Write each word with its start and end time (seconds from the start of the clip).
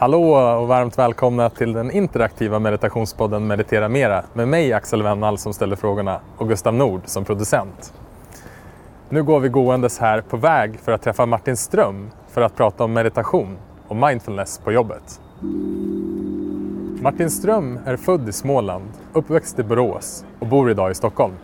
Hallå 0.00 0.34
och 0.60 0.68
varmt 0.68 0.98
välkomna 0.98 1.50
till 1.50 1.72
den 1.72 1.90
interaktiva 1.90 2.58
meditationspodden 2.58 3.46
Meditera 3.46 3.88
Mera 3.88 4.24
med 4.32 4.48
mig 4.48 4.72
Axel 4.72 5.02
Wennall 5.02 5.38
som 5.38 5.52
ställer 5.52 5.76
frågorna 5.76 6.20
och 6.36 6.48
Gustav 6.48 6.74
Nord 6.74 7.00
som 7.04 7.24
producent. 7.24 7.94
Nu 9.08 9.22
går 9.22 9.40
vi 9.40 9.48
gåendes 9.48 9.98
här 9.98 10.20
på 10.20 10.36
väg 10.36 10.80
för 10.80 10.92
att 10.92 11.02
träffa 11.02 11.26
Martin 11.26 11.56
Ström 11.56 12.10
för 12.28 12.42
att 12.42 12.56
prata 12.56 12.84
om 12.84 12.92
meditation 12.92 13.56
och 13.88 13.96
mindfulness 13.96 14.58
på 14.58 14.72
jobbet. 14.72 15.20
Martin 17.02 17.30
Ström 17.30 17.78
är 17.84 17.96
född 17.96 18.28
i 18.28 18.32
Småland, 18.32 18.88
uppväxt 19.12 19.58
i 19.58 19.62
Borås 19.62 20.24
och 20.38 20.46
bor 20.46 20.70
idag 20.70 20.90
i 20.90 20.94
Stockholm. 20.94 21.34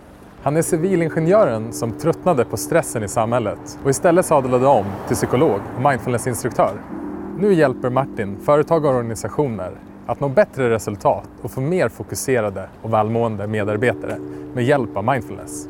Han 0.43 0.57
är 0.57 0.63
civilingenjören 0.63 1.73
som 1.73 1.93
tröttnade 1.93 2.45
på 2.45 2.57
stressen 2.57 3.03
i 3.03 3.09
samhället 3.09 3.79
och 3.85 3.91
istället 3.91 4.27
sadlade 4.27 4.67
om 4.67 4.85
till 5.07 5.17
psykolog 5.17 5.61
och 5.77 5.83
mindfulnessinstruktör. 5.83 7.02
Nu 7.43 7.55
hjälper 7.55 7.91
Martin 7.91 8.37
företag 8.43 8.85
och 8.85 8.91
organisationer 8.91 9.71
att 10.07 10.21
nå 10.21 10.29
bättre 10.29 10.71
resultat 10.71 11.29
och 11.43 11.51
få 11.51 11.61
mer 11.61 11.89
fokuserade 11.89 12.69
och 12.83 12.93
välmående 12.93 13.47
medarbetare 13.47 14.17
med 14.55 14.65
hjälp 14.65 14.97
av 14.97 15.05
mindfulness. 15.05 15.69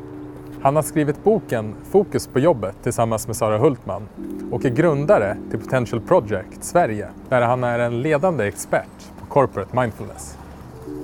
Han 0.61 0.75
har 0.75 0.83
skrivit 0.83 1.23
boken 1.23 1.73
Fokus 1.83 2.27
på 2.27 2.39
jobbet 2.39 2.75
tillsammans 2.83 3.27
med 3.27 3.35
Sara 3.35 3.57
Hultman 3.57 4.07
och 4.51 4.65
är 4.65 4.69
grundare 4.69 5.37
till 5.49 5.59
Potential 5.59 6.01
Project 6.01 6.63
Sverige 6.63 7.07
där 7.29 7.41
han 7.41 7.63
är 7.63 7.79
en 7.79 8.01
ledande 8.01 8.47
expert 8.47 9.11
på 9.19 9.25
corporate 9.25 9.79
mindfulness. 9.81 10.37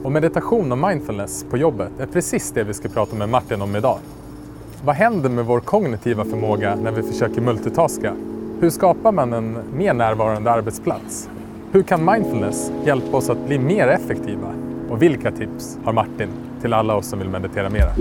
Och 0.04 0.12
meditation 0.12 0.72
och 0.72 0.78
mindfulness 0.78 1.46
på 1.50 1.58
jobbet 1.58 1.92
är 2.00 2.06
precis 2.06 2.52
det 2.52 2.64
vi 2.64 2.74
ska 2.74 2.90
prata 2.90 3.16
med 3.16 3.30
Martin 3.30 3.62
om 3.62 3.76
idag. 3.76 4.00
Vad 4.84 4.96
händer 4.96 5.30
med 5.30 5.46
vår 5.46 5.60
kognitiva 5.60 6.26
förmåga 6.26 6.76
när 6.76 6.92
vi 6.92 7.04
försöker 7.04 7.42
multitaska 7.42 8.16
hur 8.62 8.70
skapar 8.70 9.12
man 9.12 9.34
en 9.34 9.58
mer 9.74 9.94
närvarande 9.94 10.52
arbetsplats? 10.52 11.30
Hur 11.72 11.84
kan 11.84 12.06
mindfulness 12.06 12.72
hjälpa 12.86 13.18
oss 13.18 13.30
att 13.30 13.46
bli 13.46 13.60
mer 13.60 13.88
effektiva? 13.88 14.54
Och 14.90 15.02
vilka 15.02 15.32
tips 15.32 15.80
har 15.84 15.94
Martin 15.94 16.30
till 16.62 16.74
alla 16.74 16.96
oss 16.96 17.06
som 17.06 17.20
vill 17.20 17.30
meditera 17.30 17.70
mera? 17.70 17.96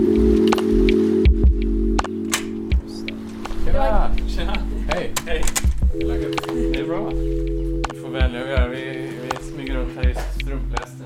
Tjena! 3.65 4.09
Tjena! 4.27 4.53
Hej! 4.89 5.13
Hej! 5.27 5.43
Det 6.73 6.79
är 6.79 6.87
bra. 6.87 7.09
Du 7.89 8.01
får 8.01 8.09
välja 8.09 8.41
att 8.41 8.49
göra. 8.49 8.67
Vi, 8.67 9.09
vi 9.23 9.43
smyger 9.43 9.75
runt 9.75 9.91
här 9.95 10.09
i 10.09 10.15
strumplästen. 10.15 11.05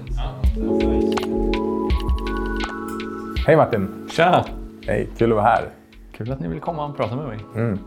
Hej 3.47 3.57
Martin! 3.57 4.09
Tja! 4.11 4.45
Hej, 4.87 5.09
kul 5.17 5.31
att 5.31 5.35
vara 5.35 5.45
här. 5.45 5.69
Kul 6.17 6.31
att 6.31 6.39
ni 6.39 6.47
vill 6.47 6.59
komma 6.59 6.85
och 6.85 6.97
prata 6.97 7.15
med 7.15 7.27
mig. 7.27 7.39
Mm. 7.55 7.79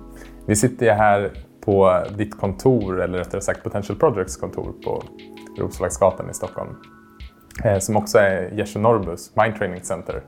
Vi 0.46 0.56
sitter 0.56 0.86
ju 0.86 0.92
här 0.92 1.30
på 1.66 2.02
ditt 2.16 2.40
kontor, 2.40 3.00
eller 3.00 3.18
rättare 3.18 3.40
sagt 3.40 3.62
Potential 3.62 3.98
Projects 3.98 4.36
kontor 4.36 4.74
på 4.84 5.02
Roslagsgatan 5.58 6.30
i 6.30 6.34
Stockholm. 6.34 6.76
Eh, 7.64 7.78
som 7.78 7.96
också 7.96 8.18
är 8.18 8.50
Jesu 8.50 8.78
Norbus 8.78 9.36
Mind 9.36 9.56
Training 9.56 9.80
Center. 9.82 10.22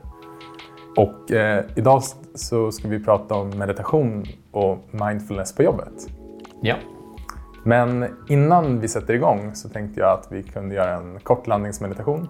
Och 0.97 1.31
eh, 1.31 1.65
idag 1.75 2.01
så 2.35 2.71
ska 2.71 2.87
vi 2.87 3.03
prata 3.03 3.35
om 3.35 3.49
meditation 3.49 4.25
och 4.51 4.77
mindfulness 4.91 5.55
på 5.55 5.63
jobbet. 5.63 6.07
Ja. 6.61 6.75
Men 7.63 8.15
innan 8.29 8.79
vi 8.79 8.87
sätter 8.87 9.13
igång 9.13 9.55
så 9.55 9.69
tänkte 9.69 9.99
jag 9.99 10.19
att 10.19 10.27
vi 10.31 10.43
kunde 10.43 10.75
göra 10.75 10.95
en 10.95 11.19
kort 11.19 11.47
landningsmeditation 11.47 12.27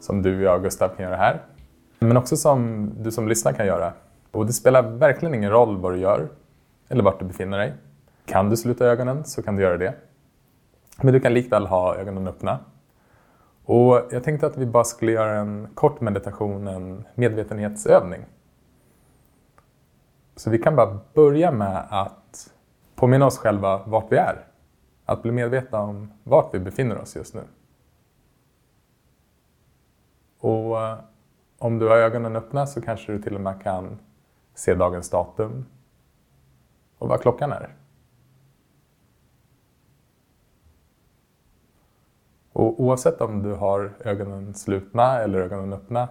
som 0.00 0.22
du, 0.22 0.42
jag 0.42 0.56
och 0.56 0.62
Gustav 0.62 0.88
kan 0.88 1.04
göra 1.04 1.16
här. 1.16 1.42
Men 1.98 2.16
också 2.16 2.36
som 2.36 2.90
du 2.98 3.10
som 3.10 3.28
lyssnar 3.28 3.52
kan 3.52 3.66
göra. 3.66 3.92
Och 4.30 4.46
det 4.46 4.52
spelar 4.52 4.82
verkligen 4.82 5.34
ingen 5.34 5.50
roll 5.50 5.76
vad 5.76 5.92
du 5.92 5.98
gör 5.98 6.28
eller 6.88 7.02
vart 7.02 7.18
du 7.18 7.24
befinner 7.24 7.58
dig. 7.58 7.72
Kan 8.28 8.50
du 8.50 8.56
sluta 8.56 8.86
ögonen 8.86 9.24
så 9.24 9.42
kan 9.42 9.56
du 9.56 9.62
göra 9.62 9.76
det. 9.76 9.94
Men 11.02 11.12
du 11.12 11.20
kan 11.20 11.34
likväl 11.34 11.66
ha 11.66 11.96
ögonen 11.96 12.28
öppna. 12.28 12.58
Och 13.64 14.02
jag 14.10 14.24
tänkte 14.24 14.46
att 14.46 14.56
vi 14.56 14.66
bara 14.66 14.84
skulle 14.84 15.12
göra 15.12 15.38
en 15.38 15.68
kort 15.74 16.00
meditation, 16.00 16.68
en 16.68 17.04
medvetenhetsövning. 17.14 18.20
Så 20.36 20.50
vi 20.50 20.58
kan 20.58 20.76
bara 20.76 20.98
börja 21.14 21.52
med 21.52 21.86
att 21.90 22.52
påminna 22.94 23.26
oss 23.26 23.38
själva 23.38 23.82
vart 23.86 24.12
vi 24.12 24.16
är. 24.16 24.46
Att 25.04 25.22
bli 25.22 25.32
medvetna 25.32 25.80
om 25.80 26.12
vart 26.24 26.54
vi 26.54 26.58
befinner 26.58 26.98
oss 26.98 27.16
just 27.16 27.34
nu. 27.34 27.42
Och 30.40 30.82
eh, 30.82 30.98
om 31.58 31.78
du 31.78 31.88
har 31.88 31.96
ögonen 31.96 32.36
öppna 32.36 32.66
så 32.66 32.80
kanske 32.80 33.12
du 33.12 33.22
till 33.22 33.34
och 33.34 33.40
med 33.40 33.62
kan 33.62 33.98
se 34.54 34.74
dagens 34.74 35.10
datum 35.10 35.66
och 36.98 37.08
vad 37.08 37.20
klockan 37.20 37.52
är. 37.52 37.77
Och 42.58 42.80
oavsett 42.80 43.20
om 43.20 43.42
du 43.42 43.54
har 43.54 43.92
ögonen 44.00 44.54
slutna 44.54 45.18
eller 45.18 45.38
ögonen 45.40 45.72
öppna 45.72 46.08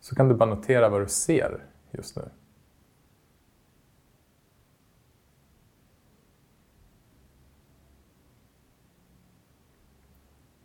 så 0.00 0.14
kan 0.14 0.28
du 0.28 0.34
bara 0.34 0.50
notera 0.50 0.88
vad 0.88 1.00
du 1.00 1.06
ser 1.06 1.64
just 1.90 2.16
nu. 2.16 2.22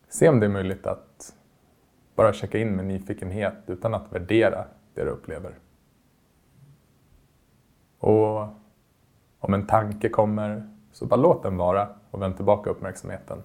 Se 0.08 0.30
om 0.30 0.40
det 0.40 0.46
är 0.46 0.50
möjligt 0.50 0.88
att 0.88 1.36
bara 2.16 2.34
checka 2.34 2.58
in 2.58 2.76
med 2.76 2.86
nyfikenhet 2.86 3.64
utan 3.68 3.94
att 3.94 4.14
värdera 4.14 4.66
det 4.94 5.04
du 5.04 5.10
upplever. 5.10 5.60
Och 8.00 8.48
om 9.40 9.54
en 9.54 9.68
tanke 9.68 10.10
kommer, 10.10 10.78
så 10.92 11.06
bara 11.06 11.16
låt 11.16 11.44
den 11.44 11.58
vara 11.58 11.90
och 12.12 12.22
vänd 12.22 12.36
tillbaka 12.36 12.70
uppmärksamheten 12.70 13.44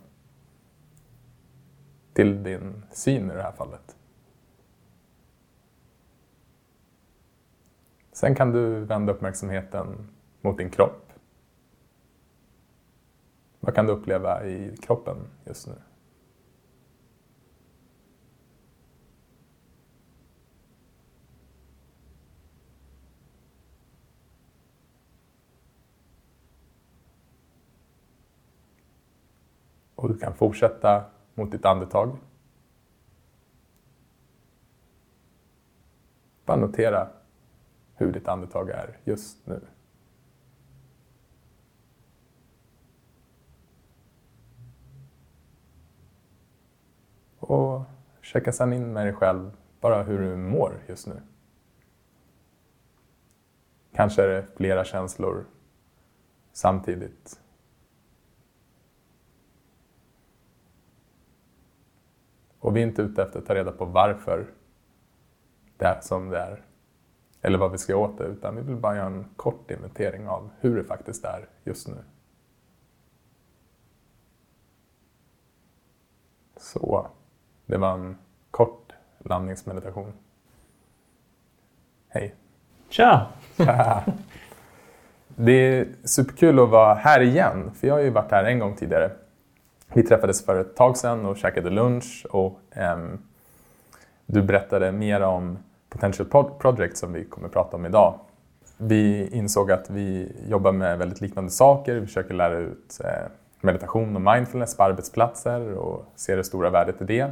till 2.13 2.43
din 2.43 2.83
syn 2.91 3.31
i 3.31 3.35
det 3.35 3.43
här 3.43 3.53
fallet. 3.53 3.97
Sen 8.13 8.35
kan 8.35 8.53
du 8.53 8.85
vända 8.85 9.13
uppmärksamheten 9.13 10.09
mot 10.41 10.59
din 10.59 10.71
kropp. 10.71 11.13
Vad 13.61 13.75
kan 13.75 13.87
du 13.87 13.93
uppleva 13.93 14.47
i 14.47 14.77
kroppen 14.77 15.17
just 15.45 15.67
nu? 15.67 15.75
Och 29.95 30.09
du 30.09 30.19
kan 30.19 30.35
fortsätta 30.35 31.05
mot 31.41 31.53
ditt 31.53 31.65
andetag. 31.65 32.19
Bara 36.45 36.57
notera 36.57 37.09
hur 37.95 38.13
ditt 38.13 38.29
andetag 38.29 38.71
är 38.71 38.99
just 39.05 39.47
nu. 39.47 39.61
Och 47.39 47.83
checka 48.23 48.53
sedan 48.53 48.73
in 48.73 48.93
med 48.93 49.07
dig 49.07 49.15
själv 49.15 49.57
bara 49.81 50.03
hur 50.03 50.19
du 50.19 50.37
mår 50.37 50.83
just 50.87 51.07
nu. 51.07 51.23
Kanske 53.93 54.23
är 54.23 54.29
det 54.29 54.47
flera 54.57 54.85
känslor 54.85 55.47
samtidigt 56.53 57.40
Och 62.61 62.77
vi 62.77 62.83
är 62.83 62.87
inte 62.87 63.03
ute 63.03 63.23
efter 63.23 63.39
att 63.39 63.47
ta 63.47 63.55
reda 63.55 63.73
på 63.73 63.85
varför 63.85 64.47
det 65.77 65.85
är 65.85 66.01
som 66.01 66.29
det 66.29 66.39
är. 66.39 66.63
Eller 67.43 67.59
vad 67.59 67.73
vi 67.73 67.79
ska 67.79 67.97
åt 67.97 68.19
det, 68.19 68.25
utan 68.25 68.57
vi 68.57 68.63
vill 68.63 68.77
bara 68.77 68.97
göra 68.97 69.07
en 69.07 69.27
kort 69.37 69.71
inventering 69.71 70.29
av 70.29 70.51
hur 70.61 70.77
det 70.77 70.85
faktiskt 70.85 71.25
är 71.25 71.49
just 71.65 71.89
nu. 71.89 71.97
Så, 76.57 77.07
det 77.67 77.77
var 77.77 77.95
en 77.95 78.19
kort 78.51 78.93
landningsmeditation. 79.19 80.13
Hej! 82.09 82.35
Tja! 82.89 83.27
Det 85.37 85.53
är 85.53 85.89
superkul 86.05 86.59
att 86.59 86.69
vara 86.69 86.95
här 86.95 87.21
igen, 87.21 87.71
för 87.75 87.87
jag 87.87 87.95
har 87.95 88.01
ju 88.01 88.11
varit 88.11 88.31
här 88.31 88.45
en 88.45 88.59
gång 88.59 88.77
tidigare. 88.77 89.11
Vi 89.95 90.03
träffades 90.03 90.45
för 90.45 90.61
ett 90.61 90.77
tag 90.77 90.97
sedan 90.97 91.27
och 91.27 91.37
käkade 91.37 91.71
lunch 91.71 92.27
och 92.31 92.61
um, 92.95 93.19
du 94.27 94.43
berättade 94.43 94.93
mer 94.93 95.21
om 95.21 95.59
Potential 95.89 96.51
Project 96.59 96.97
som 96.97 97.13
vi 97.13 97.25
kommer 97.25 97.47
att 97.47 97.53
prata 97.53 97.77
om 97.77 97.87
idag. 97.87 98.21
Vi 98.77 99.29
insåg 99.33 99.73
att 99.73 99.91
vi 99.91 100.33
jobbar 100.49 100.73
med 100.73 100.99
väldigt 100.99 101.21
liknande 101.21 101.51
saker. 101.51 101.95
Vi 101.95 102.07
försöker 102.07 102.35
lära 102.35 102.59
ut 102.59 103.01
eh, 103.05 103.31
meditation 103.61 104.17
och 104.17 104.35
mindfulness 104.35 104.77
på 104.77 104.83
arbetsplatser 104.83 105.73
och 105.73 106.05
ser 106.17 106.37
det 106.37 106.45
stora 106.45 106.71
värdet 106.71 107.01
i 107.01 107.05
det. 107.05 107.31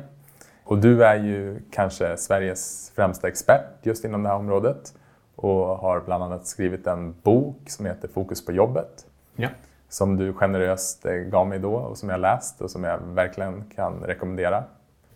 Och 0.64 0.78
du 0.78 1.04
är 1.04 1.16
ju 1.16 1.60
kanske 1.70 2.16
Sveriges 2.16 2.92
främsta 2.94 3.28
expert 3.28 3.66
just 3.82 4.04
inom 4.04 4.22
det 4.22 4.28
här 4.28 4.36
området 4.36 4.94
och 5.36 5.66
har 5.78 6.00
bland 6.00 6.24
annat 6.24 6.46
skrivit 6.46 6.86
en 6.86 7.14
bok 7.22 7.60
som 7.66 7.86
heter 7.86 8.08
Fokus 8.08 8.46
på 8.46 8.52
jobbet. 8.52 9.06
Ja 9.36 9.48
som 9.88 10.16
du 10.16 10.32
generöst 10.32 11.06
eh, 11.06 11.12
gav 11.12 11.46
mig 11.46 11.58
då 11.58 11.74
och 11.74 11.98
som 11.98 12.08
jag 12.08 12.20
läst 12.20 12.60
och 12.60 12.70
som 12.70 12.84
jag 12.84 12.98
verkligen 12.98 13.64
kan 13.76 14.00
rekommendera. 14.02 14.64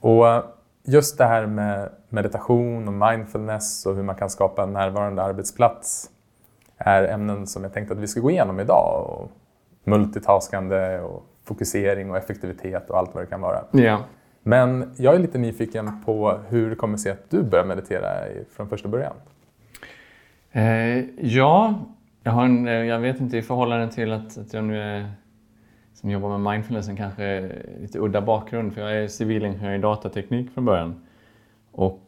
Och 0.01 0.25
just 0.85 1.19
det 1.19 1.25
här 1.25 1.47
med 1.47 1.89
meditation 2.09 2.89
och 2.89 3.11
mindfulness 3.11 3.87
och 3.87 3.97
hur 3.97 4.03
man 4.03 4.15
kan 4.15 4.31
skapa 4.31 4.63
en 4.63 4.73
närvarande 4.73 5.23
arbetsplats 5.23 6.11
är 6.77 7.05
ämnen 7.05 7.47
som 7.47 7.63
jag 7.63 7.73
tänkte 7.73 7.95
att 7.95 8.01
vi 8.01 8.07
ska 8.07 8.21
gå 8.21 8.31
igenom 8.31 8.61
idag. 8.61 9.07
Och 9.09 9.31
multitaskande 9.85 11.01
och 11.01 11.27
fokusering 11.45 12.11
och 12.11 12.17
effektivitet 12.17 12.91
och 12.91 12.99
allt 12.99 13.15
vad 13.15 13.23
det 13.23 13.27
kan 13.27 13.41
vara. 13.41 13.65
Ja. 13.71 13.99
Men 14.43 14.95
jag 14.97 15.15
är 15.15 15.19
lite 15.19 15.39
nyfiken 15.39 16.03
på 16.05 16.39
hur 16.49 16.71
det 16.71 16.77
kommer 16.77 16.97
sig 16.97 17.13
att 17.13 17.31
du 17.31 17.43
började 17.43 17.69
meditera 17.69 18.09
från 18.51 18.69
första 18.69 18.89
början. 18.89 19.15
Eh, 20.53 20.99
ja, 21.21 21.75
jag, 22.23 22.33
har 22.33 22.45
en, 22.45 22.69
eh, 22.69 22.73
jag 22.73 22.99
vet 22.99 23.21
inte 23.21 23.37
i 23.37 23.43
förhållande 23.43 23.93
till 23.93 24.13
att, 24.13 24.39
att 24.39 24.53
jag 24.53 24.65
nu 24.65 24.81
är, 24.83 25.11
som 25.95 26.11
jobbar 26.11 26.39
med 26.39 26.53
mindfulness 26.53 26.89
en 26.89 26.97
kanske 26.97 27.53
lite 27.81 27.99
udda 27.99 28.21
bakgrund 28.21 28.75
för 28.75 28.81
jag 28.81 28.97
är 28.97 29.09
civilingenjör 29.09 29.75
i 29.75 29.79
datateknik 29.79 30.51
från 30.51 30.65
början. 30.65 31.07
Och 31.73 32.01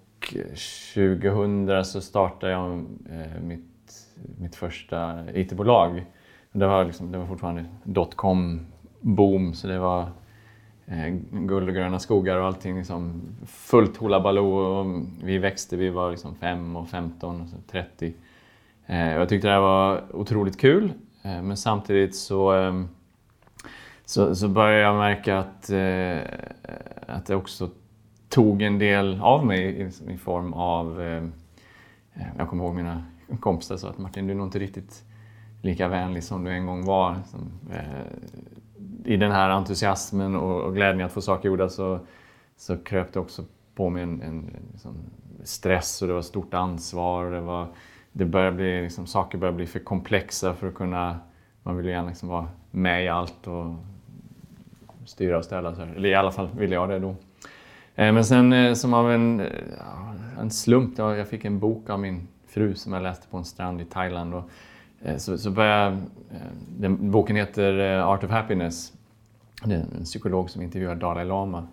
2000 0.95 1.85
så 1.85 2.01
startade 2.01 2.53
jag 2.53 2.73
eh, 3.11 3.43
mitt, 3.43 3.93
mitt 4.39 4.57
första 4.57 5.31
IT-bolag. 5.35 6.05
Det 6.53 6.67
var, 6.67 6.85
liksom, 6.85 7.13
det 7.13 7.19
var 7.19 7.27
fortfarande 7.27 7.65
dotcom 7.85 8.67
boom 9.01 9.55
så 9.55 9.67
det 9.67 9.79
var 9.79 10.09
eh, 10.87 11.15
guld 11.31 11.69
och 11.69 11.75
gröna 11.75 11.99
skogar 11.99 12.37
och 12.37 12.47
allting 12.47 12.77
liksom 12.79 13.23
fullt 13.47 13.97
hullabaloo. 13.97 15.07
Vi 15.23 15.39
växte, 15.39 15.77
vi 15.77 15.91
var 15.91 16.11
liksom 16.11 16.35
5 16.35 16.77
och 16.77 16.89
15 16.89 17.41
och 17.41 17.71
30. 17.71 18.15
Eh, 18.87 19.13
jag 19.13 19.29
tyckte 19.29 19.49
det 19.49 19.53
här 19.55 19.61
var 19.61 20.17
otroligt 20.17 20.61
kul 20.61 20.93
eh, 21.23 21.43
men 21.43 21.57
samtidigt 21.57 22.17
så, 22.17 22.53
ehm, 22.53 22.89
så, 24.05 24.35
så 24.35 24.49
började 24.49 24.83
jag 24.83 24.97
märka 24.97 25.39
att, 25.39 25.71
eh, 25.71 26.19
att 27.07 27.27
det 27.27 27.37
också 27.37 27.71
tog 28.29 28.63
en 28.63 28.79
del 28.79 29.21
av 29.21 29.47
mig 29.47 29.65
i, 29.65 30.13
i 30.13 30.17
form 30.17 30.53
av... 30.53 31.03
Eh, 31.03 31.23
eh, 32.15 32.27
jag 32.39 32.49
kommer 32.49 32.65
ihåg 32.65 32.75
mina 32.75 33.05
kompisar 33.41 33.77
sa 33.77 33.89
att 33.89 33.99
Martin, 33.99 34.27
du 34.27 34.33
är 34.33 34.37
nog 34.37 34.47
inte 34.47 34.59
riktigt 34.59 35.05
lika 35.63 35.89
vänlig 35.89 36.25
som 36.25 36.45
du 36.45 36.51
en 36.51 36.67
gång 36.67 36.85
var. 36.85 37.17
Som, 37.27 37.51
eh, 37.73 39.13
I 39.13 39.17
den 39.17 39.33
här 39.33 39.51
entusiasmen 39.51 40.37
och, 40.37 40.63
och 40.63 40.75
glädjen 40.75 41.07
att 41.07 41.13
få 41.13 41.21
saker 41.21 41.49
gjorda 41.49 41.69
så, 41.69 41.99
så 42.57 42.77
kröp 42.77 43.13
det 43.13 43.21
också 43.21 43.45
på 43.75 43.91
mig 43.91 44.03
en, 44.03 44.23
en, 44.23 44.29
en 44.29 44.69
liksom 44.73 44.97
stress 45.45 46.03
och 46.03 46.09
det 46.09 46.15
var 46.15 46.23
stort 46.23 46.55
ansvar. 46.55 47.31
Det 47.31 47.41
var, 47.41 47.69
det 48.17 48.25
börjar 48.25 48.53
bli, 48.53 48.83
liksom, 48.83 49.07
saker 49.07 49.39
börjar 49.39 49.53
bli 49.53 49.67
för 49.67 49.79
komplexa 49.79 50.55
för 50.55 50.69
att 50.69 50.75
kunna... 50.75 51.19
Man 51.63 51.77
vill 51.77 51.87
ju 51.87 51.93
gärna 51.93 52.09
liksom 52.09 52.29
vara 52.29 52.49
med 52.71 53.05
i 53.05 53.09
allt 53.09 53.47
och 53.47 53.75
styra 55.05 55.39
och 55.39 55.45
ställa. 55.45 55.75
Så 55.75 55.81
här. 55.81 55.95
Eller 55.97 56.09
i 56.09 56.15
alla 56.15 56.31
fall 56.31 56.49
ville 56.59 56.75
jag 56.75 56.89
det 56.89 56.99
då. 56.99 57.09
Eh, 57.95 58.13
men 58.13 58.25
sen 58.25 58.53
eh, 58.53 58.75
som 58.75 58.95
av 58.95 59.13
en, 59.13 59.41
eh, 59.41 59.47
en 60.39 60.51
slump, 60.51 60.99
jag 60.99 61.29
fick 61.29 61.45
en 61.45 61.59
bok 61.59 61.91
av 61.91 62.01
min 62.01 62.29
fru 62.47 62.75
som 62.75 62.93
jag 62.93 63.03
läste 63.03 63.29
på 63.29 63.37
en 63.37 63.45
strand 63.45 63.81
i 63.81 63.85
Thailand. 63.85 64.35
Och, 64.35 64.51
så, 65.17 65.39
så 65.39 65.51
började, 65.51 65.99
den, 66.79 67.11
boken 67.11 67.37
heter 67.37 67.99
Art 67.99 68.25
of 68.25 68.31
Happiness. 68.31 68.93
Det 69.65 69.75
är 69.75 69.79
en 69.99 70.05
psykolog 70.05 70.51
som 70.51 70.63
intervjuar 70.63 70.95
Dalai 70.95 71.25
Lama. 71.25 71.67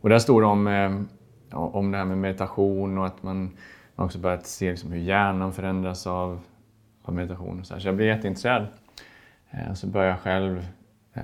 Och 0.00 0.08
där 0.08 0.18
står 0.18 0.40
det 0.40 0.46
om, 0.46 1.06
om 1.50 1.90
det 1.90 1.98
här 1.98 2.04
med 2.04 2.18
meditation 2.18 2.98
och 2.98 3.06
att 3.06 3.22
man 3.22 3.50
har 3.98 4.04
också 4.04 4.18
börjat 4.18 4.46
se 4.46 4.70
liksom 4.70 4.92
hur 4.92 5.00
hjärnan 5.00 5.52
förändras 5.52 6.06
av, 6.06 6.40
av 7.02 7.14
meditation. 7.14 7.60
Och 7.60 7.66
så, 7.66 7.74
här. 7.74 7.80
så 7.80 7.88
jag 7.88 7.96
blev 7.96 8.08
jätteintresserad. 8.08 8.66
Eh, 9.50 9.72
så 9.74 9.86
började 9.86 10.10
jag 10.10 10.20
själv 10.20 10.66
eh, 11.14 11.22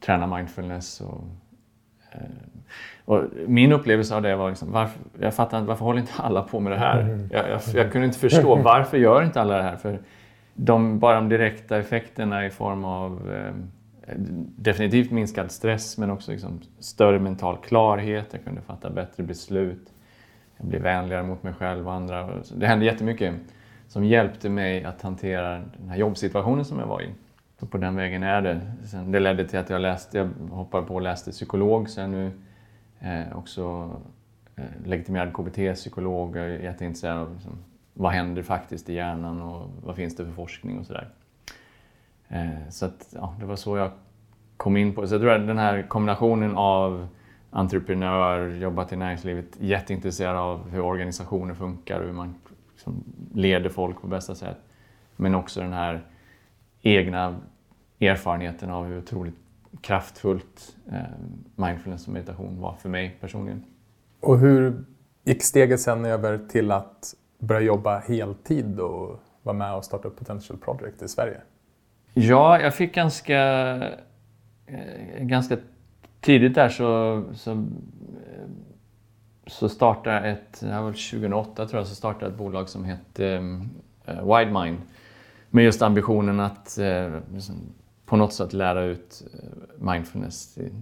träna 0.00 0.36
mindfulness. 0.36 1.00
Och, 1.00 1.24
eh, 2.12 2.20
och 3.04 3.24
min 3.46 3.72
upplevelse 3.72 4.16
av 4.16 4.22
det 4.22 4.36
var 4.36 4.48
liksom, 4.48 4.72
varför, 4.72 5.00
jag 5.20 5.34
fattar 5.34 5.58
inte, 5.58 5.68
varför 5.68 5.84
håller 5.84 6.00
inte 6.00 6.12
alla 6.16 6.42
på 6.42 6.60
med 6.60 6.72
det 6.72 6.78
här? 6.78 7.00
Mm. 7.00 7.28
Jag, 7.32 7.50
jag, 7.50 7.60
jag 7.74 7.92
kunde 7.92 8.06
inte 8.06 8.18
förstå 8.18 8.56
varför 8.56 8.98
gör 8.98 9.22
inte 9.22 9.40
alla 9.40 9.56
det 9.56 9.62
här? 9.62 9.76
För 9.76 9.98
de, 10.54 10.98
bara 10.98 11.14
de 11.14 11.28
direkta 11.28 11.78
effekterna 11.78 12.46
i 12.46 12.50
form 12.50 12.84
av 12.84 13.32
eh, 13.32 13.52
definitivt 14.56 15.10
minskad 15.10 15.50
stress 15.50 15.98
men 15.98 16.10
också 16.10 16.32
liksom 16.32 16.60
större 16.78 17.18
mental 17.18 17.56
klarhet. 17.56 18.26
Jag 18.32 18.44
kunde 18.44 18.60
fatta 18.60 18.90
bättre 18.90 19.22
beslut. 19.22 19.92
Jag 20.60 20.68
blev 20.68 20.82
vänligare 20.82 21.22
mot 21.22 21.42
mig 21.42 21.52
själv 21.52 21.86
och 21.86 21.94
andra. 21.94 22.28
Det 22.54 22.66
hände 22.66 22.84
jättemycket 22.84 23.34
som 23.88 24.04
hjälpte 24.04 24.48
mig 24.48 24.84
att 24.84 25.02
hantera 25.02 25.62
den 25.78 25.88
här 25.88 25.96
jobbsituationen 25.96 26.64
som 26.64 26.78
jag 26.78 26.86
var 26.86 27.02
i. 27.02 27.08
Så 27.60 27.66
på 27.66 27.78
den 27.78 27.96
vägen 27.96 28.22
är 28.22 28.42
det. 28.42 28.60
Sen 28.84 29.12
det 29.12 29.20
ledde 29.20 29.48
till 29.48 29.58
att 29.58 29.70
jag, 29.70 29.80
läste, 29.80 30.18
jag 30.18 30.28
hoppade 30.50 30.86
på 30.86 30.94
och 30.94 31.02
läste 31.02 31.30
psykolog, 31.30 31.88
så 31.88 32.00
jag 32.00 32.04
är 32.04 32.08
nu 32.08 32.32
eh, 33.00 33.38
också 33.38 33.90
eh, 34.56 34.64
legitimerad 34.84 35.32
KBT-psykolog. 35.32 36.36
Jag 36.36 36.44
är 36.44 36.58
jätteintresserad 36.58 37.18
av 37.18 37.34
liksom, 37.34 37.52
vad 37.94 38.12
händer 38.12 38.42
faktiskt 38.42 38.90
i 38.90 38.94
hjärnan 38.94 39.42
och 39.42 39.70
vad 39.84 39.96
finns 39.96 40.16
det 40.16 40.24
för 40.24 40.32
forskning 40.32 40.78
och 40.78 40.86
sådär. 40.86 41.08
Eh, 42.28 42.68
så 42.70 42.86
att, 42.86 43.14
ja, 43.14 43.34
det 43.40 43.46
var 43.46 43.56
så 43.56 43.76
jag 43.76 43.90
kom 44.56 44.76
in 44.76 44.94
på 44.94 45.06
Så 45.06 45.14
jag 45.14 45.20
tror 45.20 45.32
att 45.32 45.46
den 45.46 45.58
här 45.58 45.82
kombinationen 45.82 46.56
av 46.56 47.08
entreprenör, 47.50 48.48
jobbat 48.48 48.92
i 48.92 48.96
näringslivet, 48.96 49.46
jätteintresserad 49.60 50.36
av 50.36 50.70
hur 50.70 50.80
organisationer 50.80 51.54
funkar 51.54 52.00
och 52.00 52.06
hur 52.06 52.12
man 52.12 52.34
liksom 52.72 53.04
leder 53.34 53.70
folk 53.70 54.00
på 54.00 54.06
bästa 54.06 54.34
sätt. 54.34 54.58
Men 55.16 55.34
också 55.34 55.60
den 55.60 55.72
här 55.72 56.00
egna 56.82 57.36
erfarenheten 58.00 58.70
av 58.70 58.86
hur 58.86 58.98
otroligt 58.98 59.34
kraftfullt 59.80 60.76
eh, 60.92 60.98
mindfulness 61.54 62.06
och 62.06 62.12
meditation 62.12 62.60
var 62.60 62.74
för 62.74 62.88
mig 62.88 63.18
personligen. 63.20 63.64
Och 64.20 64.38
hur 64.38 64.84
gick 65.24 65.42
steget 65.42 65.80
sen 65.80 66.04
över 66.04 66.38
till 66.38 66.72
att 66.72 67.14
börja 67.38 67.60
jobba 67.60 67.98
heltid 67.98 68.80
och 68.80 69.20
vara 69.42 69.56
med 69.56 69.74
och 69.74 69.84
starta 69.84 70.08
upp 70.08 70.18
Potential 70.18 70.58
Project 70.58 71.02
i 71.02 71.08
Sverige? 71.08 71.40
Ja, 72.14 72.60
jag 72.60 72.74
fick 72.74 72.94
ganska, 72.94 73.40
eh, 74.66 75.20
ganska 75.20 75.56
tidigt 76.20 76.54
där 76.54 76.68
så, 76.68 77.22
så, 77.34 77.66
så 79.46 79.68
startade 79.68 80.16
jag 80.16 80.30
ett, 80.30 80.60
det 80.60 80.80
var 80.80 80.92
2008 80.92 81.66
tror 81.66 81.80
jag, 81.80 81.86
så 81.86 81.94
startade 81.94 82.32
ett 82.32 82.38
bolag 82.38 82.68
som 82.68 82.84
hette 82.84 83.38
uh, 84.08 84.36
Widemind. 84.36 84.78
Med 85.50 85.64
just 85.64 85.82
ambitionen 85.82 86.40
att 86.40 86.78
uh, 86.80 87.18
på 88.06 88.16
något 88.16 88.32
sätt 88.32 88.52
lära 88.52 88.82
ut 88.82 89.22
uh, 89.34 89.92
mindfulness 89.92 90.54
till 90.54 90.72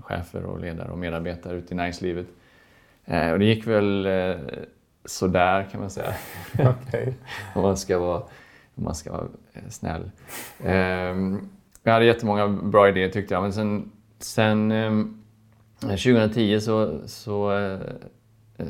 chefer 0.00 0.44
och 0.44 0.60
ledare 0.60 0.90
och 0.90 0.98
medarbetare 0.98 1.56
ute 1.56 1.74
i 1.74 1.76
näringslivet. 1.76 2.26
Uh, 3.10 3.30
och 3.30 3.38
det 3.38 3.44
gick 3.44 3.66
väl 3.66 4.06
uh, 4.06 4.36
sådär 5.04 5.68
kan 5.72 5.80
man 5.80 5.90
säga. 5.90 6.14
Okay. 6.52 7.12
om, 7.54 7.62
man 7.62 7.76
ska 7.76 7.98
vara, 7.98 8.22
om 8.74 8.84
man 8.84 8.94
ska 8.94 9.12
vara 9.12 9.26
snäll. 9.68 10.10
Um, 10.64 11.48
jag 11.82 11.92
hade 11.92 12.04
jättemånga 12.04 12.48
bra 12.48 12.88
idéer 12.88 13.08
tyckte 13.08 13.34
jag, 13.34 13.42
men 13.42 13.52
sen 13.52 13.90
Sen 14.24 14.72
eh, 14.72 15.04
2010 15.80 16.60
så, 16.60 17.00
så 17.06 17.52
eh, 17.52 17.80
eh, 18.56 18.66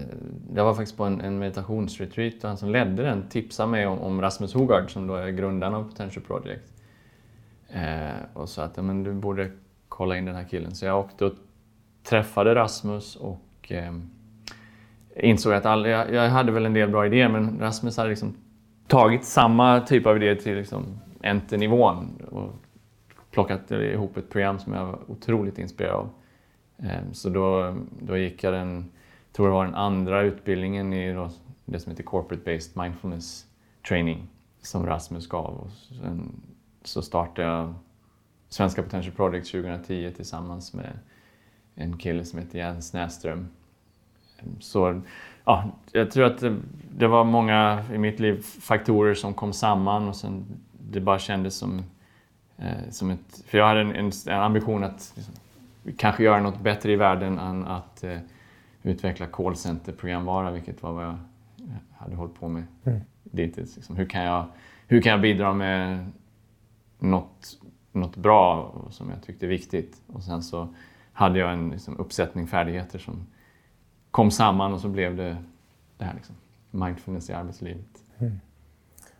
jag 0.55 0.65
var 0.65 0.75
faktiskt 0.75 0.97
på 0.97 1.05
en, 1.05 1.21
en 1.21 1.39
meditationsretreat 1.39 2.35
och 2.43 2.49
han 2.49 2.57
som 2.57 2.71
ledde 2.71 3.03
den 3.03 3.29
tipsade 3.29 3.71
mig 3.71 3.87
om, 3.87 3.99
om 3.99 4.21
Rasmus 4.21 4.55
Hogard 4.55 4.91
som 4.91 5.07
då 5.07 5.15
är 5.15 5.29
grundaren 5.31 5.75
av 5.75 5.85
Potential 5.85 6.25
Project. 6.25 6.73
Eh, 7.69 8.23
och 8.33 8.49
sa 8.49 8.65
att 8.65 8.77
ja, 8.77 8.83
men 8.83 9.03
du 9.03 9.13
borde 9.13 9.51
kolla 9.89 10.17
in 10.17 10.25
den 10.25 10.35
här 10.35 10.45
killen. 10.45 10.75
Så 10.75 10.85
jag 10.85 10.99
åkte 10.99 11.25
och 11.25 11.33
träffade 12.03 12.55
Rasmus 12.55 13.17
och 13.17 13.73
eh, 13.73 13.95
insåg 15.17 15.53
att 15.53 15.67
all, 15.67 15.87
jag, 15.87 16.13
jag, 16.13 16.31
hade 16.31 16.53
väl 16.53 16.67
en 16.67 16.75
del 16.75 16.91
bra 16.91 17.07
idéer 17.07 17.29
men 17.29 17.59
Rasmus 17.61 17.97
hade 17.97 18.09
liksom 18.09 18.35
tagit 18.87 19.25
samma 19.25 19.81
typ 19.81 20.07
av 20.07 20.17
idéer 20.17 20.35
till 20.35 20.57
liksom 20.57 20.85
enter-nivån 21.23 22.09
plockat 23.33 23.71
ihop 23.71 24.17
ett 24.17 24.31
program 24.31 24.59
som 24.59 24.73
jag 24.73 24.87
var 24.87 24.99
otroligt 25.09 25.59
inspirerad 25.59 25.95
av. 25.95 26.11
Ehm, 26.79 27.15
så 27.15 27.29
då, 27.29 27.77
då 28.01 28.17
gick 28.17 28.45
jag 28.45 28.53
den, 28.53 28.91
tror 29.33 29.47
det 29.47 29.53
var 29.53 29.65
den 29.65 29.75
andra 29.75 30.23
utbildningen 30.23 30.93
i 30.93 31.29
det 31.65 31.81
som 31.81 31.91
heter 31.91 32.03
Corporate 32.03 32.43
Based 32.45 32.77
Mindfulness 32.83 33.47
Training 33.89 34.29
som 34.61 34.87
Rasmus 34.87 35.29
gav. 35.29 35.55
Och 35.55 35.71
sen 35.71 36.43
så 36.83 37.03
startade 37.03 37.49
jag 37.49 37.75
Svenska 38.49 38.83
Potential 38.83 39.15
Project 39.15 39.51
2010 39.51 40.12
tillsammans 40.17 40.75
med 40.75 40.99
en 41.75 41.99
kille 41.99 42.25
som 42.25 42.39
heter 42.39 42.59
Jens 42.59 42.93
Näström. 42.93 43.49
Ehm, 44.39 44.61
så 44.61 45.03
ja, 45.45 45.65
jag 45.93 46.11
tror 46.11 46.25
att 46.25 46.39
det, 46.39 46.57
det, 46.97 47.07
var 47.07 47.25
många 47.25 47.85
i 47.95 47.99
mitt 47.99 48.21
liv 48.21 48.43
faktorer 48.43 49.15
som 49.15 49.35
kom 49.35 49.53
samman 49.53 50.09
och 50.09 50.17
sen 50.17 50.45
det 50.91 51.01
bara 51.01 51.19
kändes 51.19 51.57
som 51.57 51.85
som 52.91 53.11
ett, 53.11 53.45
för 53.47 53.59
jag 53.59 53.67
hade 53.67 53.81
en, 53.81 53.95
en, 53.97 54.13
en 54.27 54.41
ambition 54.41 54.85
att 54.85 55.13
liksom, 55.17 55.35
kanske 55.97 56.23
göra 56.23 56.41
något 56.41 56.61
bättre 56.61 56.93
i 56.93 56.97
världen 56.97 57.39
än 57.39 57.65
att 57.65 58.05
eh, 58.05 58.19
utveckla 58.83 59.27
callcenter-programvara, 59.27 60.51
vilket 60.51 60.83
var 60.83 60.93
vad 60.93 61.05
jag 61.05 61.19
hade 61.91 62.17
hållit 62.17 62.35
på 62.35 62.49
med 62.49 62.65
mm. 62.85 63.01
dittills. 63.23 63.77
Liksom, 63.77 63.97
hur, 63.97 64.07
kan 64.07 64.23
jag, 64.23 64.47
hur 64.87 65.03
kan 65.03 65.13
jag 65.13 65.21
bidra 65.21 65.55
med 65.55 66.11
något, 66.99 67.59
något 67.93 68.17
bra 68.17 68.75
som 68.91 69.11
jag 69.11 69.23
tyckte 69.23 69.47
är 69.47 69.49
viktigt. 69.49 70.03
Och 70.07 70.23
sen 70.23 70.43
så 70.43 70.75
hade 71.13 71.39
jag 71.39 71.53
en 71.53 71.71
liksom, 71.71 71.97
uppsättning 71.99 72.47
färdigheter 72.47 72.99
som 72.99 73.27
kom 74.11 74.31
samman 74.31 74.73
och 74.73 74.81
så 74.81 74.89
blev 74.89 75.17
det 75.17 75.37
det 75.99 76.05
här 76.05 76.15
liksom, 76.15 76.35
mindfulness 76.71 77.31
i 77.31 77.33
arbetslivet. 77.33 78.05
Mm. 78.19 78.41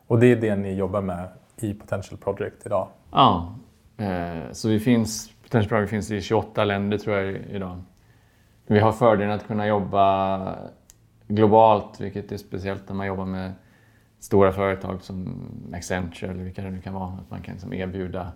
Och 0.07 0.21
det 0.21 0.27
är 0.27 0.37
det 0.37 0.57
ni 0.57 0.75
jobbar 0.75 1.01
med 1.01 1.29
i 1.57 1.75
Potential 1.75 2.19
Project 2.19 2.67
idag? 2.67 2.89
Ja, 3.11 3.55
eh, 3.97 4.53
så 4.53 4.69
vi 4.69 4.81
finns, 4.81 5.31
Potential 5.43 5.69
Project 5.69 5.91
finns 5.91 6.11
i 6.11 6.21
28 6.21 6.65
länder 6.65 6.99
tror 6.99 7.17
jag 7.17 7.37
idag. 7.37 7.83
Vi 8.67 8.81
har 8.81 8.93
fördelen 8.93 9.33
att 9.33 9.47
kunna 9.47 9.67
jobba 9.67 10.57
globalt, 11.29 12.01
vilket 12.01 12.33
är 12.33 12.37
speciellt 12.37 12.89
när 12.89 12.95
man 12.97 13.07
jobbar 13.07 13.27
med 13.27 13.53
stora 14.19 14.53
företag 14.53 15.03
som 15.03 15.47
Accenture 15.75 16.31
eller 16.31 16.45
vilka 16.45 16.63
det 16.63 16.71
nu 16.71 16.81
kan 16.81 16.95
vara. 16.95 17.19
Att 17.21 17.31
man 17.31 17.43
kan 17.43 17.55
liksom 17.55 17.73
erbjuda 17.73 18.33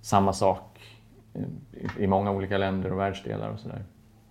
samma 0.00 0.32
sak 0.32 0.80
i, 1.96 2.06
många 2.06 2.30
olika 2.30 2.58
länder 2.58 2.92
och 2.92 2.98
världsdelar 2.98 3.50
och 3.50 3.60
sådär. 3.60 3.84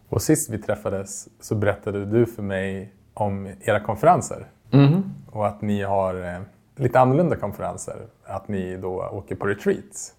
Och 0.09 0.21
sist 0.21 0.49
vi 0.49 0.57
träffades 0.57 1.29
så 1.39 1.55
berättade 1.55 2.05
du 2.05 2.25
för 2.25 2.43
mig 2.43 2.93
om 3.13 3.53
era 3.61 3.79
konferenser. 3.79 4.47
Mm. 4.71 5.03
Och 5.31 5.47
att 5.47 5.61
ni 5.61 5.81
har 5.81 6.35
eh, 6.35 6.41
lite 6.77 6.99
annorlunda 6.99 7.35
konferenser. 7.35 7.95
Att 8.25 8.47
ni 8.47 8.77
då 8.77 9.09
åker 9.11 9.35
på 9.35 9.45
retreats. 9.45 10.13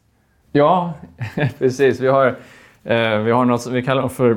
Ja, 0.52 0.92
precis. 1.58 2.00
Vi 2.00 2.08
har, 2.08 2.26
eh, 2.84 3.18
vi 3.18 3.30
har 3.30 3.44
något 3.44 3.62
som 3.62 3.72
vi 3.72 3.82
kallar 3.82 4.08
för 4.08 4.30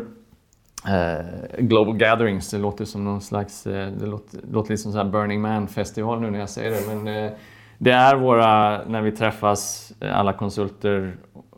eh, 0.87 1.25
Global 1.57 1.97
Gatherings. 1.97 2.51
Det 2.51 2.57
låter 2.57 2.85
som 2.85 3.03
någon 3.03 3.21
slags, 3.21 3.67
eh, 3.67 3.91
det 3.91 4.05
låter, 4.05 4.37
det 4.43 4.53
låter 4.53 4.71
lite 4.71 4.83
som 4.83 4.91
så 4.91 5.03
Burning 5.03 5.41
Man-festival 5.41 6.21
nu 6.21 6.31
när 6.31 6.39
jag 6.39 6.49
säger 6.49 6.71
det. 6.71 6.95
Men 6.95 7.25
eh, 7.25 7.31
det 7.77 7.91
är 7.91 8.15
våra, 8.15 8.81
när 8.85 9.01
vi 9.01 9.11
träffas, 9.11 9.93
eh, 9.99 10.19
alla 10.19 10.33
konsulter 10.33 11.17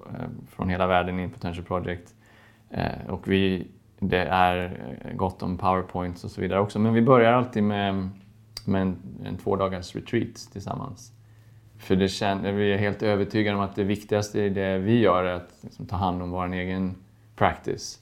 eh, 0.10 0.25
från 0.50 0.70
hela 0.70 0.88
världen 0.88 1.20
i 1.20 1.29
Potential 1.29 1.65
Project. 1.65 2.13
Eh, 2.70 3.10
och 3.10 3.27
vi 3.27 3.67
det 4.10 4.25
är 4.25 4.77
gott 5.15 5.43
om 5.43 5.58
powerpoints 5.58 6.24
och 6.24 6.32
så 6.32 6.41
vidare 6.41 6.60
också. 6.60 6.79
Men 6.79 6.93
vi 6.93 7.01
börjar 7.01 7.34
alltid 7.34 7.63
med, 7.63 8.10
med 8.67 8.82
en, 8.82 8.98
en 9.25 9.38
två 9.38 9.55
dagars 9.55 9.96
retreat 9.96 10.36
tillsammans. 10.51 11.12
För 11.77 11.96
det 11.96 12.08
känner, 12.08 12.51
vi 12.51 12.74
är 12.74 12.77
helt 12.77 13.03
övertygade 13.03 13.58
om 13.58 13.63
att 13.63 13.75
det 13.75 13.84
viktigaste 13.84 14.41
i 14.41 14.50
det 14.50 14.77
vi 14.77 15.00
gör 15.00 15.24
är 15.24 15.34
att 15.34 15.58
liksom, 15.62 15.86
ta 15.86 15.96
hand 15.96 16.22
om 16.22 16.32
vår 16.32 16.53
egen 16.53 16.96
practice. 17.36 18.00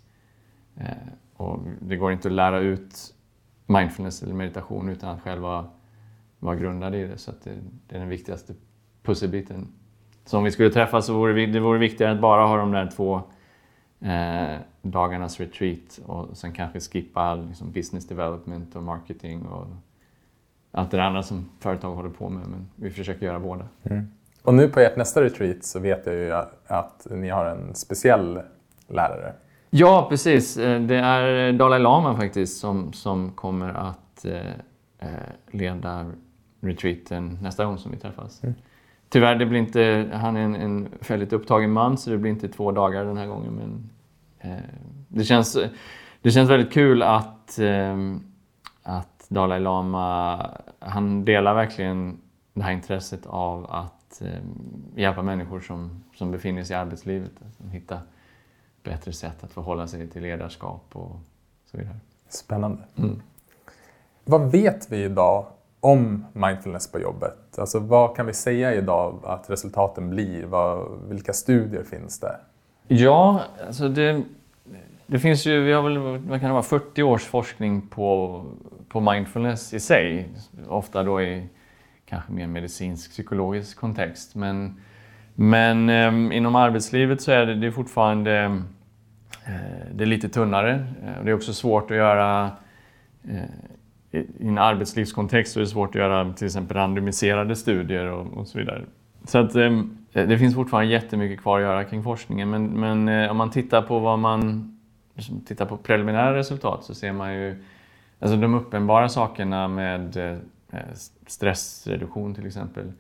Eh, 0.78 0.86
och 1.36 1.60
det 1.80 1.96
går 1.96 2.12
inte 2.12 2.28
att 2.28 2.34
lära 2.34 2.60
ut 2.60 3.14
mindfulness 3.66 4.24
eller 4.24 4.34
meditation 4.34 4.90
utan 4.90 5.10
att 5.10 5.22
själv 5.22 5.42
vara, 5.42 5.66
vara 6.40 6.56
grundad 6.56 6.96
i 6.96 7.04
det. 7.04 7.18
Så 7.18 7.32
det, 7.44 7.52
det, 7.88 7.96
är 7.96 8.00
den 8.00 8.10
viktigaste 8.10 8.54
pusselbiten. 9.04 9.68
Så 10.26 10.38
om 10.38 10.44
vi 10.44 10.52
skulle 10.52 10.70
träffas 10.70 11.06
så 11.06 11.14
vore 11.14 11.46
det 11.46 11.60
vore 11.60 11.80
viktigare 11.80 12.14
att 12.14 12.22
bara 12.22 12.46
ha 12.48 12.58
de 12.58 12.72
där 12.72 12.92
två 12.96 13.22
eh, 14.00 14.58
dagarnas 14.82 15.40
retreat 15.40 16.00
och 16.06 16.38
sen 16.38 16.52
kanske 16.52 16.80
skippa 16.80 17.36
liksom 17.36 17.72
business 17.72 18.08
development 18.08 18.76
och 18.76 18.84
marketing 18.84 19.46
och 19.46 19.68
allt 20.72 20.92
det 20.92 21.04
andra 21.04 21.24
som 21.24 21.50
företag 21.60 21.96
håller 21.96 22.10
på 22.10 22.30
med. 22.30 22.48
Men 22.48 22.70
vi 22.76 22.90
försöker 22.90 23.26
göra 23.26 23.40
båda. 23.40 23.66
Mm. 23.84 24.08
Och 24.44 24.54
nu 24.54 24.68
på 24.68 24.80
ert 24.80 24.98
nästa 24.98 25.22
retreat 25.22 25.64
så 25.64 25.80
vet 25.80 26.06
jag 26.06 26.16
ju 26.16 26.34
att 26.68 27.08
ni 27.10 27.30
har 27.30 27.46
en 27.46 27.76
speciell 27.76 28.40
lärare. 28.88 29.34
Ja, 29.70 30.08
precis. 30.10 30.58
Eh, 30.58 30.82
det 30.82 30.96
är 30.96 31.54
Dalai 31.54 31.80
Lama 31.80 32.18
faktiskt 32.18 32.60
som, 32.60 32.94
som 32.94 33.32
kommer 33.32 33.70
att 33.70 34.26
eh, 34.26 34.52
eh, 35.00 35.10
leda 35.52 36.12
retreaten 36.62 37.40
nästa 37.42 37.66
gång 37.66 37.78
som 37.78 37.92
vi 37.92 37.98
träffas. 37.98 38.44
Mm. 38.44 38.56
Tyvärr, 39.10 39.36
det 39.36 39.46
blir 39.46 39.60
inte, 39.60 40.10
han 40.14 40.38
är 40.38 40.42
en, 40.42 40.56
en 40.56 40.88
väldigt 41.08 41.34
upptagen 41.34 41.72
man 41.72 41.98
så 41.98 42.10
det 42.10 42.18
blir 42.18 42.32
inte 42.32 42.48
två 42.48 42.72
dagar 42.72 43.06
den 43.06 43.18
här 43.18 43.28
gången. 43.28 43.54
Men 43.54 43.90
eh, 44.52 44.64
det, 45.08 45.24
känns, 45.24 45.58
det 46.22 46.32
känns 46.32 46.50
väldigt 46.50 46.74
kul 46.74 47.04
att, 47.04 47.60
eh, 47.60 47.98
att 48.84 49.11
Dalai 49.32 49.60
Lama, 49.60 50.48
han 50.80 51.26
delar 51.26 51.54
verkligen 51.54 52.18
det 52.54 52.64
här 52.64 52.72
intresset 52.72 53.26
av 53.26 53.72
att 53.72 54.22
eh, 54.22 54.28
hjälpa 54.96 55.22
människor 55.22 55.60
som, 55.60 56.04
som 56.16 56.32
befinner 56.32 56.64
sig 56.64 56.74
i 56.74 56.80
arbetslivet. 56.80 57.32
Alltså, 57.46 57.64
hitta 57.64 58.00
bättre 58.84 59.14
sätt 59.14 59.44
att 59.44 59.52
förhålla 59.52 59.88
sig 59.88 60.08
till 60.08 60.22
ledarskap 60.22 60.84
och 60.92 61.16
så 61.72 61.78
vidare. 61.78 61.96
Spännande. 62.30 62.84
Mm. 62.98 63.22
Vad 64.26 64.52
vet 64.52 64.92
vi 64.92 65.04
idag 65.04 65.46
om 65.80 66.26
mindfulness 66.34 66.92
på 66.92 67.00
jobbet? 67.00 67.60
Alltså 67.60 67.80
vad 67.80 68.16
kan 68.16 68.26
vi 68.26 68.34
säga 68.34 68.74
idag 68.74 69.20
att 69.24 69.50
resultaten 69.50 70.10
blir? 70.10 70.46
Vad, 70.46 71.00
vilka 71.10 71.34
studier 71.34 71.84
finns 71.84 72.20
det? 72.20 72.36
Ja, 72.88 73.42
alltså 73.68 73.90
det, 73.90 74.24
det 75.08 75.20
finns 75.20 75.46
ju, 75.46 75.64
vi 75.64 75.74
har 75.74 75.82
väl 75.82 75.98
vad 75.98 76.40
kan 76.40 76.50
det 76.50 76.54
vara, 76.54 76.64
40 76.64 77.04
års 77.04 77.26
forskning 77.26 77.82
på, 77.88 78.46
på 78.92 79.00
mindfulness 79.00 79.74
i 79.74 79.80
sig. 79.80 80.30
Ofta 80.68 81.04
då 81.04 81.22
i 81.22 81.48
kanske 82.06 82.32
mer 82.32 82.48
medicinsk 82.48 83.12
psykologisk 83.12 83.78
kontext. 83.78 84.36
Men, 84.36 84.82
men 85.36 85.90
eh, 85.90 86.38
inom 86.38 86.56
arbetslivet 86.56 87.22
så 87.22 87.32
är 87.32 87.46
det, 87.46 87.56
det 87.56 87.68
är 87.68 87.72
fortfarande 87.72 88.44
eh, 89.46 89.94
det 89.94 90.04
är 90.04 90.06
lite 90.06 90.30
tunnare. 90.30 90.86
Det 91.24 91.30
är 91.30 91.34
också 91.34 91.54
svårt 91.54 91.92
att 91.92 91.98
göra 91.98 92.52
eh, 93.30 93.44
i 94.12 94.48
en 94.48 94.58
arbetslivskontext 94.58 95.54
så 95.54 95.60
är 95.60 95.62
det 95.62 95.70
svårt 95.70 95.90
att 95.90 96.02
göra 96.02 96.34
till 96.34 96.46
exempel 96.46 96.78
randomiserade 96.78 97.56
studier 97.56 98.06
och, 98.06 98.38
och 98.38 98.48
så 98.48 98.58
vidare. 98.58 98.82
Så 99.24 99.38
att, 99.38 99.56
eh, 99.56 99.82
det 100.12 100.38
finns 100.38 100.56
fortfarande 100.56 100.92
jättemycket 100.92 101.42
kvar 101.42 101.58
att 101.60 101.64
göra 101.64 101.84
kring 101.84 102.04
forskningen 102.04 102.50
men, 102.50 102.66
men 102.66 103.08
eh, 103.08 103.32
om 103.32 103.38
man 103.38 103.52
tittar 103.52 103.82
på 103.82 104.00
vad 104.00 104.20
man 104.20 104.72
liksom 105.16 105.42
tittar 105.42 105.66
på 105.66 105.78
preliminära 105.78 106.36
resultat 106.36 106.84
så 106.84 106.96
ser 106.96 107.14
man 107.14 107.34
ju 107.34 107.64
alltså 108.22 108.38
de 108.38 108.54
uppenbara 108.54 109.10
sakerna 109.10 109.68
med 109.68 110.18
eh, 110.18 110.38
eh, 110.72 110.80
stressreduktion 111.28 112.36
till 112.36 112.48
exempel. 112.48 112.92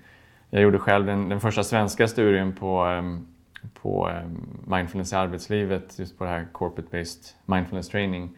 Jag 0.50 0.62
gjorde 0.62 0.80
själv 0.80 1.06
den, 1.06 1.30
den 1.30 1.40
första 1.40 1.64
svenska 1.64 2.08
studien 2.08 2.54
på, 2.56 2.84
ehm, 2.84 3.28
på 3.82 4.10
ehm, 4.10 4.60
mindfulness 4.68 5.14
i 5.14 5.16
arbetslivet, 5.16 6.00
just 6.00 6.18
på 6.18 6.24
det 6.24 6.30
här 6.30 6.48
corporate-based 6.54 7.34
mindfulness 7.46 7.90
training. 7.90 8.38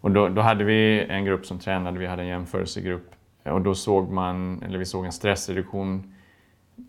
Och 0.00 0.10
då, 0.10 0.28
då, 0.28 0.42
hade 0.42 0.64
vi 0.64 1.06
en 1.08 1.24
grupp 1.24 1.46
som 1.46 1.58
tränade, 1.58 1.98
vi 1.98 2.06
hade 2.06 2.22
en 2.22 2.28
jämförelsegrupp 2.28 3.10
och 3.42 3.60
då 3.60 3.74
såg 3.74 4.10
man, 4.10 4.62
eller 4.62 4.78
vi 4.78 4.84
såg 4.84 5.04
en 5.04 5.12
stressreduktion 5.12 6.14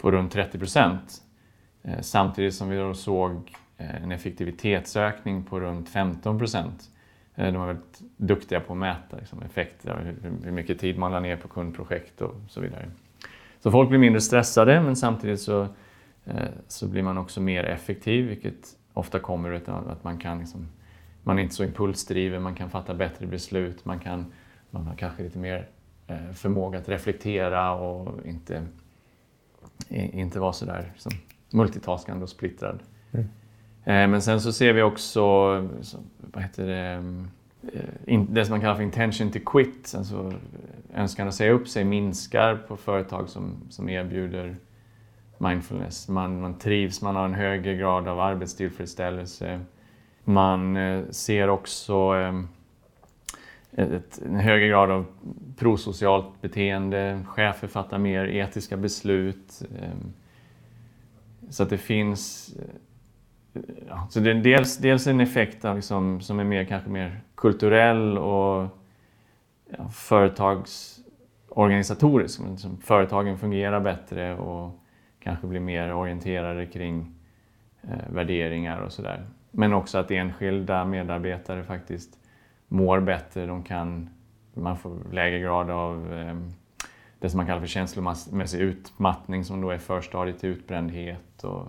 på 0.01 0.11
runt 0.11 0.31
30 0.31 0.59
procent. 0.59 1.21
Eh, 1.83 2.01
samtidigt 2.01 2.55
som 2.55 2.69
vi 2.69 2.77
då 2.77 2.93
såg 2.93 3.51
en 3.77 4.11
effektivitetsökning 4.11 5.43
på 5.43 5.59
runt 5.59 5.89
15 5.89 6.39
procent. 6.39 6.89
Eh, 7.35 7.45
de 7.45 7.55
var 7.55 7.67
väldigt 7.67 8.01
duktiga 8.17 8.59
på 8.59 8.73
att 8.73 8.79
mäta 8.79 9.17
liksom, 9.17 9.41
effekter, 9.41 10.15
hur 10.43 10.51
mycket 10.51 10.79
tid 10.79 10.97
man 10.97 11.11
la 11.11 11.19
ner 11.19 11.37
på 11.37 11.47
kundprojekt 11.47 12.21
och 12.21 12.35
så 12.49 12.61
vidare. 12.61 12.91
Så 13.59 13.71
folk 13.71 13.89
blir 13.89 13.99
mindre 13.99 14.21
stressade 14.21 14.81
men 14.81 14.95
samtidigt 14.95 15.41
så, 15.41 15.67
eh, 16.25 16.49
så 16.67 16.87
blir 16.87 17.03
man 17.03 17.17
också 17.17 17.41
mer 17.41 17.63
effektiv 17.63 18.25
vilket 18.25 18.77
ofta 18.93 19.19
kommer 19.19 19.69
av 19.69 19.89
att 19.89 20.03
man 20.03 20.17
kan 20.17 20.39
liksom, 20.39 20.67
man 21.23 21.39
är 21.39 21.43
inte 21.43 21.55
så 21.55 21.63
impulsdriven, 21.63 22.41
man 22.41 22.55
kan 22.55 22.69
fatta 22.69 22.93
bättre 22.93 23.27
beslut, 23.27 23.85
man, 23.85 23.99
kan, 23.99 24.33
man 24.69 24.87
har 24.87 24.95
kanske 24.95 25.23
lite 25.23 25.39
mer 25.39 25.69
eh, 26.07 26.31
förmåga 26.33 26.79
att 26.79 26.89
reflektera 26.89 27.73
och 27.73 28.25
inte, 28.25 28.67
inte 29.89 30.39
vara 30.39 30.53
sådär 30.53 30.91
liksom, 30.93 31.11
multitaskande 31.49 32.23
och 32.23 32.29
splittrad. 32.29 32.79
Mm. 33.11 33.27
Eh, 33.85 34.07
men 34.07 34.21
sen 34.21 34.41
så 34.41 34.53
ser 34.53 34.73
vi 34.73 34.81
också 34.81 35.21
vad 36.17 36.43
heter 36.43 36.67
det, 36.67 37.03
eh, 38.07 38.21
det 38.29 38.45
som 38.45 38.53
man 38.53 38.61
kallar 38.61 38.75
för 38.75 38.83
intention 38.83 39.31
to 39.31 39.39
quit, 39.45 39.93
alltså 39.97 40.33
önskan 40.93 41.27
att 41.27 41.35
säga 41.35 41.51
upp 41.51 41.67
sig 41.67 41.83
minskar 41.83 42.55
på 42.55 42.77
företag 42.77 43.29
som, 43.29 43.55
som 43.69 43.89
erbjuder 43.89 44.55
mindfulness. 45.37 46.09
Man, 46.09 46.41
man 46.41 46.59
trivs, 46.59 47.01
man 47.01 47.15
har 47.15 47.25
en 47.25 47.33
högre 47.33 47.75
grad 47.75 48.07
av 48.07 48.19
arbetstillfredsställelse. 48.19 49.59
Man 50.23 50.77
ser 51.09 51.49
också 51.49 52.13
ett, 53.71 54.21
en 54.25 54.35
högre 54.35 54.67
grad 54.67 54.91
av 54.91 55.05
prosocialt 55.57 56.41
beteende. 56.41 57.19
Chefer 57.27 57.67
fattar 57.67 57.97
mer 57.97 58.25
etiska 58.25 58.77
beslut. 58.77 59.61
Ehm, 59.61 60.13
så 61.49 61.63
att 61.63 61.69
det 61.69 61.77
finns 61.77 62.53
Ja, 63.89 64.07
så 64.09 64.19
det 64.19 64.31
är 64.31 64.35
dels, 64.35 64.77
dels 64.77 65.07
en 65.07 65.19
effekt 65.19 65.63
liksom, 65.63 66.21
som 66.21 66.39
är 66.39 66.43
mer, 66.43 66.63
kanske 66.63 66.89
mer 66.89 67.21
kulturell 67.35 68.17
och 68.17 68.67
ja, 69.77 69.89
företagsorganisatorisk. 69.89 72.41
Liksom, 72.49 72.77
företagen 72.77 73.37
fungerar 73.37 73.79
bättre 73.79 74.37
och 74.37 74.79
kanske 75.19 75.47
blir 75.47 75.59
mer 75.59 75.93
orienterade 75.93 76.65
kring 76.65 77.15
eh, 77.81 78.09
värderingar 78.09 78.81
och 78.81 78.91
sådär. 78.91 79.25
Men 79.51 79.73
också 79.73 79.97
att 79.97 80.11
enskilda 80.11 80.85
medarbetare 80.85 81.63
faktiskt 81.63 82.19
mår 82.67 82.99
bättre. 82.99 83.45
De 83.45 83.63
kan, 83.63 84.09
man 84.53 84.77
får 84.77 84.97
lägre 85.11 85.39
grad 85.39 85.69
av 85.69 86.13
eh, 86.13 86.35
det 87.19 87.29
som 87.29 87.37
man 87.37 87.45
kallar 87.45 87.59
för 87.59 87.67
känslomässig 87.67 88.59
utmattning 88.59 89.43
som 89.43 89.61
då 89.61 89.69
är 89.69 89.77
förstadiet 89.77 90.39
till 90.39 90.49
utbrändhet 90.49 91.43
och 91.43 91.67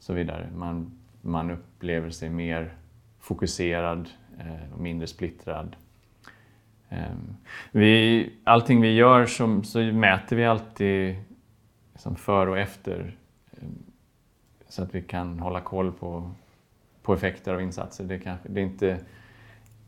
så 0.00 0.12
vidare. 0.12 0.48
Man, 0.56 0.92
man 1.20 1.50
upplever 1.50 2.10
sig 2.10 2.30
mer 2.30 2.74
fokuserad 3.18 4.08
eh, 4.38 4.72
och 4.74 4.80
mindre 4.80 5.06
splittrad. 5.06 5.76
Ehm, 6.88 7.36
vi, 7.72 8.32
allting 8.44 8.80
vi 8.80 8.94
gör 8.94 9.26
så, 9.26 9.62
så 9.62 9.78
mäter 9.78 10.36
vi 10.36 10.44
alltid 10.44 11.16
liksom 11.92 12.16
före 12.16 12.50
och 12.50 12.58
efter 12.58 13.16
ehm, 13.52 13.82
så 14.68 14.82
att 14.82 14.94
vi 14.94 15.02
kan 15.02 15.38
hålla 15.38 15.60
koll 15.60 15.92
på, 15.92 16.30
på 17.02 17.14
effekter 17.14 17.54
av 17.54 17.60
insatser. 17.60 18.04
Det, 18.04 18.18
kanske, 18.18 18.48
det 18.48 18.60
är 18.60 18.64
inte, 18.64 18.98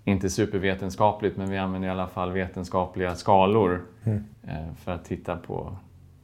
inte 0.04 0.30
supervetenskapligt 0.30 1.36
men 1.36 1.50
vi 1.50 1.58
använder 1.58 1.88
i 1.88 1.90
alla 1.90 2.08
fall 2.08 2.32
vetenskapliga 2.32 3.14
skalor 3.14 3.82
mm. 4.04 4.24
Eh, 4.48 4.74
för 4.74 4.92
att 4.92 5.04
titta 5.04 5.36
på, 5.36 5.76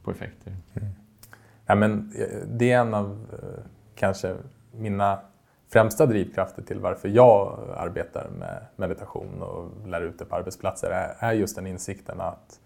på 0.03 0.11
effekter. 0.11 0.55
Mm. 0.73 0.89
Ja, 1.65 1.75
men 1.75 2.11
eh, 2.15 2.47
det 2.47 2.71
är 2.71 2.81
en 2.81 2.93
av 2.93 3.25
eh, 3.33 3.63
kanske 3.99 4.35
mina 4.71 5.19
främsta 5.69 6.05
drivkrafter 6.05 6.61
till 6.61 6.79
varför 6.79 7.09
jag 7.09 7.59
arbetar 7.77 8.27
med 8.39 8.65
meditation 8.75 9.41
och 9.41 9.87
lär 9.87 10.01
ut 10.01 10.19
det 10.19 10.25
på 10.25 10.35
arbetsplatser 10.35 11.15
är 11.19 11.33
just 11.33 11.55
den 11.55 11.67
insikten 11.67 12.21
att 12.21 12.59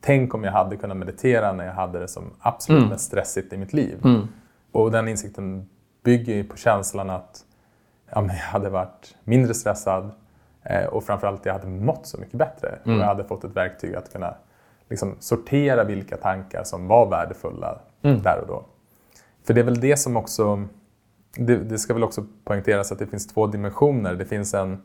tänk 0.00 0.34
om 0.34 0.44
jag 0.44 0.52
hade 0.52 0.76
kunnat 0.76 0.96
meditera 0.96 1.52
när 1.52 1.66
jag 1.66 1.72
hade 1.72 1.98
det 1.98 2.08
som 2.08 2.24
absolut 2.40 2.78
mm. 2.78 2.90
mest 2.90 3.04
stressigt 3.04 3.52
i 3.52 3.56
mitt 3.56 3.72
liv. 3.72 4.00
Mm. 4.04 4.28
Och 4.72 4.90
den 4.90 5.08
insikten 5.08 5.68
bygger 6.02 6.34
ju 6.34 6.44
på 6.44 6.56
känslan 6.56 7.10
att 7.10 7.44
ja, 8.10 8.20
men 8.20 8.36
jag 8.36 8.42
hade 8.42 8.70
varit 8.70 9.16
mindre 9.24 9.54
stressad 9.54 10.10
eh, 10.62 10.84
och 10.84 11.04
framförallt 11.04 11.46
jag 11.46 11.52
hade 11.52 11.66
mått 11.66 12.06
så 12.06 12.18
mycket 12.18 12.34
bättre. 12.34 12.78
Mm. 12.84 12.96
Och 12.96 13.02
jag 13.02 13.08
hade 13.08 13.24
fått 13.24 13.44
ett 13.44 13.56
verktyg 13.56 13.94
att 13.94 14.12
kunna 14.12 14.34
liksom, 14.88 15.16
sortera 15.18 15.84
vilka 15.84 16.16
tankar 16.16 16.64
som 16.64 16.88
var 16.88 17.06
värdefulla 17.06 17.78
mm. 18.02 18.22
där 18.22 18.40
och 18.40 18.46
då. 18.46 18.64
För 19.50 19.54
det 19.54 19.60
är 19.60 19.64
väl 19.64 19.80
det 19.80 19.96
som 19.96 20.16
också 20.16 20.64
det, 21.36 21.56
det, 21.56 21.78
ska 21.78 21.94
väl 21.94 22.04
också 22.04 22.26
poängteras 22.44 22.92
att 22.92 22.98
det 22.98 23.06
finns 23.06 23.26
två 23.26 23.46
dimensioner. 23.46 24.14
Det 24.14 24.24
finns 24.24 24.54
en, 24.54 24.82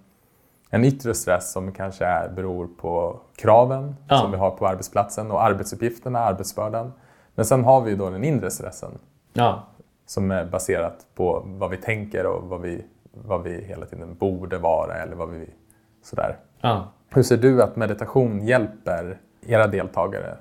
en 0.69 0.85
yttre 0.85 1.13
stress 1.13 1.51
som 1.51 1.71
kanske 1.71 2.05
är, 2.05 2.29
beror 2.29 2.67
på 2.67 3.19
kraven 3.35 3.95
ja. 4.07 4.17
som 4.17 4.31
vi 4.31 4.37
har 4.37 4.51
på 4.51 4.67
arbetsplatsen 4.67 5.31
och 5.31 5.43
arbetsuppgifterna, 5.43 6.19
arbetsbördan. 6.19 6.93
Men 7.35 7.45
sen 7.45 7.63
har 7.63 7.81
vi 7.81 7.95
då 7.95 8.09
den 8.09 8.23
inre 8.23 8.51
stressen 8.51 8.91
ja. 9.33 9.67
som 10.05 10.31
är 10.31 10.45
baserat 10.45 11.05
på 11.15 11.43
vad 11.45 11.69
vi 11.69 11.77
tänker 11.77 12.25
och 12.25 12.43
vad 12.49 12.61
vi, 12.61 12.85
vad 13.11 13.43
vi 13.43 13.63
hela 13.63 13.85
tiden 13.85 14.15
borde 14.15 14.57
vara 14.57 14.93
eller 14.93 15.15
vad 15.15 15.29
vi 15.29 15.49
sådär. 16.03 16.37
Ja. 16.61 16.91
Hur 17.09 17.23
ser 17.23 17.37
du 17.37 17.61
att 17.61 17.75
meditation 17.75 18.45
hjälper 18.45 19.17
era 19.41 19.67
deltagare 19.67 20.37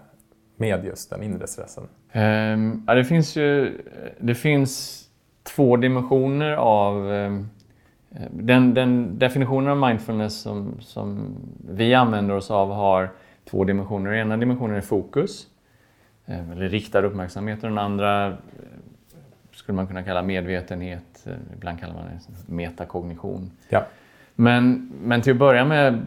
med 0.57 0.85
just 0.85 1.11
den 1.11 1.23
inre 1.23 1.47
stressen? 1.47 1.89
Um, 2.13 2.85
ja, 2.87 2.95
det 2.95 3.05
finns 3.05 3.37
ju 3.37 3.81
det 4.19 4.35
finns 4.35 5.05
två 5.45 5.77
dimensioner 5.77 6.53
av 6.53 7.13
eh, 7.13 7.41
den, 8.31 8.75
den, 8.75 9.19
definitionen 9.19 9.69
av 9.69 9.89
mindfulness 9.89 10.41
som, 10.41 10.75
som, 10.81 11.37
vi 11.69 11.95
använder 11.95 12.35
oss 12.35 12.51
av 12.51 12.73
har 12.73 13.11
två 13.45 13.65
dimensioner. 13.65 14.11
Den 14.11 14.21
ena 14.21 14.37
dimensionen 14.37 14.77
är 14.77 14.81
fokus, 14.81 15.47
eh, 16.27 16.51
eller 16.51 16.69
riktad 16.69 17.03
uppmärksamhet 17.03 17.63
och 17.63 17.69
den 17.69 17.79
andra 17.79 18.27
eh, 18.27 18.35
skulle 19.53 19.77
man 19.77 19.87
kunna 19.87 20.03
kalla 20.03 20.23
medvetenhet, 20.23 21.27
ibland 21.57 21.81
kallar 21.81 21.95
man 21.95 22.05
det 22.05 22.53
metakognition. 22.53 23.51
Ja. 23.69 23.87
Men, 24.35 24.93
men 25.03 25.23
till 25.23 25.33
att 25.33 25.39
börja 25.39 25.65
med 25.65 26.07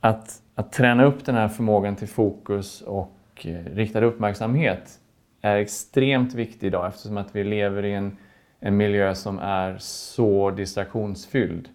att, 0.00 0.42
att 0.54 0.72
träna 0.72 1.04
upp 1.04 1.24
den 1.24 1.34
här 1.34 1.48
förmågan 1.48 1.96
till 1.96 2.08
fokus 2.08 2.82
och 2.82 3.17
Eh, 3.46 3.74
riktad 3.74 4.04
uppmärksamhet 4.04 4.98
är 5.40 5.56
extremt 5.56 6.34
viktig 6.34 6.66
idag 6.66 6.88
eftersom 6.88 7.16
att 7.16 7.36
vi 7.36 7.44
lever 7.44 7.84
i 7.84 7.94
en 7.94 8.16
en 8.60 8.76
miljö 8.76 9.14
som 9.14 9.38
är 9.38 9.76
så 9.78 10.50
distraktionsfylld. 10.50 11.68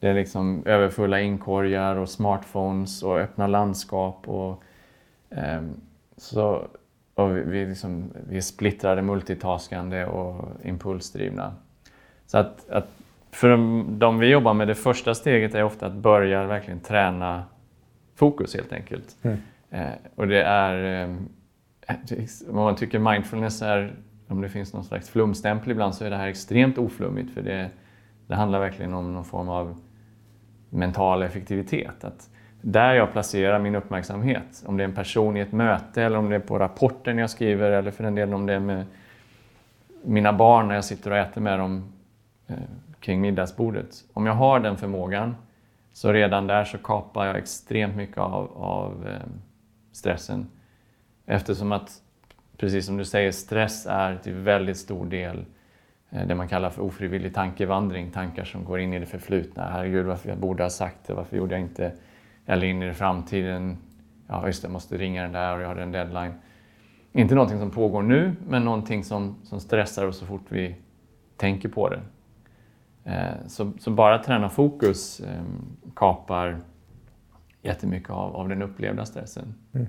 Det 0.00 0.08
är 0.08 0.14
liksom 0.14 0.62
överfulla 0.66 1.20
inkorgar 1.20 1.96
och 1.96 2.08
smartphones 2.08 3.02
och 3.02 3.18
öppna 3.18 3.46
landskap. 3.46 4.28
Och, 4.28 4.62
eh, 5.30 5.62
så, 6.16 6.68
och 7.14 7.36
vi, 7.36 7.66
liksom, 7.66 8.12
vi 8.28 8.36
är 8.36 8.40
splittrade, 8.40 9.02
multitaskande 9.02 10.04
och 10.04 10.48
impulsdrivna. 10.64 11.54
Så 12.26 12.38
att, 12.38 12.70
att 12.70 12.88
för 13.30 13.48
de, 13.48 13.86
de 13.98 14.18
vi 14.18 14.26
jobbar 14.26 14.54
med, 14.54 14.68
det 14.68 14.74
första 14.74 15.14
steget 15.14 15.54
är 15.54 15.62
ofta 15.62 15.86
att 15.86 15.94
börja 15.94 16.46
verkligen 16.46 16.80
träna 16.80 17.44
fokus 18.14 18.54
helt 18.54 18.72
enkelt. 18.72 19.16
Mm. 19.22 19.38
Eh, 19.76 19.92
och 20.14 20.28
det 20.28 20.42
är, 20.42 21.02
eh, 21.02 21.16
om 22.48 22.54
man 22.54 22.76
tycker 22.76 22.98
mindfulness 22.98 23.62
är 23.62 23.94
om 24.28 24.40
det 24.40 24.48
finns 24.48 24.72
någon 24.72 24.84
slags 24.84 25.10
flumstämpel 25.10 25.70
ibland 25.70 25.94
så 25.94 26.04
är 26.04 26.10
det 26.10 26.16
här 26.16 26.28
extremt 26.28 26.78
oflummigt 26.78 27.34
för 27.34 27.42
det, 27.42 27.70
det 28.26 28.34
handlar 28.34 28.60
verkligen 28.60 28.94
om 28.94 29.14
någon 29.14 29.24
form 29.24 29.48
av 29.48 29.80
mental 30.70 31.22
effektivitet. 31.22 32.04
Att 32.04 32.30
där 32.60 32.94
jag 32.94 33.12
placerar 33.12 33.58
min 33.58 33.74
uppmärksamhet, 33.74 34.64
om 34.66 34.76
det 34.76 34.82
är 34.82 34.88
en 34.88 34.94
person 34.94 35.36
i 35.36 35.40
ett 35.40 35.52
möte 35.52 36.02
eller 36.02 36.18
om 36.18 36.28
det 36.28 36.34
är 36.34 36.40
på 36.40 36.58
rapporten 36.58 37.18
jag 37.18 37.30
skriver 37.30 37.70
eller 37.70 37.90
för 37.90 38.04
den 38.04 38.14
delen 38.14 38.34
om 38.34 38.46
det 38.46 38.52
är 38.52 38.60
med 38.60 38.84
mina 40.04 40.32
barn 40.32 40.68
när 40.68 40.74
jag 40.74 40.84
sitter 40.84 41.10
och 41.10 41.16
äter 41.16 41.40
med 41.40 41.58
dem 41.58 41.92
eh, 42.46 42.56
kring 43.00 43.20
middagsbordet. 43.20 44.04
Om 44.12 44.26
jag 44.26 44.34
har 44.34 44.60
den 44.60 44.76
förmågan 44.76 45.36
så 45.92 46.12
redan 46.12 46.46
där 46.46 46.64
så 46.64 46.78
kapar 46.78 47.26
jag 47.26 47.36
extremt 47.36 47.96
mycket 47.96 48.18
av, 48.18 48.50
av 48.56 49.08
eh, 49.08 49.26
stressen. 49.96 50.46
Eftersom 51.26 51.72
att 51.72 52.02
precis 52.56 52.86
som 52.86 52.96
du 52.96 53.04
säger, 53.04 53.32
stress 53.32 53.86
är 53.86 54.16
till 54.16 54.34
väldigt 54.34 54.76
stor 54.76 55.06
del 55.06 55.44
eh, 56.10 56.26
det 56.26 56.34
man 56.34 56.48
kallar 56.48 56.70
för 56.70 56.82
ofrivillig 56.82 57.34
tankevandring, 57.34 58.10
tankar 58.10 58.44
som 58.44 58.64
går 58.64 58.80
in 58.80 58.92
i 58.92 58.98
det 58.98 59.06
förflutna. 59.06 59.68
Herregud, 59.72 60.06
varför 60.06 60.28
jag 60.28 60.38
borde 60.38 60.62
ha 60.62 60.70
sagt 60.70 61.06
det, 61.06 61.14
varför 61.14 61.36
gjorde 61.36 61.54
jag 61.54 61.62
inte? 61.62 61.92
Eller 62.46 62.66
in 62.66 62.82
i 62.82 62.94
framtiden. 62.94 63.78
Ja, 64.28 64.46
just 64.46 64.62
det, 64.62 64.66
jag 64.66 64.72
måste 64.72 64.96
ringa 64.96 65.22
den 65.22 65.32
där 65.32 65.56
och 65.56 65.62
jag 65.62 65.68
har 65.68 65.76
en 65.76 65.92
deadline. 65.92 66.32
Inte 67.12 67.34
någonting 67.34 67.58
som 67.58 67.70
pågår 67.70 68.02
nu, 68.02 68.32
men 68.48 68.64
någonting 68.64 69.04
som, 69.04 69.36
som 69.42 69.60
stressar 69.60 70.06
oss 70.06 70.18
så 70.18 70.26
fort 70.26 70.44
vi 70.48 70.76
tänker 71.36 71.68
på 71.68 71.88
det. 71.88 72.00
Eh, 73.04 73.46
så, 73.46 73.72
så 73.78 73.90
bara 73.90 74.18
träna 74.18 74.48
fokus 74.48 75.20
eh, 75.20 75.42
kapar 75.94 76.60
jättemycket 77.66 78.10
av, 78.10 78.36
av 78.36 78.48
den 78.48 78.62
upplevda 78.62 79.06
stressen. 79.06 79.54
Mm. 79.74 79.86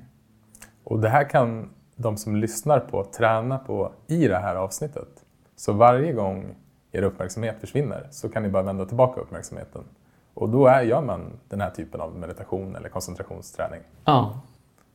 Och 0.83 0.99
det 0.99 1.09
här 1.09 1.29
kan 1.29 1.69
de 1.95 2.17
som 2.17 2.35
lyssnar 2.35 2.79
på 2.79 3.03
träna 3.03 3.57
på 3.57 3.91
i 4.07 4.27
det 4.27 4.37
här 4.37 4.55
avsnittet. 4.55 5.25
Så 5.55 5.73
varje 5.73 6.13
gång 6.13 6.55
er 6.91 7.01
uppmärksamhet 7.01 7.59
försvinner 7.59 8.07
så 8.11 8.29
kan 8.29 8.43
ni 8.43 8.49
bara 8.49 8.63
vända 8.63 8.85
tillbaka 8.85 9.21
uppmärksamheten. 9.21 9.83
Och 10.33 10.49
då 10.49 10.67
är, 10.67 10.81
gör 10.81 11.01
man 11.01 11.39
den 11.49 11.61
här 11.61 11.69
typen 11.69 12.01
av 12.01 12.15
meditation 12.15 12.75
eller 12.75 12.89
koncentrationsträning. 12.89 13.81
Ja. 14.05 14.41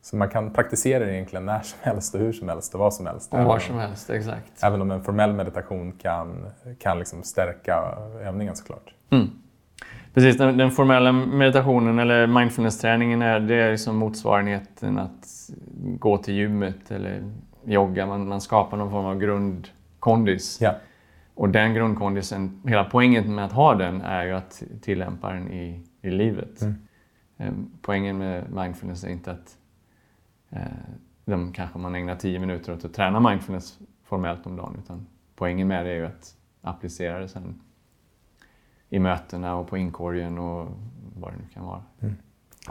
Så 0.01 0.15
man 0.15 0.29
kan 0.29 0.53
praktisera 0.53 1.05
det 1.05 1.13
egentligen 1.13 1.45
när 1.45 1.61
som 1.61 1.79
helst 1.81 2.15
och 2.15 2.21
hur 2.21 2.33
som 2.33 2.49
helst 2.49 2.73
och 2.73 2.79
vad 2.79 2.93
som 2.93 3.05
helst. 3.05 3.33
Och 3.33 3.39
var 3.39 3.59
som 3.59 3.77
helst, 3.77 4.09
exakt. 4.09 4.63
Även 4.63 4.81
om 4.81 4.91
en 4.91 5.03
formell 5.03 5.33
meditation 5.33 5.91
kan, 5.91 6.45
kan 6.79 6.99
liksom 6.99 7.23
stärka 7.23 7.75
övningen 8.21 8.55
såklart. 8.55 8.93
Mm. 9.09 9.29
Precis, 10.13 10.37
den, 10.37 10.57
den, 10.57 10.71
formella 10.71 11.11
meditationen 11.11 11.99
eller 11.99 12.27
mindfulness-träningen 12.27 13.21
är, 13.21 13.39
det 13.39 13.55
är 13.55 13.71
liksom 13.71 13.95
motsvarigheten 13.95 14.99
att 14.99 15.49
gå 15.99 16.17
till 16.17 16.33
gymmet 16.33 16.91
eller 16.91 17.23
jogga. 17.65 18.05
Man, 18.05 18.27
man 18.27 18.41
skapar 18.41 18.77
någon 18.77 18.91
form 18.91 19.05
av 19.05 19.19
grundkondis. 19.19 20.61
Ja. 20.61 20.75
Och 21.35 21.49
den 21.49 21.73
grundkondisen, 21.73 22.61
hela 22.65 22.83
poängen 22.83 23.35
med 23.35 23.45
att 23.45 23.51
ha 23.51 23.75
den 23.75 24.01
är 24.01 24.25
ju 24.25 24.31
att 24.31 24.63
tillämpa 24.81 25.33
den 25.33 25.51
i, 25.51 25.79
i 26.01 26.09
livet. 26.09 26.61
Mm. 26.61 26.75
Ehm, 27.37 27.69
poängen 27.81 28.17
med 28.17 28.51
mindfulness 28.53 29.03
är 29.03 29.09
inte 29.09 29.31
att 29.31 29.57
eh, 30.49 30.61
de, 31.25 31.53
kanske 31.53 31.79
man 31.79 31.95
ägnar 31.95 32.15
tio 32.15 32.39
minuter 32.39 32.73
åt 32.73 32.85
att 32.85 32.93
träna 32.93 33.29
mindfulness 33.29 33.79
formellt 34.03 34.45
om 34.45 34.55
dagen, 34.55 34.75
utan 34.83 35.07
poängen 35.35 35.67
med 35.67 35.85
det 35.85 35.91
är 35.91 35.95
ju 35.95 36.05
att 36.05 36.35
applicera 36.61 37.19
det 37.19 37.27
sen 37.27 37.61
i 38.93 38.99
mötena 38.99 39.55
och 39.55 39.67
på 39.67 39.77
inkorgen 39.77 40.37
och 40.37 40.67
vad 41.15 41.31
det 41.31 41.37
nu 41.37 41.47
kan 41.53 41.65
vara. 41.65 41.81
Mm. 42.01 42.15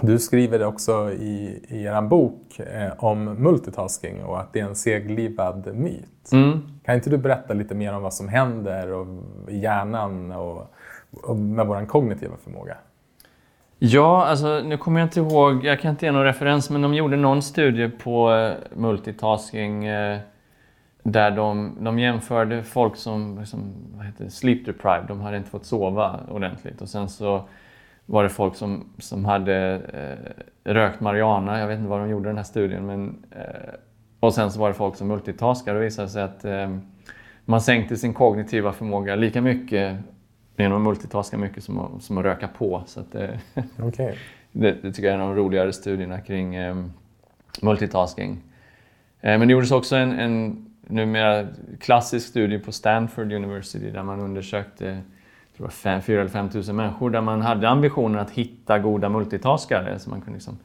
Du 0.00 0.18
skriver 0.18 0.64
också 0.64 1.12
i, 1.12 1.64
i 1.68 1.84
er 1.84 2.02
bok 2.02 2.58
eh, 2.58 2.92
om 2.98 3.24
multitasking 3.24 4.24
och 4.24 4.40
att 4.40 4.52
det 4.52 4.60
är 4.60 4.64
en 4.64 4.74
seglivad 4.74 5.74
myt. 5.74 6.32
Mm. 6.32 6.62
Kan 6.84 6.94
inte 6.94 7.10
du 7.10 7.18
berätta 7.18 7.54
lite 7.54 7.74
mer 7.74 7.94
om 7.94 8.02
vad 8.02 8.14
som 8.14 8.28
händer 8.28 8.92
och, 8.92 9.06
i 9.48 9.58
hjärnan 9.58 10.32
och, 10.32 10.74
och 11.22 11.36
med 11.36 11.66
vår 11.66 11.86
kognitiva 11.86 12.34
förmåga? 12.44 12.76
Ja, 13.78 14.26
alltså 14.26 14.60
nu 14.60 14.76
kommer 14.76 15.00
jag 15.00 15.06
inte 15.06 15.20
ihåg, 15.20 15.64
jag 15.64 15.80
kan 15.80 15.90
inte 15.90 16.06
ge 16.06 16.12
någon 16.12 16.24
referens, 16.24 16.70
men 16.70 16.82
de 16.82 16.94
gjorde 16.94 17.16
någon 17.16 17.42
studie 17.42 17.88
på 17.88 18.32
eh, 18.34 18.52
multitasking 18.76 19.84
eh, 19.84 20.18
där 21.02 21.30
de, 21.30 21.76
de 21.80 21.98
jämförde 21.98 22.62
folk 22.62 22.96
som 22.96 23.38
liksom, 23.38 23.72
vad 23.96 24.06
heter 24.06 24.28
sleep 24.28 24.66
deprived, 24.66 25.04
de 25.08 25.20
hade 25.20 25.36
inte 25.36 25.50
fått 25.50 25.66
sova 25.66 26.20
ordentligt. 26.28 26.82
Och 26.82 26.88
sen 26.88 27.08
så 27.08 27.44
var 28.06 28.22
det 28.22 28.28
folk 28.28 28.56
som, 28.56 28.84
som 28.98 29.24
hade 29.24 29.74
eh, 30.64 30.72
rökt 30.72 31.00
marijuana. 31.00 31.60
Jag 31.60 31.66
vet 31.66 31.78
inte 31.78 31.90
vad 31.90 32.00
de 32.00 32.08
gjorde 32.08 32.28
i 32.28 32.30
den 32.30 32.36
här 32.36 32.44
studien. 32.44 32.86
Men, 32.86 33.24
eh, 33.30 33.74
och 34.20 34.34
sen 34.34 34.50
så 34.50 34.60
var 34.60 34.68
det 34.68 34.74
folk 34.74 34.96
som 34.96 35.08
multitaskade 35.08 35.78
och 35.78 35.84
visade 35.84 36.08
sig 36.08 36.22
att 36.22 36.44
eh, 36.44 36.76
man 37.44 37.60
sänkte 37.60 37.96
sin 37.96 38.14
kognitiva 38.14 38.72
förmåga 38.72 39.14
lika 39.14 39.40
mycket 39.40 39.96
genom 40.56 40.76
att 40.76 40.82
multitaska 40.82 41.38
mycket 41.38 41.64
som 41.64 41.78
att, 41.78 42.02
som 42.02 42.18
att 42.18 42.24
röka 42.24 42.48
på. 42.48 42.82
Så 42.86 43.00
att, 43.00 43.14
eh, 43.14 43.30
okay. 43.86 44.14
det, 44.52 44.82
det, 44.82 44.92
tycker 44.92 45.08
jag 45.08 45.14
är 45.14 45.18
en 45.18 45.28
av 45.28 45.36
de 45.36 45.42
roligare 45.42 45.72
studierna 45.72 46.20
kring 46.20 46.54
eh, 46.54 46.84
multitasking. 47.62 48.42
Eh, 49.20 49.38
men 49.38 49.48
det 49.48 49.52
gjordes 49.52 49.70
också 49.70 49.96
en, 49.96 50.12
en 50.12 50.66
numera 50.82 51.46
klassisk 51.80 52.28
studie 52.28 52.58
på 52.58 52.72
Stanford 52.72 53.32
University 53.32 53.90
där 53.90 54.02
man 54.02 54.20
undersökte 54.20 55.02
4 56.02 56.20
eller 56.20 56.28
5 56.28 56.50
000 56.54 56.76
människor 56.76 57.10
där 57.10 57.20
man 57.20 57.42
hade 57.42 57.68
ambitionen 57.68 58.20
att 58.20 58.30
hitta 58.30 58.78
goda 58.78 59.08
multitaskare. 59.08 59.98
Så 59.98 60.10
man 60.10 60.20
kunde 60.20 60.36
liksom 60.36 60.58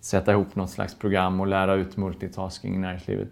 sätta 0.00 0.32
ihop 0.32 0.54
något 0.54 0.70
slags 0.70 0.94
program 0.94 1.40
och 1.40 1.46
lära 1.46 1.74
ut 1.74 1.96
multitasking 1.96 2.74
i 2.74 2.78
näringslivet. 2.78 3.28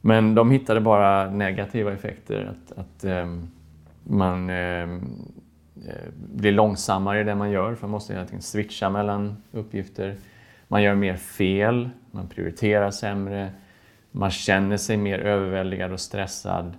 Men 0.00 0.34
de 0.34 0.50
hittade 0.50 0.80
bara 0.80 1.30
negativa 1.30 1.92
effekter. 1.92 2.54
Att, 2.54 2.78
att 2.78 3.04
um, 3.04 3.50
man 4.02 4.50
um, 4.50 5.32
blir 6.16 6.52
långsammare 6.52 7.20
i 7.20 7.24
det 7.24 7.34
man 7.34 7.50
gör, 7.50 7.74
för 7.74 7.86
man 7.86 7.90
måste 7.90 8.12
hela 8.12 8.26
tiden 8.26 8.42
switcha 8.42 8.90
mellan 8.90 9.36
uppgifter. 9.52 10.16
Man 10.68 10.82
gör 10.82 10.94
mer 10.94 11.16
fel, 11.16 11.88
man 12.10 12.28
prioriterar 12.28 12.90
sämre, 12.90 13.50
man 14.16 14.30
känner 14.30 14.76
sig 14.76 14.96
mer 14.96 15.18
överväldigad 15.18 15.92
och 15.92 16.00
stressad 16.00 16.76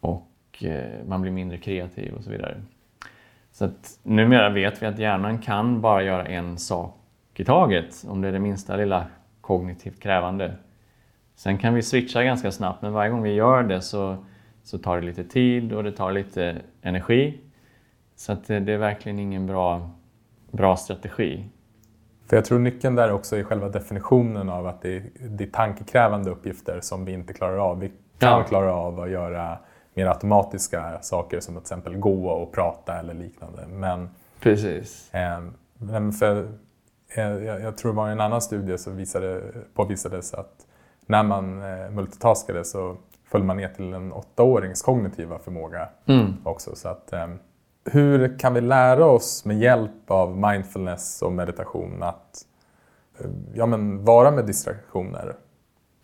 och 0.00 0.30
eh, 0.60 1.06
man 1.06 1.22
blir 1.22 1.32
mindre 1.32 1.58
kreativ 1.58 2.14
och 2.14 2.24
så 2.24 2.30
vidare. 2.30 2.62
Så 3.52 3.64
att 3.64 3.98
numera 4.02 4.50
vet 4.50 4.82
vi 4.82 4.86
att 4.86 4.98
hjärnan 4.98 5.38
kan 5.38 5.80
bara 5.80 6.02
göra 6.02 6.26
en 6.26 6.58
sak 6.58 6.94
i 7.34 7.44
taget, 7.44 8.04
om 8.08 8.20
det 8.20 8.28
är 8.28 8.32
det 8.32 8.38
minsta 8.38 8.76
lilla 8.76 9.06
kognitivt 9.40 10.00
krävande. 10.00 10.54
Sen 11.34 11.58
kan 11.58 11.74
vi 11.74 11.82
switcha 11.82 12.22
ganska 12.22 12.50
snabbt, 12.50 12.82
men 12.82 12.92
varje 12.92 13.10
gång 13.10 13.22
vi 13.22 13.32
gör 13.32 13.62
det 13.62 13.80
så, 13.80 14.24
så 14.62 14.78
tar 14.78 15.00
det 15.00 15.06
lite 15.06 15.24
tid 15.24 15.72
och 15.72 15.84
det 15.84 15.92
tar 15.92 16.12
lite 16.12 16.56
energi. 16.82 17.40
Så 18.16 18.32
att 18.32 18.46
det, 18.46 18.60
det 18.60 18.72
är 18.72 18.78
verkligen 18.78 19.18
ingen 19.18 19.46
bra, 19.46 19.90
bra 20.50 20.76
strategi. 20.76 21.44
För 22.28 22.36
jag 22.36 22.44
tror 22.44 22.58
nyckeln 22.58 22.94
där 22.94 23.12
också 23.12 23.36
är 23.36 23.42
själva 23.42 23.68
definitionen 23.68 24.48
av 24.48 24.66
att 24.66 24.82
det 24.82 24.96
är, 24.96 25.02
det 25.20 25.44
är 25.44 25.48
tankekrävande 25.48 26.30
uppgifter 26.30 26.80
som 26.80 27.04
vi 27.04 27.12
inte 27.12 27.32
klarar 27.32 27.56
av. 27.56 27.80
Vi 27.80 27.88
kan 28.18 28.38
ja. 28.38 28.44
klara 28.44 28.74
av 28.74 29.00
att 29.00 29.10
göra 29.10 29.58
mer 29.94 30.06
automatiska 30.06 30.98
saker 31.02 31.40
som 31.40 31.54
till 31.54 31.60
exempel 31.60 31.96
gå 31.96 32.28
och 32.28 32.52
prata 32.52 32.98
eller 32.98 33.14
liknande. 33.14 33.66
Men, 33.66 34.10
Precis. 34.40 35.14
Eh, 35.14 36.10
för, 36.18 36.48
eh, 37.08 37.24
jag, 37.24 37.60
jag, 37.60 37.76
tror 37.76 37.92
det 37.92 37.96
var 37.96 38.08
en 38.08 38.20
annan 38.20 38.40
studie 38.40 38.78
som 38.78 38.96
visade, 38.96 39.42
påvisades 39.74 40.34
att 40.34 40.66
när 41.06 41.22
man 41.22 41.62
eh, 41.62 41.90
multitaskade 41.90 42.64
så 42.64 42.96
föll 43.30 43.42
man 43.42 43.56
ner 43.56 43.68
till 43.68 43.92
en 43.92 44.12
åttaårings 44.12 44.82
kognitiva 44.82 45.38
förmåga 45.38 45.88
mm. 46.06 46.36
också. 46.44 46.76
Så 46.76 46.88
att, 46.88 47.12
eh, 47.12 47.26
hur 47.92 48.38
kan 48.38 48.54
vi 48.54 48.60
lära 48.60 49.04
oss 49.04 49.44
med 49.44 49.58
hjälp 49.58 50.10
av 50.10 50.38
mindfulness 50.38 51.22
och 51.22 51.32
meditation 51.32 52.02
att 52.02 52.44
eh, 53.20 53.30
ja, 53.54 53.66
men 53.66 54.04
vara 54.04 54.30
med 54.30 54.46
distraktioner? 54.46 55.36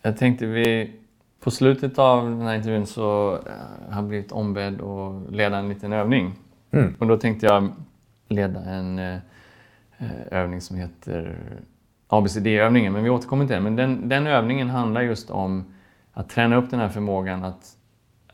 Jag 0.01 0.17
tänkte 0.17 0.45
vi 0.45 0.95
på 1.39 1.51
slutet 1.51 1.99
av 1.99 2.23
den 2.23 2.41
här 2.41 2.55
intervjun 2.55 2.85
så 2.85 3.33
eh, 3.33 3.89
har 3.89 4.01
jag 4.01 4.07
blivit 4.07 4.31
ombedd 4.31 4.81
att 4.81 5.31
leda 5.31 5.57
en 5.57 5.69
liten 5.69 5.93
övning. 5.93 6.39
Mm. 6.71 6.95
Och 6.99 7.07
då 7.07 7.17
tänkte 7.17 7.45
jag 7.45 7.69
leda 8.27 8.59
en 8.59 8.99
eh, 8.99 9.17
övning 10.31 10.61
som 10.61 10.77
heter 10.77 11.37
ABCD-övningen, 12.07 12.93
men 12.93 13.03
vi 13.03 13.09
återkommer 13.09 13.45
till 13.45 13.53
den. 13.53 13.63
Men 13.63 13.75
den, 13.75 14.09
den, 14.09 14.27
övningen 14.27 14.69
handlar 14.69 15.01
just 15.01 15.29
om 15.29 15.73
att 16.13 16.29
träna 16.29 16.55
upp 16.55 16.69
den 16.69 16.79
här 16.79 16.89
förmågan 16.89 17.43
att, 17.43 17.74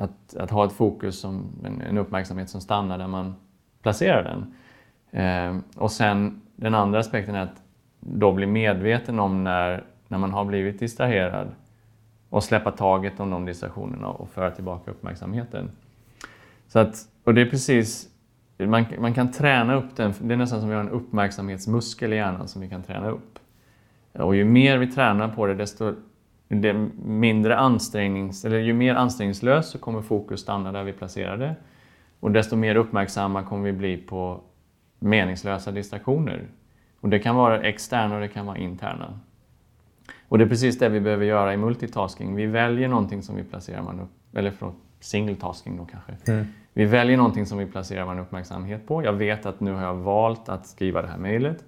att, 0.02 0.36
att 0.36 0.52
ha 0.52 0.66
ett 0.66 0.72
fokus, 0.72 1.20
som, 1.20 1.46
en, 1.66 1.82
en 1.82 1.98
uppmärksamhet 1.98 2.50
som 2.50 2.62
stannar 2.62 2.98
där 2.98 3.08
man 3.08 3.36
placerar 3.82 4.24
den. 4.24 4.54
Eh, 5.12 5.62
och 5.76 5.92
sen 5.92 6.42
den 6.56 6.76
andra 6.76 7.00
aspekten 7.00 7.36
är 7.36 7.44
att 7.44 7.64
då 8.00 8.32
bli 8.32 8.46
medveten 8.46 9.20
om 9.20 9.44
när, 9.44 9.84
när 10.08 10.18
man 10.18 10.32
har 10.32 10.46
blivit 10.46 10.80
distraherad 10.80 11.48
och 12.30 12.44
släppa 12.44 12.72
taget 12.72 13.20
om 13.20 13.30
de 13.30 13.46
distraktionerna 13.46 14.08
och 14.08 14.30
föra 14.30 14.52
tillbaka 14.52 14.92
uppmärksamheten. 14.92 15.72
Så 16.68 16.80
att, 16.80 16.96
och 17.24 17.34
det 17.34 17.42
är 17.42 17.46
precis, 17.46 18.10
man, 18.58 18.86
man 19.00 19.14
kan 19.14 19.32
träna 19.32 19.76
upp 19.76 19.96
den, 19.96 20.14
det 20.22 20.34
är 20.34 20.38
nästan 20.38 20.60
som 20.60 20.70
vi 20.70 20.76
har 20.76 20.82
en 20.82 20.90
uppmärksamhetsmuskel 20.90 22.14
i 22.14 22.16
hjärnan 22.16 22.48
som 22.48 22.62
vi 22.62 22.70
kan 22.70 22.84
träna 22.84 23.10
upp. 23.10 23.40
Och 24.14 24.36
ju 24.36 24.46
mer 24.46 24.78
vi 24.78 24.88
tränar 24.88 25.28
på 25.28 25.46
det, 25.46 25.56
desto 25.56 25.94
det 26.60 26.74
mindre 27.06 27.58
ansträngnings, 27.58 28.46
eller 28.46 28.60
ju 28.60 28.74
mer 28.74 28.96
ansträngningslöst 28.96 29.72
så 29.72 29.78
kommer 29.80 30.02
fokus 30.02 30.40
stanna 30.42 30.72
där 30.72 30.84
vi 30.84 30.94
placerar 30.94 31.38
det. 31.38 31.56
Och 32.20 32.32
desto 32.32 32.56
mer 32.56 32.76
uppmärksamma 32.76 33.44
kommer 33.44 33.64
vi 33.64 33.74
bli 33.74 33.98
på 33.98 34.42
meningslösa 35.00 35.72
distraktioner. 35.72 36.48
Och 37.00 37.10
det 37.10 37.20
kan 37.20 37.36
vara 37.36 37.62
externa 37.62 38.16
och 38.16 38.22
det 38.22 38.28
kan 38.28 38.46
vara 38.46 38.58
interna. 38.58 39.20
Och 40.28 40.38
det 40.38 40.44
är 40.44 40.50
precis 40.50 40.80
det 40.80 40.90
vi 40.90 41.00
behöver 41.00 41.26
göra 41.26 41.54
i 41.54 41.58
multitasking. 41.58 42.36
Vi 42.36 42.46
väljer 42.46 42.88
någonting 42.88 43.22
som 43.22 43.36
vi 43.36 43.44
placerar 43.44 43.82
man 43.82 44.00
upp, 44.00 44.38
eller 44.38 44.52
från 44.52 44.74
single 45.00 45.36
tasking 45.36 45.78
då 45.78 45.86
kanske. 45.86 46.32
Mm. 46.32 46.46
Vi 46.74 46.86
väljer 46.86 47.18
någonting 47.18 47.46
som 47.46 47.58
vi 47.58 47.66
placerar 47.66 48.06
man 48.06 48.20
uppmärksamhet 48.20 48.88
på. 48.88 49.04
Jag 49.04 49.14
vet 49.14 49.46
att 49.46 49.60
nu 49.60 49.74
har 49.74 49.84
jag 49.84 49.96
valt 49.96 50.50
att 50.50 50.68
skriva 50.68 51.02
det 51.02 51.08
här 51.08 51.18
mejlet. 51.18 51.64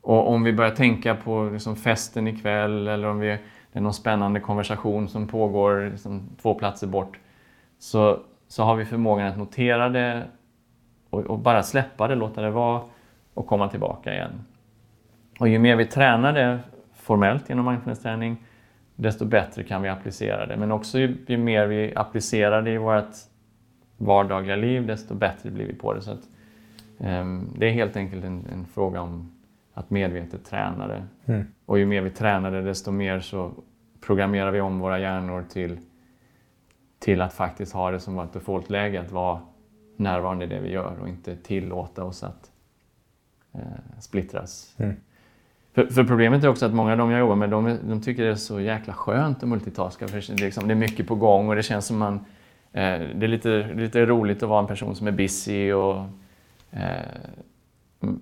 Och 0.00 0.28
om 0.28 0.42
vi 0.42 0.52
börjar 0.52 0.70
tänka 0.70 1.14
på 1.14 1.50
liksom 1.52 1.76
festen 1.76 2.28
ikväll 2.28 2.88
eller 2.88 3.08
om 3.08 3.18
vi, 3.18 3.38
det 3.72 3.78
är 3.78 3.82
någon 3.82 3.94
spännande 3.94 4.40
konversation 4.40 5.08
som 5.08 5.26
pågår 5.26 5.90
liksom 5.90 6.28
två 6.42 6.54
platser 6.54 6.86
bort 6.86 7.18
så, 7.78 8.18
så 8.48 8.62
har 8.62 8.76
vi 8.76 8.84
förmågan 8.84 9.26
att 9.26 9.38
notera 9.38 9.88
det 9.88 10.24
och, 11.10 11.20
och 11.20 11.38
bara 11.38 11.62
släppa 11.62 12.08
det, 12.08 12.14
låta 12.14 12.42
det 12.42 12.50
vara 12.50 12.82
och 13.34 13.46
komma 13.46 13.68
tillbaka 13.68 14.14
igen. 14.14 14.44
Och 15.38 15.48
ju 15.48 15.58
mer 15.58 15.76
vi 15.76 15.86
tränar 15.86 16.32
det 16.32 16.58
formellt 16.94 17.48
genom 17.48 17.64
mindfulness-träning, 17.64 18.36
desto 18.96 19.24
bättre 19.24 19.64
kan 19.64 19.82
vi 19.82 19.88
applicera 19.88 20.46
det. 20.46 20.56
Men 20.56 20.72
också 20.72 20.98
ju, 20.98 21.16
ju, 21.26 21.36
mer 21.36 21.66
vi 21.66 21.92
applicerar 21.96 22.62
det 22.62 22.70
i 22.70 22.78
vårt 22.78 23.14
vardagliga 23.96 24.56
liv, 24.56 24.86
desto 24.86 25.14
bättre 25.14 25.50
blir 25.50 25.66
vi 25.66 25.74
på 25.74 25.94
det. 25.94 26.02
Så 26.02 26.10
att, 26.10 26.28
um, 26.98 27.54
det 27.58 27.66
är 27.66 27.72
helt 27.72 27.96
enkelt 27.96 28.24
en, 28.24 28.46
en, 28.52 28.66
fråga 28.74 29.00
om 29.00 29.32
att 29.74 29.90
medvetet 29.90 30.44
träna 30.44 30.86
det. 30.86 31.04
Mm. 31.26 31.46
Och 31.66 31.78
ju 31.78 31.86
mer 31.86 32.02
vi 32.02 32.10
tränar 32.10 32.50
det, 32.50 32.62
desto 32.62 32.90
mer 32.90 33.20
så 33.20 33.52
programmerar 34.00 34.50
vi 34.50 34.60
om 34.60 34.78
våra 34.78 34.98
hjärnor 34.98 35.44
till, 35.52 35.78
till 36.98 37.20
att 37.20 37.32
faktiskt 37.32 37.72
ha 37.72 37.90
det 37.90 38.00
som 38.00 38.18
ett 38.18 38.32
defaultläge, 38.32 39.00
att 39.00 39.12
vara 39.12 39.40
närvarande 39.96 40.44
i 40.44 40.48
det 40.48 40.60
vi 40.60 40.70
gör 40.70 40.96
och 41.00 41.08
inte 41.08 41.36
tillåta 41.36 42.04
oss 42.04 42.22
att 42.22 42.50
eh, 43.52 43.60
splittras. 44.00 44.74
Mm. 44.78 44.96
För, 45.74 45.86
för, 45.86 46.04
problemet 46.04 46.44
är 46.44 46.48
också 46.48 46.66
att 46.66 46.74
många 46.74 46.92
av 46.92 46.98
dem 46.98 47.10
jag 47.10 47.20
jobbar 47.20 47.36
med, 47.36 47.50
de, 47.50 47.78
de 47.88 48.00
tycker 48.02 48.22
det 48.22 48.30
är 48.30 48.34
så 48.34 48.60
jäkla 48.60 48.94
skönt 48.94 49.42
att 49.42 49.48
multitaska. 49.48 50.08
För 50.08 50.34
det, 50.36 50.44
liksom, 50.44 50.68
det 50.68 50.74
är 50.74 50.76
mycket 50.76 51.06
på 51.06 51.14
gång 51.14 51.48
och 51.48 51.56
det 51.56 51.62
känns 51.62 51.86
som 51.86 51.98
man... 51.98 52.14
Eh, 52.72 53.00
det 53.14 53.26
är 53.26 53.28
lite, 53.28 53.74
lite 53.74 54.06
roligt 54.06 54.42
att 54.42 54.48
vara 54.48 54.60
en 54.60 54.66
person 54.66 54.96
som 54.96 55.06
är 55.06 55.12
busy 55.12 55.72
och... 55.72 56.04
Eh, 56.70 57.02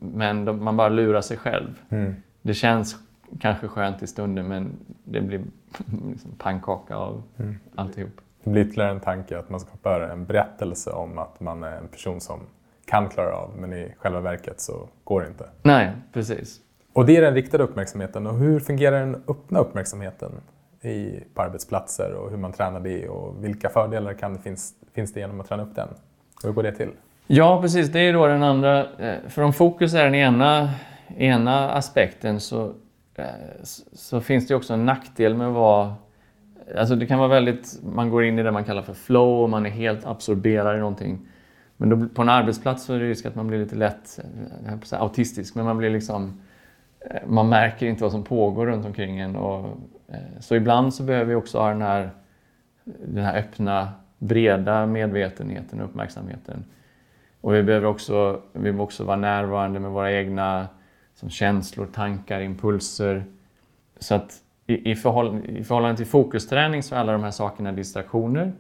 men 0.01 0.45
de, 0.45 0.65
man 0.65 0.77
bara 0.77 0.89
lurar 0.89 1.21
sig 1.21 1.37
själv. 1.37 1.81
Mm. 1.89 2.15
Det 2.43 2.55
känns 2.55 2.97
kanske 3.41 3.69
skönt 3.69 4.03
i 4.03 4.07
stunden 4.07 4.49
men 4.49 4.77
det 5.05 5.21
blir 5.21 5.41
liksom 6.11 6.31
pannkaka 6.39 6.97
av 6.97 7.23
mm. 7.39 7.59
alltihop. 7.75 8.21
Det 8.45 8.51
blir 8.51 8.67
ytterligare 8.67 8.91
en 8.91 9.01
tanke 9.01 9.39
att 9.39 9.51
man 9.51 9.61
skapar 9.61 10.01
en 10.01 10.25
berättelse 10.25 10.91
om 10.91 11.19
att 11.19 11.41
man 11.41 11.63
är 11.63 11.77
en 11.77 11.89
person 11.89 12.21
som 12.21 12.41
kan 12.87 13.09
klara 13.09 13.37
av 13.37 13.51
men 13.59 13.73
i 13.73 13.95
själva 13.99 14.21
verket 14.21 14.61
så 14.61 14.89
går 15.05 15.21
det 15.21 15.29
inte. 15.29 15.49
Nej, 15.63 15.93
precis. 16.13 16.61
Och 16.93 17.07
det 17.07 17.17
är 17.17 17.23
den 17.23 17.35
riktade 17.35 17.65
uppmärksamheten. 17.65 18.27
Och 18.27 18.39
hur 18.39 18.61
fungerar 18.61 19.01
den 19.01 19.23
öppna 19.29 19.59
uppmärksamheten 19.59 20.33
i, 20.81 21.21
på 21.35 21.43
arbetsplatser 21.43 22.15
och 22.15 22.31
hur 22.31 22.37
man 22.37 22.53
tränar 22.53 22.81
det 22.81 23.09
och 23.09 23.45
vilka 23.45 23.69
fördelar 23.69 24.15
kan 24.15 24.35
det 24.35 24.41
finns, 24.41 24.75
finns 24.93 25.13
det 25.13 25.21
genom 25.21 25.41
att 25.41 25.49
träna 25.49 25.63
upp 25.63 25.75
den? 25.75 25.89
Hur 26.43 26.53
går 26.53 26.63
det 26.63 26.73
till? 26.73 26.91
Ja, 27.33 27.61
precis. 27.63 27.89
Det 27.89 28.01
är 28.01 28.13
då 28.13 28.27
den 28.27 28.43
andra. 28.43 28.87
Eh, 28.99 29.29
för 29.29 29.43
om 29.43 29.53
fokus 29.53 29.95
är 29.95 30.05
den 30.05 30.15
ena, 30.15 30.71
ena 31.17 31.71
aspekten 31.71 32.41
så, 32.41 32.73
eh, 33.15 33.25
så 33.93 34.21
finns 34.21 34.47
det 34.47 34.55
också 34.55 34.75
en 34.75 34.87
nackdel 34.87 35.35
med 35.35 35.47
att 35.47 35.55
vara 35.55 35.95
Alltså 36.79 36.95
det 36.95 37.07
kan 37.07 37.19
vara 37.19 37.29
väldigt, 37.29 37.81
man 37.83 38.11
går 38.11 38.25
in 38.25 38.39
i 38.39 38.43
det 38.43 38.51
man 38.51 38.65
kallar 38.65 38.83
för 38.83 38.95
flow 38.95 39.43
och 39.43 39.51
man 39.51 39.67
är 39.67 39.71
helt 39.71 40.07
absorberad 40.07 40.77
i 40.77 40.79
någonting. 40.79 41.29
Men 41.77 41.89
då, 41.89 42.09
på 42.15 42.23
en 42.23 42.29
arbetsplats 42.29 42.85
så 42.85 42.95
är 42.95 42.99
det 42.99 43.09
risk 43.09 43.27
att 43.27 43.35
man 43.35 43.47
blir 43.47 43.59
lite 43.59 43.77
lätt, 43.77 44.19
eh, 44.19 44.71
jag 44.71 44.81
på 44.81 44.87
säga, 44.87 45.03
autistisk, 45.03 45.55
men 45.55 45.65
man 45.65 45.79
blir 45.79 45.91
liksom 45.91 46.41
man 47.27 47.49
märker 47.49 47.87
inte 47.87 48.03
vad 48.03 48.13
som 48.13 48.25
pågår 48.25 48.67
runt 48.67 48.87
omkring 48.87 49.19
en. 49.19 49.37
Och, 49.37 49.79
så 50.41 50.55
ibland 50.55 50.95
så 50.95 51.03
behöver 51.03 51.27
vi 51.27 51.35
också 51.35 51.59
ha 51.59 51.69
den 51.69 51.83
här, 51.83 52.11
den 52.85 53.25
här 53.25 53.39
öppna, 53.39 53.89
breda 54.19 54.87
medvetenheten 54.87 55.81
och 55.81 55.87
uppmärksamheten. 55.87 56.65
Och 57.41 57.55
vi 57.55 57.63
behöver 57.63 57.87
också, 57.87 58.41
vi 58.53 58.61
behöver 58.61 58.83
också 58.83 59.05
vara 59.05 59.17
närvarande 59.17 59.81
med 59.81 59.91
våra 59.91 60.13
egna 60.13 60.69
som 61.15 61.31
känslor, 61.31 61.87
tankar, 61.87 62.41
impulser. 62.41 63.25
Så 63.99 64.15
att 64.15 64.43
i, 64.67 64.91
i, 64.91 64.97
förhåll, 64.97 65.45
i 65.49 65.65
förhållande 65.65 65.97
till 65.97 66.07
fokusträning 66.07 66.83
så 66.83 66.95
är 66.95 66.99
alla 66.99 67.13
de 67.13 67.23
här 67.23 67.31
sakerna 67.31 67.73
distraktioner. 67.73 68.53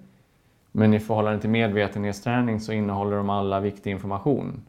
Men 0.73 0.95
i 0.95 1.01
förhållande 1.01 1.40
till 1.40 1.51
medvetenhetsträning 1.51 2.61
så 2.61 2.73
innehåller 2.73 3.16
de 3.16 3.31
alla 3.31 3.61
viktig 3.61 3.90
information. 3.90 4.62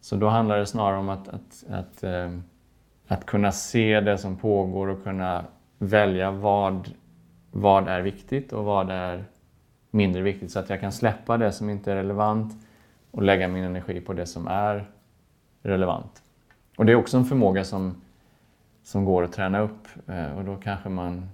Så 0.00 0.16
då 0.16 0.28
handlar 0.28 0.58
det 0.58 0.66
snarare 0.66 0.98
om 0.98 1.08
att, 1.08 1.28
att, 1.28 1.64
att, 1.70 2.02
eh, 2.02 2.30
att 3.08 3.26
kunna 3.26 3.52
se 3.52 4.00
det 4.00 4.18
som 4.18 4.36
pågår 4.36 4.88
och 4.88 5.04
kunna 5.04 5.44
välja 5.78 6.30
vad, 6.30 6.90
vad 7.50 7.88
är 7.88 8.00
viktigt 8.00 8.52
och 8.52 8.64
vad 8.64 8.90
är 8.90 9.24
mindre 9.90 10.22
viktigt. 10.22 10.52
Så 10.52 10.58
att 10.58 10.70
jag 10.70 10.80
kan 10.80 10.92
släppa 10.92 11.36
det 11.36 11.52
som 11.52 11.70
inte 11.70 11.92
är 11.92 11.96
relevant 11.96 12.66
och 13.14 13.22
lägga 13.22 13.48
min 13.48 13.64
energi 13.64 14.00
på 14.00 14.12
det 14.12 14.26
som 14.26 14.46
är 14.46 14.90
relevant. 15.62 16.22
Och 16.76 16.86
det 16.86 16.92
är 16.92 16.96
också 16.96 17.16
en 17.16 17.24
förmåga 17.24 17.64
som, 17.64 18.02
som 18.82 19.04
går 19.04 19.22
att 19.22 19.32
träna 19.32 19.60
upp. 19.60 19.88
Eh, 20.06 20.38
och 20.38 20.44
då 20.44 20.56
kanske 20.56 20.88
man, 20.88 21.28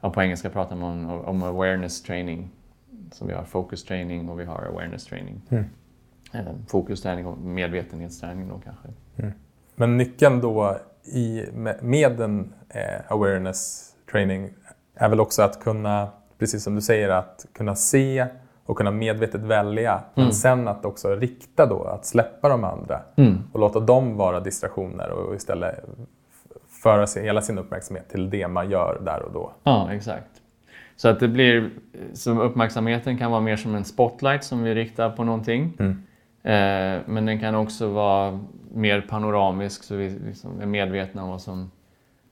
ja, 0.00 0.10
på 0.10 0.22
engelska 0.22 0.50
pratar 0.50 0.76
man 0.76 1.10
om 1.10 1.42
awareness 1.42 2.02
training. 2.02 2.50
Så 3.12 3.26
vi 3.26 3.32
har 3.32 3.44
focus 3.44 3.84
training 3.84 4.28
och 4.28 4.40
vi 4.40 4.44
har 4.44 4.62
awareness 4.62 5.04
training. 5.04 5.42
Mm. 5.48 5.64
Eh, 6.32 6.46
fokusträning 6.68 7.26
och 7.26 7.38
medvetenhetsträning 7.38 8.48
då 8.48 8.60
kanske. 8.64 8.88
Mm. 9.16 9.32
Men 9.74 9.96
nyckeln 9.96 10.40
då 10.40 10.78
i, 11.04 11.44
med, 11.52 11.82
med 11.82 12.20
en 12.20 12.52
eh, 12.68 13.12
awareness 13.12 13.92
training 14.10 14.50
är 14.94 15.08
väl 15.08 15.20
också 15.20 15.42
att 15.42 15.60
kunna, 15.60 16.08
precis 16.38 16.62
som 16.62 16.74
du 16.74 16.80
säger, 16.80 17.08
att 17.08 17.46
kunna 17.52 17.74
se 17.74 18.26
och 18.66 18.76
kunna 18.76 18.90
medvetet 18.90 19.40
välja. 19.40 19.92
Mm. 19.92 20.02
Men 20.14 20.32
sen 20.32 20.68
att 20.68 20.84
också 20.84 21.14
rikta 21.14 21.66
då, 21.66 21.84
att 21.84 22.06
släppa 22.06 22.48
de 22.48 22.64
andra 22.64 23.00
mm. 23.16 23.38
och 23.52 23.60
låta 23.60 23.80
dem 23.80 24.16
vara 24.16 24.40
distraktioner 24.40 25.10
och 25.10 25.34
istället 25.34 25.84
föra 26.82 27.06
sin, 27.06 27.24
hela 27.24 27.42
sin 27.42 27.58
uppmärksamhet 27.58 28.08
till 28.08 28.30
det 28.30 28.48
man 28.48 28.70
gör 28.70 29.00
där 29.04 29.22
och 29.22 29.32
då. 29.32 29.52
Ja, 29.62 29.92
exakt. 29.92 30.30
Så 30.96 31.08
att 31.08 31.20
det 31.20 31.28
blir, 31.28 31.70
så 32.12 32.42
uppmärksamheten 32.42 33.18
kan 33.18 33.30
vara 33.30 33.40
mer 33.40 33.56
som 33.56 33.74
en 33.74 33.84
spotlight 33.84 34.44
som 34.44 34.62
vi 34.62 34.74
riktar 34.74 35.10
på 35.10 35.24
någonting. 35.24 35.72
Mm. 35.78 36.02
Eh, 36.42 37.02
men 37.06 37.26
den 37.26 37.40
kan 37.40 37.54
också 37.54 37.88
vara 37.88 38.40
mer 38.74 39.00
panoramisk 39.00 39.82
så 39.82 39.96
vi 39.96 40.08
liksom 40.08 40.60
är 40.60 40.66
medvetna 40.66 41.22
om 41.22 41.28
vad 41.28 41.40
som 41.40 41.70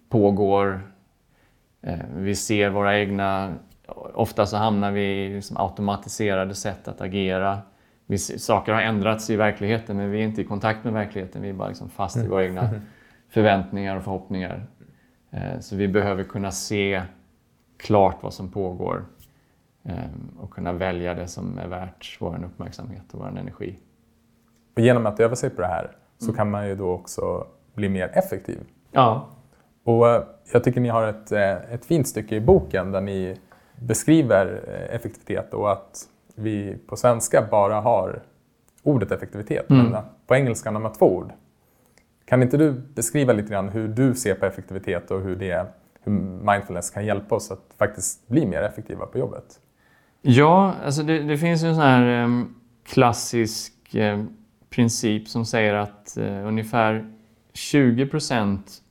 pågår. 0.09 0.81
Eh, 1.83 1.99
vi 2.17 2.35
ser 2.35 2.71
våra 2.71 2.99
egna... 2.99 3.55
Ofta 4.15 4.47
så 4.47 4.57
hamnar 4.57 4.91
vi 4.91 5.03
i 5.03 5.35
liksom 5.35 5.57
automatiserade 5.57 6.55
sätt 6.55 6.89
att 6.89 7.01
agera. 7.01 7.59
Vi, 8.07 8.19
saker 8.19 8.73
har 8.73 8.81
ändrats 8.81 9.31
i 9.31 9.37
verkligheten 9.37 9.97
men 9.97 10.11
vi 10.11 10.19
är 10.19 10.25
inte 10.25 10.41
i 10.41 10.45
kontakt 10.45 10.85
med 10.85 10.93
verkligheten. 10.93 11.43
Vi 11.43 11.49
är 11.49 11.53
bara 11.53 11.69
liksom 11.69 11.89
fast 11.89 12.17
i 12.17 12.29
våra 12.29 12.45
egna 12.45 12.69
mm. 12.69 12.81
förväntningar 13.29 13.97
och 13.97 14.05
förhoppningar. 14.05 14.67
Eh, 15.31 15.61
så 15.61 15.77
vi 15.77 15.89
behöver 15.89 16.25
kunna 16.25 16.51
se 16.51 17.03
klart 17.79 18.17
vad 18.23 18.35
som 18.35 18.51
pågår 18.51 19.05
och 20.41 20.51
kunna 20.51 20.73
välja 20.73 21.15
det 21.15 21.29
som 21.29 21.59
är 21.59 21.67
värt 21.67 22.17
vår 22.21 22.45
uppmärksamhet 22.45 23.03
och 23.13 23.21
vår 23.21 23.39
energi. 23.39 23.79
Och 24.77 24.83
genom 24.83 25.07
att 25.07 25.21
öva 25.21 25.37
sig 25.37 25.51
på 25.51 25.61
det 25.61 25.67
här 25.67 25.97
så 26.19 26.25
mm. 26.25 26.37
kan 26.37 26.51
man 26.51 26.69
ju 26.69 26.75
då 26.75 26.91
också 26.91 27.47
bli 27.75 27.89
mer 27.89 28.11
effektiv. 28.15 28.59
Ja. 28.93 29.29
Och 29.85 30.09
eh, 30.09 30.23
jag 30.53 30.65
tycker 30.65 30.81
ni 30.81 30.89
har 30.89 31.07
ett, 31.07 31.33
eh, 31.33 31.73
ett 31.75 31.85
fint 31.85 32.09
stycke 32.09 32.37
i 32.37 32.41
boken 32.41 32.93
där 32.93 33.01
ni 33.01 33.37
beskriver 33.79 34.65
eh, 34.69 34.95
effektivitet 34.95 35.55
och 35.55 35.73
att 35.73 36.09
vi 36.35 36.77
på 36.87 36.97
svenska 36.97 37.47
bara 37.51 37.81
har 37.81 38.23
ordet 38.83 39.13
effektivitet, 39.13 39.71
mm. 39.71 39.87
men 39.87 40.03
på 40.27 40.35
engelska 40.35 40.71
har 40.71 40.81
man 40.81 40.93
två 40.93 41.17
ord. 41.17 41.33
Kan 42.25 42.43
inte 42.43 42.57
du 42.57 42.73
beskriva 42.73 43.33
lite 43.33 43.49
grann 43.49 43.69
hur 43.69 43.89
du 43.89 44.15
ser 44.15 44.35
på 44.35 44.47
effektivitet 44.47 45.11
och 45.11 45.21
hur, 45.21 45.37
det, 45.37 45.67
hur 46.03 46.13
mindfulness 46.53 46.91
kan 46.91 47.07
hjälpa 47.07 47.35
oss 47.35 47.51
att 47.51 47.75
faktiskt 47.79 48.29
bli 48.29 48.47
mer 48.47 48.63
effektiva 48.63 49.07
på 49.07 49.19
jobbet? 49.19 49.61
Ja, 50.23 50.75
alltså 50.85 51.03
det, 51.03 51.23
det 51.23 51.39
finns 51.39 51.63
en 51.63 51.75
sån 51.75 51.85
här 51.85 52.25
um, 52.25 52.55
klassisk 52.85 53.73
um, 53.95 54.37
princip 54.71 55.29
som 55.29 55.47
säger 55.47 55.75
att 55.75 56.17
eh, 56.17 56.47
ungefär 56.47 57.13
20 57.53 58.07
procent 58.07 58.83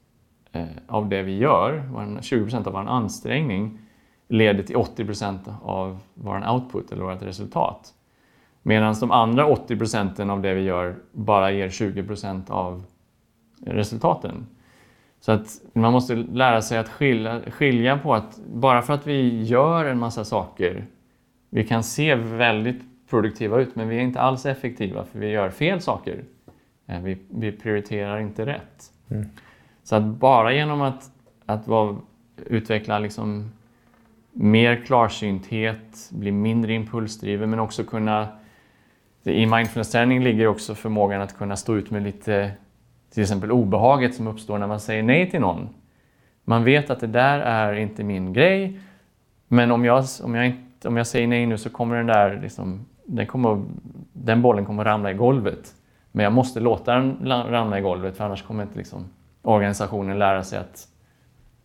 eh, 0.52 0.66
av 0.88 1.10
det 1.10 1.22
vi 1.22 1.38
gör, 1.38 1.84
20 2.22 2.44
procent 2.44 2.68
av 2.68 2.74
vår 2.74 2.80
ansträngning, 2.80 3.80
leder 4.34 4.64
till 4.64 4.76
80 4.76 5.06
procent 5.06 5.42
av 5.62 6.00
vår 6.14 6.52
output 6.52 6.92
eller 6.92 7.04
vårt 7.04 7.22
resultat. 7.22 7.94
Medan 8.62 8.96
de 9.00 9.12
andra 9.12 9.46
80 9.46 9.78
procenten 9.78 10.30
av 10.30 10.42
det 10.42 10.54
vi 10.54 10.62
gör 10.62 10.96
bara 11.12 11.52
ger 11.52 11.70
20 11.70 12.04
procent 12.04 12.50
av 12.50 12.84
resultaten. 13.66 14.48
Så 15.20 15.32
att 15.32 15.62
man 15.74 15.94
måste 15.94 16.16
lära 16.16 16.62
sig 16.62 16.78
att 16.78 16.90
skilja, 16.90 17.42
skilja 17.52 17.98
på 17.98 18.14
att 18.14 18.40
bara 18.54 18.82
för 18.82 18.94
att 18.94 19.08
vi 19.08 19.44
gör 19.44 19.86
en 19.86 20.00
massa 20.00 20.26
saker, 20.26 20.86
vi 21.50 21.64
kan 21.64 21.84
se 21.84 22.16
väldigt 22.16 22.82
produktiva 23.10 23.60
ut 23.60 23.76
men 23.76 23.88
vi 23.88 23.98
är 23.98 24.02
inte 24.02 24.22
alls 24.22 24.46
effektiva 24.46 25.06
för 25.06 25.20
vi 25.20 25.30
gör 25.30 25.50
fel 25.50 25.82
saker. 25.82 26.24
Eh, 26.88 27.02
vi, 27.02 27.18
vi 27.30 27.52
prioriterar 27.52 28.20
inte 28.20 28.46
rätt. 28.46 28.92
Mm. 29.10 29.26
Så 29.84 29.96
att 29.96 30.04
bara 30.04 30.54
genom 30.54 30.82
att, 30.82 31.12
att 31.46 31.68
vara, 31.68 31.96
utveckla 32.46 33.00
liksom 33.00 33.52
mer 34.34 34.86
klarsynthet, 34.86 36.10
bli 36.12 36.32
mindre 36.32 36.74
impulsdriven 36.74 37.50
men 37.50 37.60
också 37.60 37.84
kunna... 37.84 38.28
I 39.24 39.46
mindfulness-träning 39.46 40.24
ligger 40.24 40.48
också 40.48 40.76
förmågan 40.76 41.22
att 41.22 41.38
kunna 41.38 41.56
stå 41.56 41.76
ut 41.76 41.92
med 41.92 42.04
lite 42.04 42.52
till 43.14 43.24
exempel 43.24 43.52
obehaget 43.52 44.16
som 44.16 44.28
uppstår 44.28 44.58
när 44.58 44.68
man 44.68 44.80
säger 44.80 45.04
nej 45.04 45.32
till 45.32 45.40
någon. 45.40 45.70
Man 46.44 46.64
vet 46.64 46.90
att 46.90 47.00
det 47.00 47.08
där 47.08 47.40
är 47.40 47.74
inte 47.74 48.04
min 48.04 48.34
grej 48.34 48.80
men 49.48 49.72
om 49.72 49.86
jag, 49.86 50.06
om 50.24 50.36
jag, 50.36 50.54
om 50.86 50.98
jag 50.98 51.08
säger 51.08 51.28
nej 51.28 51.46
nu 51.46 51.58
så 51.58 51.70
kommer 51.70 51.96
den 51.96 52.08
där 52.08 52.40
liksom 52.42 52.86
den, 53.06 53.28
kommer, 53.28 53.64
den 54.14 54.42
bollen 54.42 54.66
kommer 54.66 54.84
att 54.84 54.88
ramla 54.88 55.12
i 55.12 55.14
golvet. 55.14 55.74
Men 56.12 56.24
jag 56.24 56.34
måste 56.34 56.60
låta 56.60 56.94
den 56.94 57.18
ramla 57.30 57.80
i 57.80 57.82
golvet 57.82 58.18
för 58.18 58.24
annars 58.24 58.44
kommer 58.44 58.64
inte 58.64 58.78
liksom, 58.78 59.06
organisationen 59.42 60.20
lära 60.20 60.44
sig 60.44 60.60
att 60.60 60.88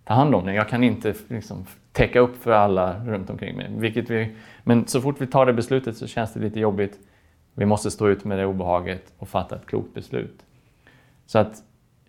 ta 0.04 0.14
hand 0.14 0.35
om 0.35 0.46
den. 0.46 0.54
Jag 0.54 0.68
kan 0.68 0.85
inte 0.85 1.14
liksom, 1.28 1.66
täcka 1.98 2.20
upp 2.20 2.42
för 2.42 2.50
alla 2.50 3.04
runt 3.04 3.30
omkring 3.30 3.56
mig. 3.56 3.70
Vilket 3.70 4.11
vi, 4.11 4.37
men 4.64 4.87
så 4.87 5.00
fort 5.00 5.20
vi 5.20 5.26
tar 5.26 5.46
det 5.46 5.52
beslutet 5.52 5.96
så 5.96 6.06
känns 6.06 6.32
det 6.32 6.40
lite 6.40 6.61
jobbigt. 6.61 6.98
Vi 7.54 7.66
måste 7.66 7.90
stå 7.90 8.08
ut 8.08 8.24
med 8.24 8.38
det 8.38 8.46
obehaget 8.46 9.12
och 9.18 9.28
fatta 9.28 9.56
ett 9.56 9.66
klokt 9.66 9.94
beslut. 9.94 10.44
Så 11.26 11.38
att 11.38 11.62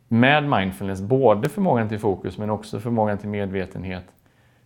med 0.07 0.49
mindfulness, 0.49 1.01
både 1.01 1.49
förmågan 1.49 1.89
till 1.89 1.99
fokus 1.99 2.37
men 2.37 2.49
också 2.49 2.79
förmågan 2.79 3.17
till 3.17 3.29
medvetenhet, 3.29 4.03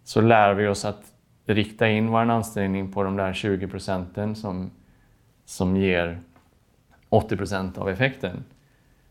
så 0.03 0.21
lär 0.21 0.53
vi 0.53 0.67
oss 0.67 0.85
att 0.85 1.03
rikta 1.45 1.87
in 1.87 2.07
vår 2.07 2.19
ansträngning 2.19 2.91
på 2.91 3.03
de 3.03 3.17
där 3.17 3.33
20 3.33 3.67
procenten 3.67 4.35
som, 4.35 4.71
som 5.45 5.77
ger 5.77 6.19
80 7.09 7.37
procent 7.37 7.77
av 7.77 7.89
effekten. 7.89 8.43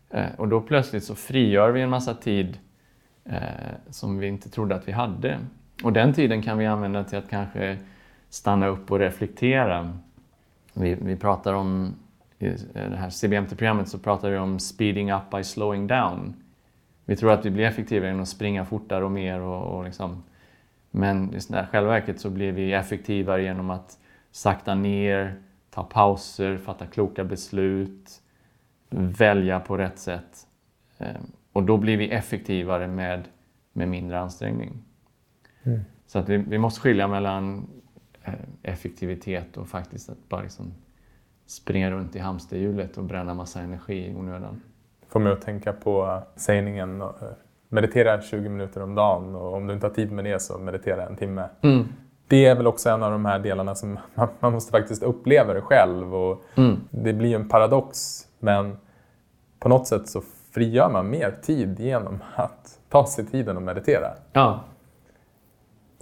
Eh, 0.09 0.25
och 0.37 0.47
då 0.47 0.61
plötsligt 0.61 1.03
så 1.03 1.15
frigör 1.15 1.71
vi 1.71 1.81
en 1.81 1.89
massa 1.89 2.13
tid 2.13 2.57
eh, 3.25 3.39
som 3.89 4.19
vi 4.19 4.27
inte 4.27 4.49
trodde 4.49 4.75
att 4.75 4.87
vi 4.87 4.91
hade. 4.91 5.39
Och 5.83 5.93
den 5.93 6.13
tiden 6.13 6.41
kan 6.41 6.57
vi 6.57 6.65
använda 6.65 7.03
till 7.03 7.17
att 7.17 7.29
kanske 7.29 7.77
stanna 8.29 8.67
upp 8.67 8.91
och 8.91 8.99
reflektera. 8.99 9.97
Vi, 10.73 10.95
vi 10.95 11.15
pratar 11.15 11.53
om, 11.53 11.95
i 12.39 12.49
det 12.73 12.95
här 12.95 13.09
CBMT-programmet 13.09 13.89
så 13.89 13.99
pratar 13.99 14.29
vi 14.29 14.37
om 14.37 14.59
speeding 14.59 15.11
up 15.11 15.29
by 15.31 15.43
slowing 15.43 15.87
down. 15.87 16.33
Vi 17.05 17.15
tror 17.15 17.31
att 17.31 17.45
vi 17.45 17.49
blir 17.49 17.65
effektivare 17.65 18.07
genom 18.07 18.21
att 18.21 18.29
springa 18.29 18.65
fortare 18.65 19.05
och 19.05 19.11
mer 19.11 19.39
och, 19.39 19.77
och 19.77 19.83
liksom 19.83 20.23
men 20.95 21.35
i 21.35 21.39
själva 21.71 21.89
verket 21.89 22.19
så 22.19 22.29
blir 22.29 22.51
vi 22.51 22.73
effektivare 22.73 23.43
genom 23.43 23.69
att 23.69 23.97
sakta 24.31 24.75
ner, 24.75 25.35
ta 25.69 25.83
pauser, 25.83 26.57
fatta 26.57 26.85
kloka 26.85 27.23
beslut, 27.23 28.21
välja 28.89 29.59
på 29.59 29.77
rätt 29.77 29.99
sätt. 29.99 30.47
Ehm, 30.97 31.31
och 31.53 31.63
då 31.63 31.77
blir 31.77 31.97
vi 31.97 32.09
effektivare 32.09 32.87
med, 32.87 33.23
med 33.73 33.89
mindre 33.89 34.19
ansträngning. 34.19 34.71
Mm. 35.63 35.79
Så 36.07 36.19
att 36.19 36.29
vi, 36.29 36.37
vi, 36.37 36.57
måste 36.57 36.81
skilja 36.81 37.07
mellan 37.07 37.67
eh, 38.23 38.33
effektivitet 38.63 39.57
och 39.57 39.67
faktiskt 39.67 40.09
att 40.09 40.29
bara 40.29 40.41
liksom 40.41 40.73
springa 41.45 41.91
runt 41.91 42.15
i 42.15 42.19
hamsterhjulet 42.19 42.97
och 42.97 43.03
bränna 43.03 43.33
massa 43.33 43.59
energi 43.59 44.07
i 44.07 44.15
onödan. 44.15 44.61
Får 45.09 45.19
mig 45.19 45.33
att 45.33 45.41
tänka 45.41 45.73
på 45.73 46.23
sägningen 46.35 47.01
eh, 47.01 47.07
meditera 47.69 48.21
20 48.21 48.49
minuter 48.49 48.83
om 48.83 48.95
dagen 48.95 49.35
och 49.35 49.53
om 49.53 49.67
du 49.67 49.73
inte 49.73 49.87
har 49.87 49.93
tid 49.93 50.11
med 50.11 50.25
det 50.25 50.41
så 50.41 50.57
meditera 50.57 51.05
en 51.05 51.15
timme. 51.15 51.49
Mm. 51.61 51.87
Det 52.27 52.45
är 52.45 52.55
väl 52.55 52.67
också 52.67 52.89
en 52.89 53.03
av 53.03 53.11
de 53.11 53.25
här 53.25 53.39
delarna 53.39 53.75
som 53.75 53.93
man, 54.15 54.27
man 54.39 54.53
måste 54.53 54.71
faktiskt 54.71 55.03
uppleva 55.03 55.53
det 55.53 55.61
själv. 55.61 56.15
Och 56.15 56.43
mm. 56.55 56.79
Det 56.89 57.13
blir 57.13 57.29
ju 57.29 57.35
en 57.35 57.49
paradox 57.49 58.19
men 58.39 58.77
på 59.59 59.69
något 59.69 59.87
sätt 59.87 60.07
så 60.07 60.21
frigör 60.51 60.89
man 60.89 61.09
mer 61.09 61.35
tid 61.41 61.79
genom 61.79 62.19
att 62.35 62.79
ta 62.89 63.07
sig 63.07 63.25
tiden 63.25 63.57
och 63.57 63.63
meditera. 63.63 64.07
Ja. 64.33 64.63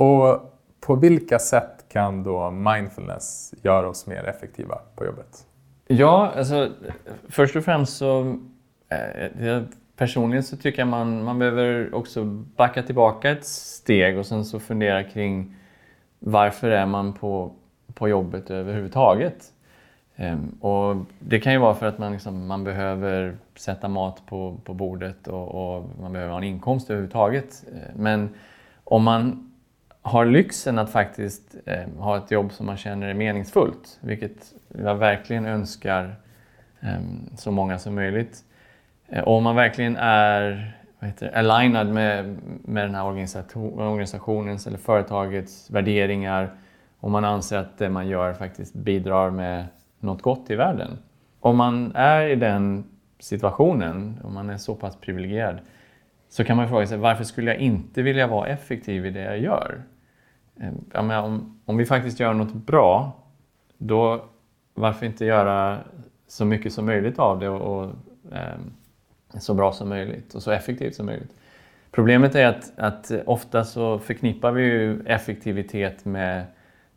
Och 0.01 0.57
på 0.79 0.95
vilka 0.95 1.39
sätt 1.39 1.85
kan 1.89 2.23
då 2.23 2.51
mindfulness 2.51 3.53
göra 3.61 3.89
oss 3.89 4.07
mer 4.07 4.23
effektiva 4.23 4.77
på 4.95 5.05
jobbet? 5.05 5.45
Ja, 5.87 6.33
alltså 6.37 6.69
först 7.29 7.55
och 7.55 7.63
främst 7.63 7.97
så 7.97 8.39
eh, 8.89 9.61
personligen 9.95 10.43
så 10.43 10.57
tycker 10.57 10.79
jag 10.79 10.87
man, 10.87 11.23
man 11.23 11.39
behöver 11.39 11.95
också 11.95 12.23
backa 12.55 12.83
tillbaka 12.83 13.31
ett 13.31 13.45
steg 13.45 14.17
och 14.17 14.25
sen 14.25 14.45
så 14.45 14.59
fundera 14.59 15.03
kring 15.03 15.55
varför 16.19 16.69
är 16.69 16.85
man 16.85 17.13
på, 17.13 17.51
på 17.93 18.09
jobbet 18.09 18.49
överhuvudtaget? 18.49 19.53
Ehm, 20.15 20.49
och 20.61 20.95
det 21.19 21.39
kan 21.39 21.53
ju 21.53 21.59
vara 21.59 21.75
för 21.75 21.85
att 21.85 21.97
man, 21.97 22.11
liksom, 22.11 22.47
man 22.47 22.63
behöver 22.63 23.37
sätta 23.55 23.87
mat 23.87 24.25
på, 24.25 24.57
på 24.63 24.73
bordet 24.73 25.27
och, 25.27 25.75
och, 25.75 25.89
man 26.01 26.13
behöver 26.13 26.31
ha 26.31 26.37
en 26.37 26.43
inkomst 26.43 26.89
överhuvudtaget. 26.89 27.63
Ehm, 27.67 28.03
men 28.03 28.29
om 28.83 29.03
man 29.03 29.50
har 30.01 30.25
lyxen 30.25 30.79
att 30.79 30.91
faktiskt 30.91 31.55
eh, 31.65 31.87
ha 31.97 32.17
ett 32.17 32.31
jobb 32.31 32.51
som 32.51 32.65
man 32.65 32.77
känner 32.77 33.07
är 33.07 33.13
meningsfullt, 33.13 33.99
vilket 34.01 34.53
jag 34.77 34.95
verkligen 34.95 35.45
önskar 35.45 36.15
eh, 36.79 36.99
så 37.37 37.51
många 37.51 37.79
som 37.79 37.95
möjligt. 37.95 38.43
Eh, 39.07 39.23
och 39.23 39.37
om 39.37 39.43
man 39.43 39.55
verkligen 39.55 39.97
är 39.97 40.73
vad 40.99 41.09
heter 41.09 41.37
alignad 41.37 41.87
med, 41.87 42.37
med 42.65 42.85
den 42.85 42.95
här 42.95 43.05
organisationens 43.05 44.67
eller 44.67 44.77
företagets 44.77 45.71
värderingar 45.71 46.51
och 46.99 47.11
man 47.11 47.25
anser 47.25 47.57
att 47.57 47.77
det 47.77 47.89
man 47.89 48.07
gör 48.07 48.33
faktiskt 48.33 48.73
bidrar 48.73 49.29
med 49.29 49.65
något 49.99 50.21
gott 50.21 50.49
i 50.49 50.55
världen. 50.55 50.97
Om 51.39 51.57
man 51.57 51.91
är 51.95 52.27
i 52.27 52.35
den 52.35 52.83
situationen, 53.19 54.19
om 54.23 54.33
man 54.33 54.49
är 54.49 54.57
så 54.57 54.75
pass 54.75 54.95
privilegierad, 54.95 55.59
så 56.29 56.43
kan 56.43 56.57
man 56.57 56.69
fråga 56.69 56.87
sig 56.87 56.97
varför 56.97 57.23
skulle 57.23 57.51
jag 57.51 57.59
inte 57.59 58.01
vilja 58.01 58.27
vara 58.27 58.47
effektiv 58.47 59.05
i 59.05 59.09
det 59.09 59.23
jag 59.23 59.39
gör? 59.39 59.81
Ehm, 60.61 60.85
ja, 60.93 61.01
men 61.01 61.23
om, 61.23 61.59
om 61.65 61.77
vi 61.77 61.85
faktiskt 61.85 62.19
gör 62.19 62.33
något 62.33 62.53
bra, 62.53 63.11
då 63.77 64.25
varför 64.73 65.05
inte 65.05 65.25
göra 65.25 65.77
så 66.27 66.45
mycket 66.45 66.73
som 66.73 66.85
möjligt 66.85 67.19
av 67.19 67.39
det 67.39 67.49
och, 67.49 67.77
och 67.77 67.91
eh, 68.31 69.39
så 69.39 69.53
bra 69.53 69.71
som 69.71 69.89
möjligt 69.89 70.33
och 70.33 70.43
så 70.43 70.51
effektivt 70.51 70.95
som 70.95 71.05
möjligt. 71.05 71.31
Problemet 71.91 72.35
är 72.35 72.45
att, 72.45 72.79
att 72.79 73.11
ofta 73.25 73.63
så 73.63 73.99
förknippar 73.99 74.51
vi 74.51 74.63
ju 74.63 75.01
effektivitet 75.05 76.05
med 76.05 76.45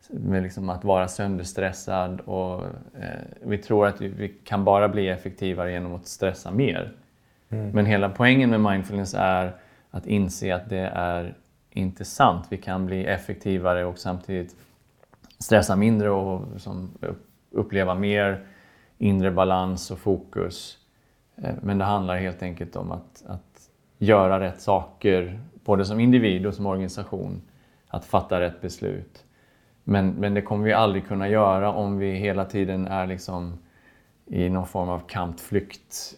med 0.09 0.43
liksom 0.43 0.69
att 0.69 0.83
vara 0.83 1.07
sönderstressad 1.07 2.21
och 2.21 2.63
eh, 2.99 3.19
vi 3.41 3.57
tror 3.57 3.87
att 3.87 4.01
vi, 4.01 4.07
vi, 4.07 4.27
kan 4.27 4.63
bara 4.63 4.89
bli 4.89 5.09
effektivare 5.09 5.71
genom 5.71 5.95
att 5.95 6.07
stressa 6.07 6.51
mer. 6.51 6.91
Mm. 7.49 7.69
Men 7.71 7.85
hela 7.85 8.09
poängen 8.09 8.49
med 8.49 8.61
mindfulness 8.61 9.15
är 9.17 9.55
att 9.91 10.07
inse 10.07 10.55
att 10.55 10.69
det 10.69 10.91
är 10.93 11.33
intressant. 11.75 12.45
Vi 12.49 12.57
kan 12.57 12.85
bli 12.85 13.05
effektivare 13.05 13.85
och 13.85 13.97
samtidigt 13.97 14.55
stressa 15.39 15.75
mindre 15.75 16.09
och 16.09 16.41
uppleva 17.51 17.95
mer 17.95 18.45
inre 18.97 19.31
balans 19.31 19.91
och 19.91 19.99
fokus. 19.99 20.77
Eh, 21.35 21.55
men 21.61 21.77
det 21.77 21.85
handlar 21.85 22.17
helt 22.17 22.43
enkelt 22.43 22.75
om 22.75 22.91
att, 22.91 23.23
att 23.27 23.69
göra 23.97 24.39
rätt 24.39 24.61
saker, 24.61 25.39
både 25.65 25.85
som 25.85 25.99
individ 25.99 26.45
och 26.45 26.53
som 26.53 26.65
organisation. 26.65 27.41
Att 27.87 28.05
fatta 28.05 28.39
rätt 28.39 28.61
beslut 28.61 29.25
men, 29.87 30.09
men 30.09 30.33
det 30.33 30.41
kommer 30.41 30.65
vi 30.65 30.73
aldrig 30.73 31.07
kunna 31.07 31.29
göra 31.29 31.73
om 31.73 31.97
vi 31.97 32.11
hela 32.11 32.45
tiden 32.45 32.87
är 32.87 33.07
liksom 33.07 33.57
i 34.25 34.49
någon 34.49 34.67
form 34.67 34.89
av 34.89 34.99
kampflykt 34.99 36.13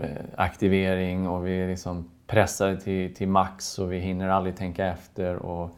eh, 0.00 0.24
aktivering 0.36 1.28
och 1.28 1.46
vi 1.46 1.60
är 1.60 1.68
liksom 1.68 2.10
pressade 2.28 2.80
till, 2.80 3.14
till 3.14 3.28
max 3.28 3.78
och 3.78 3.92
vi 3.92 3.98
hinner 3.98 4.28
aldrig 4.28 4.56
tänka 4.56 4.86
efter 4.86 5.36
och 5.36 5.70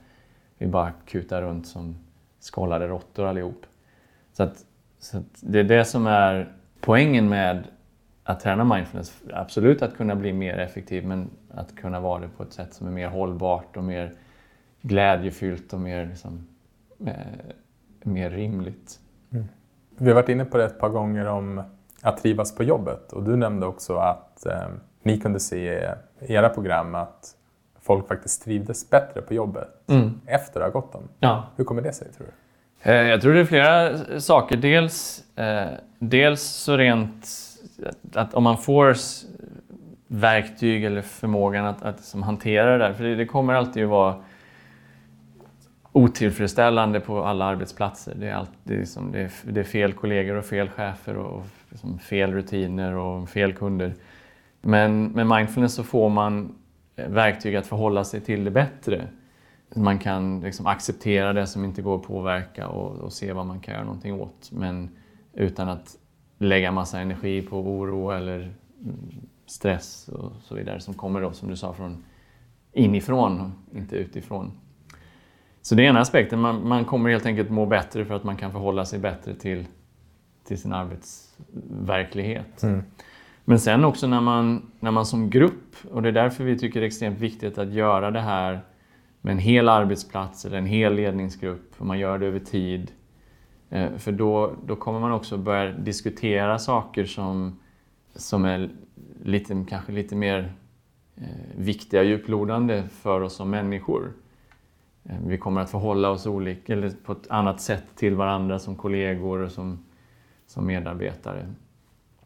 vi 0.59 0.67
bara 0.67 0.93
kutar 1.07 1.43
runt 1.43 1.67
som 1.67 1.97
skållade 2.41 2.89
råttor 2.89 3.27
allihop. 3.27 3.67
Så, 4.33 4.43
att, 4.43 4.65
så 4.99 5.19
att 5.19 5.25
det 5.41 5.61
är 5.61 5.65
det 5.65 5.85
som 5.85 6.07
är 6.07 6.53
poängen 6.81 7.29
med 7.29 7.65
att 8.25 8.41
träna 8.41 8.65
mindfulness. 8.65 9.23
Absolut 9.33 9.83
att 9.83 9.97
kunna 9.97 10.17
bli 10.17 10.33
mer 10.33 10.59
effektiv 10.59 11.07
men 11.07 11.31
att 11.51 11.77
kunna 11.77 12.01
vara 12.01 12.21
det 12.21 12.29
på 12.29 12.43
ett 12.43 12.53
sätt 12.53 12.75
som 12.75 12.87
är 12.87 12.91
mer 12.91 13.09
hållbart 13.09 13.77
och 13.77 13.85
mer 13.85 14.15
glädjefyllt 14.83 15.73
och 15.73 15.81
mer 15.81 16.07
liksom, 16.07 16.47
eh, 17.07 17.15
mer 18.03 18.31
rimligt. 18.31 19.01
Mm. 19.33 19.45
Vi 19.99 20.09
har 20.09 20.15
varit 20.15 20.29
inne 20.29 20.45
på 20.45 20.59
det 20.59 20.65
ett 20.65 20.79
par 20.79 20.89
gånger 20.89 21.27
om 21.27 21.63
att 22.03 22.23
trivas 22.23 22.55
på 22.55 22.65
jobbet 22.65 23.13
och 23.13 23.23
du 23.23 23.37
nämnde 23.37 23.67
också 23.67 23.97
att 23.97 24.47
eh, 24.47 24.69
ni 25.03 25.21
kunde 25.21 25.41
se 25.41 25.95
era 26.29 26.49
program 26.49 26.95
att 26.95 27.37
folk 27.81 28.09
faktiskt 28.09 28.45
trivdes 28.45 28.91
bättre 28.91 29.23
på 29.23 29.35
jobbet 29.35 29.69
mm. 29.87 30.21
efter 30.27 30.61
att 30.61 30.73
ha 30.73 30.81
gått 30.81 30.93
dem. 30.93 31.09
Ja. 31.21 31.47
Hur 31.57 31.65
kommer 31.65 31.83
det 31.83 31.93
sig 31.93 32.13
tror 32.13 32.27
du? 32.27 32.33
Eh, 32.91 33.09
jag 33.09 33.21
tror 33.21 33.35
det 33.35 33.41
är 33.41 33.45
flera 33.45 34.21
saker. 34.21 34.57
Dels, 34.57 35.25
eh, 35.37 35.67
dels 35.99 36.43
så 36.43 36.77
rent 36.77 37.27
att 38.15 38.35
om 38.35 38.45
man 38.45 38.59
får 38.59 38.97
verktyg 40.07 40.85
eller 40.85 41.03
förmågan 41.03 41.67
att, 41.67 41.83
att 41.83 42.05
som 42.05 42.23
hantera 42.23 42.73
det 42.73 42.79
där. 42.79 42.93
För 42.93 43.05
det, 43.05 43.15
det 43.15 43.27
kommer 43.27 43.55
alltid 43.55 43.85
att 43.85 43.91
vara 43.91 44.15
otillfredsställande 45.93 47.01
på 47.01 47.25
alla 47.25 47.45
arbetsplatser. 47.45 48.15
Det 48.15 48.29
är, 48.29 48.35
allt, 48.35 48.51
det 48.65 48.77
liksom, 48.77 49.13
det 49.13 49.31
det 49.43 49.61
är 49.61 49.65
fel 49.65 49.93
kollegor 49.93 50.37
och 50.37 50.45
fel 50.45 50.69
chefer 50.69 51.17
och 51.17 51.47
liksom 51.69 51.99
fel 51.99 52.33
rutiner 52.33 52.95
och 52.95 53.29
fel 53.29 53.53
kunder. 53.53 53.95
Men 54.61 55.05
med 55.05 55.27
mindfulness 55.27 55.75
så 55.75 55.85
får 55.85 56.09
man 56.09 56.55
eh, 56.97 57.09
verktyg 57.09 57.57
att 57.57 57.67
förhålla 57.67 58.05
sig 58.05 58.21
till 58.21 58.45
det 58.45 58.51
bättre. 58.51 59.09
Man 59.75 59.99
kan 59.99 60.41
liksom 60.41 60.67
acceptera 60.67 61.33
det 61.33 61.47
som 61.47 61.65
inte 61.65 61.83
går 61.83 61.97
att 61.97 62.03
påverka 62.03 62.69
och, 62.69 62.97
och, 62.97 63.13
se 63.13 63.33
vad 63.33 63.47
man 63.47 63.61
kan 63.61 63.75
göra 63.75 63.85
någonting 63.85 64.21
åt. 64.21 64.51
Men 64.53 64.91
utan 65.33 65.69
att 65.69 65.97
lägga 66.39 66.73
massa 66.73 67.01
energi 67.01 67.43
på 67.43 67.59
oro 67.59 68.11
eller 68.11 68.39
mm, 68.39 68.99
stress 69.47 70.09
och 70.09 70.33
så 70.43 70.55
vidare 70.55 70.81
som 70.81 70.95
kommer 70.95 71.21
då, 71.21 71.33
som 71.33 71.49
du 71.49 71.57
sa, 71.57 71.73
från 71.73 72.05
inifrån, 72.73 73.53
inte 73.75 73.97
utifrån. 73.97 74.53
Så 75.63 75.75
det 75.75 75.83
är 75.83 75.89
ena 75.89 76.01
aspekten, 76.01 76.41
man, 76.41 76.69
man 76.69 76.85
kommer 76.85 77.11
helt 77.11 77.27
enkelt 77.27 77.51
må 77.51 77.67
bättre 77.67 78.05
för 78.05 78.15
att 78.15 78.25
man 78.25 78.37
kan 78.37 78.53
förhålla 78.53 78.85
sig 78.85 78.99
bättre 78.99 79.35
till, 79.35 79.67
till 80.45 80.59
sin 80.61 80.73
arbetsverklighet. 80.73 82.63
Mm. 82.63 82.83
Men 83.45 83.61
sen 83.61 83.85
också 83.85 84.07
när 84.07 84.21
man, 84.21 84.71
när 84.81 84.91
man 84.91 85.07
som 85.07 85.31
grupp, 85.31 85.77
och 85.91 86.03
det 86.03 86.09
är 86.09 86.13
därför 86.13 86.45
vi 86.45 86.59
tycker 86.59 86.81
det 86.81 86.85
är 86.85 86.89
extremt 86.89 87.19
viktigt 87.19 87.59
att 87.59 87.73
göra 87.73 88.11
det 88.11 88.21
här 88.21 88.61
med 89.21 89.33
en 89.33 89.39
hel 89.39 89.69
arbetsplats 89.69 90.45
eller 90.45 90.59
en 90.59 90.67
hel 90.67 90.95
ledningsgrupp, 90.95 91.75
och 91.79 91.87
man 91.87 91.99
gör 91.99 92.19
det 92.19 92.27
över 92.27 92.39
tid. 92.39 92.93
Eh, 93.71 93.97
för 93.97 94.13
då, 94.13 94.53
då 94.67 94.77
kommer 94.77 95.01
man 95.01 95.13
också 95.13 95.37
börja 95.37 95.73
diskutera 95.73 96.59
saker 96.59 97.05
som, 97.05 97.61
som 98.15 98.45
är 98.45 98.71
lite, 99.25 99.65
kanske 99.69 99.93
lite 99.93 100.17
mer 100.17 100.39
eh, 101.17 101.23
viktiga 101.57 101.57
viktiga, 101.57 102.03
djuplodande 102.03 102.83
för 102.89 103.21
oss 103.21 103.35
som 103.35 103.51
människor. 103.51 104.13
Eh, 105.05 105.17
vi 105.27 105.39
kommer 105.39 105.61
att 105.61 105.71
förhålla 105.71 106.11
oss 106.11 106.27
olika, 106.27 106.73
eller 106.73 106.91
på 107.05 107.13
ett 107.13 107.31
annat 107.31 107.61
sätt 107.61 107.85
till 107.97 108.15
varandra 108.15 108.59
som 108.59 108.77
kollegor 108.77 109.39
och 109.39 109.53
som, 109.53 109.85
som 110.47 110.67
medarbetare. 110.67 111.47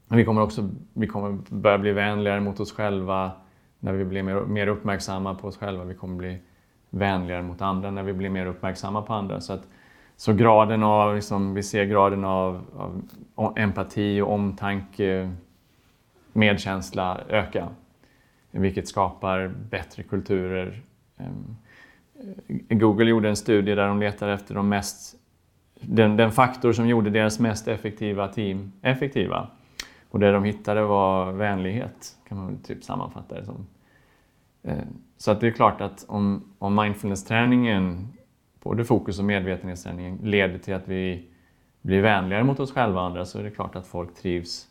Vi 0.08 0.24
kommer 0.24 0.42
också 0.42 0.70
vi 0.92 1.06
kommer 1.06 1.38
börja 1.50 1.78
bli 1.78 1.92
vänligare 1.92 2.40
mot 2.40 2.60
oss 2.60 2.72
själva 2.72 3.32
när 3.78 3.92
vi 3.92 4.04
blir 4.04 4.22
mer, 4.22 4.40
mer 4.40 4.66
uppmärksamma 4.66 5.34
på 5.34 5.48
oss 5.48 5.56
själva. 5.56 5.84
Vi 5.84 5.94
kommer 5.94 6.16
bli 6.16 6.38
vänligare 6.90 7.42
mot 7.42 7.62
andra 7.62 7.90
när 7.90 8.02
vi 8.02 8.12
blir 8.12 8.30
mer 8.30 8.46
uppmärksamma 8.46 9.02
på 9.02 9.14
andra. 9.14 9.40
Så, 9.40 9.52
att, 9.52 9.68
så 10.16 10.32
graden 10.32 10.82
av, 10.82 11.14
liksom, 11.14 11.54
vi 11.54 11.62
ser 11.62 11.84
graden 11.84 12.24
av, 12.24 12.64
av 13.34 13.58
empati 13.58 14.20
och 14.20 14.32
omtanke, 14.32 15.32
medkänsla 16.32 17.20
öka. 17.28 17.68
Vilket 18.50 18.88
skapar 18.88 19.48
bättre 19.70 20.02
kulturer 20.02 20.82
ehm, 21.16 21.56
Google 22.68 23.10
gjorde 23.10 23.28
en 23.28 23.36
studie 23.36 23.74
där 23.74 23.88
de 23.88 24.00
letade 24.00 24.32
efter 24.32 24.54
de 24.54 24.68
mest, 24.68 25.16
den, 25.80 26.16
den 26.16 26.32
faktor 26.32 26.72
som 26.72 26.88
gjorde 26.88 27.10
deras 27.10 27.40
mest 27.40 27.68
effektiva 27.68 28.28
team 28.28 28.72
effektiva. 28.82 29.48
Och 30.14 30.20
det 30.20 30.32
de 30.32 30.44
hittade 30.44 30.82
var 30.82 31.32
vänlighet, 31.32 32.16
kan 32.28 32.38
man 32.38 32.58
typ 32.58 32.84
sammanfatta 32.84 33.34
det 33.34 33.44
som. 33.44 33.66
Eh, 34.62 34.84
så 35.16 35.30
att 35.30 35.40
det 35.40 35.46
är 35.46 35.50
klart 35.50 35.80
att 35.80 36.04
om, 36.08 36.54
om 36.58 36.80
mindfulness-träningen, 36.80 38.08
både 38.62 38.84
fokus 38.84 39.18
och 39.18 39.24
medvetenhetsträningen, 39.24 40.18
leder 40.22 40.58
till 40.58 40.74
att 40.74 40.88
vi 40.88 41.28
blir 41.82 42.02
vänligare 42.02 42.44
mot 42.44 42.60
oss 42.60 42.72
själva 42.72 43.00
och 43.00 43.06
andra 43.06 43.24
så 43.24 43.38
är 43.38 43.42
det 43.42 43.50
klart 43.50 43.76
att 43.76 43.86
folk 43.86 44.14
trivs 44.14 44.66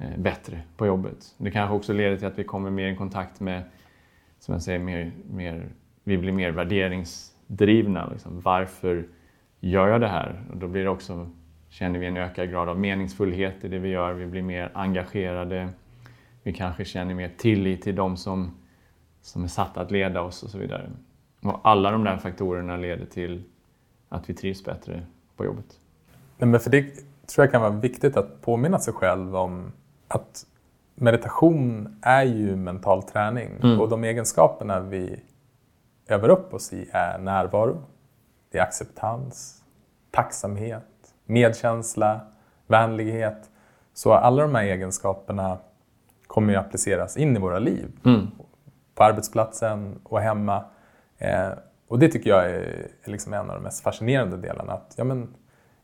eh, 0.00 0.18
bättre 0.18 0.60
på 0.76 0.86
jobbet. 0.86 1.34
Det 1.38 1.50
kanske 1.50 1.76
också 1.76 1.92
leder 1.92 2.16
till 2.16 2.26
att 2.26 2.38
vi 2.38 2.44
kommer 2.44 2.70
mer 2.70 2.88
i 2.88 2.96
kontakt 2.96 3.40
med, 3.40 3.62
som 4.38 4.52
jag 4.52 4.62
säger, 4.62 4.78
mer, 4.78 5.12
mer 5.30 5.68
vi 6.04 6.18
blir 6.18 6.32
mer 6.32 6.50
värderingsdrivna. 6.50 8.08
Liksom. 8.12 8.40
Varför 8.40 9.06
gör 9.60 9.88
jag 9.88 10.00
det 10.00 10.08
här? 10.08 10.44
Och 10.50 10.56
då 10.56 10.68
blir 10.68 10.82
det 10.82 10.90
också, 10.90 11.30
känner 11.74 11.98
vi 11.98 12.06
en 12.06 12.16
ökad 12.16 12.50
grad 12.50 12.68
av 12.68 12.78
meningsfullhet 12.78 13.64
i 13.64 13.68
det 13.68 13.78
vi 13.78 13.88
gör. 13.88 14.12
Vi 14.12 14.26
blir 14.26 14.42
mer 14.42 14.70
engagerade. 14.74 15.68
Vi 16.42 16.52
kanske 16.52 16.84
känner 16.84 17.14
mer 17.14 17.32
tillit 17.38 17.82
till 17.82 17.94
de 17.94 18.16
som, 18.16 18.54
som 19.22 19.44
är 19.44 19.48
satta 19.48 19.80
att 19.80 19.90
leda 19.90 20.22
oss 20.22 20.42
och 20.42 20.50
så 20.50 20.58
vidare. 20.58 20.90
Och 21.42 21.60
alla 21.62 21.90
de 21.90 22.04
där 22.04 22.16
faktorerna 22.16 22.76
leder 22.76 23.06
till 23.06 23.42
att 24.08 24.30
vi 24.30 24.34
trivs 24.34 24.64
bättre 24.64 25.06
på 25.36 25.44
jobbet. 25.44 25.78
Men 26.38 26.60
för 26.60 26.70
det 26.70 26.82
tror 27.26 27.44
jag 27.44 27.50
kan 27.50 27.60
vara 27.60 27.72
viktigt 27.72 28.16
att 28.16 28.40
påminna 28.40 28.78
sig 28.78 28.94
själv 28.94 29.36
om 29.36 29.72
att 30.08 30.46
meditation 30.94 31.96
är 32.02 32.24
ju 32.24 32.56
mental 32.56 33.02
träning 33.02 33.50
Mm. 33.62 33.80
och 33.80 33.88
de 33.88 34.04
egenskaperna 34.04 34.80
vi 34.80 35.20
övar 36.06 36.28
upp 36.28 36.54
oss 36.54 36.72
i 36.72 36.88
är 36.92 37.18
närvaro, 37.18 37.82
det 38.50 38.58
är 38.58 38.62
acceptans, 38.62 39.62
tacksamhet, 40.10 40.93
medkänsla, 41.26 42.20
vänlighet. 42.66 43.50
Så 43.94 44.12
alla 44.12 44.42
de 44.42 44.54
här 44.54 44.62
egenskaperna 44.64 45.58
kommer 46.26 46.52
ju 46.52 46.58
appliceras 46.58 47.16
in 47.16 47.36
i 47.36 47.40
våra 47.40 47.58
liv. 47.58 47.86
Mm. 48.04 48.30
På 48.94 49.04
arbetsplatsen 49.04 49.98
och 50.04 50.20
hemma. 50.20 50.64
Eh, 51.18 51.48
och 51.88 51.98
det 51.98 52.08
tycker 52.08 52.30
jag 52.30 52.50
är, 52.50 52.86
liksom 53.04 53.32
en 53.32 53.50
av 53.50 53.56
de 53.56 53.62
mest 53.62 53.82
fascinerande 53.82 54.36
delarna. 54.36 54.72
Att, 54.72 54.94
ja, 54.96 55.04
men, 55.04 55.34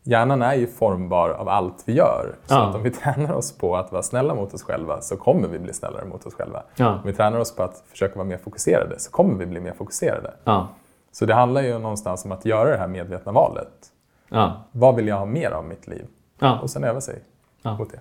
hjärnan 0.02 0.42
är 0.42 0.54
ju 0.54 0.66
formbar 0.66 1.30
av 1.30 1.48
allt 1.48 1.82
vi 1.86 1.92
gör. 1.92 2.34
Så 2.46 2.54
Ja. 2.54 2.68
att 2.68 2.74
om 2.74 2.82
vi 2.82 2.90
tränar 2.90 3.32
oss 3.34 3.58
på 3.58 3.76
att 3.76 3.92
vara 3.92 4.02
snälla 4.02 4.34
mot 4.34 4.54
oss 4.54 4.62
själva 4.62 5.00
så 5.00 5.16
kommer 5.16 5.48
vi 5.48 5.58
bli 5.58 5.72
snällare 5.72 6.04
mot 6.04 6.26
oss 6.26 6.34
själva. 6.34 6.62
Ja. 6.76 6.88
Om 6.94 7.00
vi 7.04 7.12
tränar 7.12 7.38
oss 7.38 7.56
på 7.56 7.62
att 7.62 7.82
försöka 7.86 8.14
vara 8.14 8.28
mer 8.28 8.38
fokuserade 8.38 8.98
så 8.98 9.10
kommer 9.10 9.34
vi 9.34 9.46
bli 9.46 9.60
mer 9.60 9.72
fokuserade. 9.72 10.34
Ja. 10.44 10.68
Så 11.12 11.26
det 11.26 11.34
handlar 11.34 11.62
ju 11.62 11.78
någonstans 11.78 12.24
om 12.24 12.32
att 12.32 12.44
göra 12.44 12.70
det 12.70 12.78
här 12.78 12.88
medvetna 12.88 13.32
valet. 13.32 13.89
Ja. 14.32 14.64
Vad 14.72 14.96
vill 14.96 15.06
jag 15.06 15.18
ha 15.18 15.26
mer 15.26 15.50
av 15.50 15.64
mitt 15.64 15.86
liv? 15.86 16.06
Ja. 16.38 16.58
Och 16.60 16.70
sen 16.70 16.84
öva 16.84 17.00
sig 17.00 17.22
Ja. 17.62 17.76
mot 17.78 17.92
det. 17.92 18.00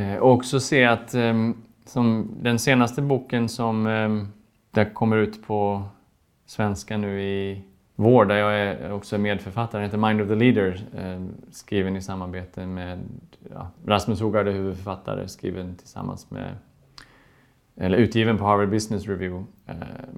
Eh, 0.00 0.16
och 0.16 0.32
också 0.32 0.60
se 0.60 0.84
att 0.84 1.14
ehm, 1.14 1.62
som 1.84 2.30
den 2.40 2.58
senaste 2.58 3.02
boken 3.02 3.48
som 3.48 3.86
um, 3.86 4.32
där 4.70 4.94
kommer 4.94 5.16
ut 5.16 5.46
på 5.46 5.82
svenska 6.46 6.96
nu 6.96 7.22
i 7.22 7.62
vår, 7.94 8.24
där 8.24 8.36
jag 8.36 8.58
är 8.60 8.92
också 8.92 9.18
medförfattare, 9.18 9.82
heter 9.82 9.98
Mind 9.98 10.20
of 10.20 10.28
the 10.28 10.34
Leader, 10.34 10.86
eh, 10.96 11.26
skriven 11.50 11.96
i 11.96 12.02
samarbete 12.02 12.66
med 12.66 12.98
ja, 13.54 13.70
Rasmus 13.86 14.20
Hogard 14.20 14.46
huvudförfattare, 14.46 15.28
skriven 15.28 15.74
tillsammans 15.76 16.30
med 16.30 16.56
eller 17.76 17.98
utgiven 17.98 18.38
på 18.38 18.44
Harvard 18.44 18.70
Business 18.70 19.06
Review. 19.06 19.46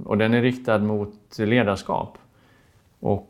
Och 0.05 0.19
den 0.19 0.35
är 0.35 0.43
riktad 0.43 0.79
mot 0.79 1.39
ledarskap. 1.39 2.19
Och 3.01 3.28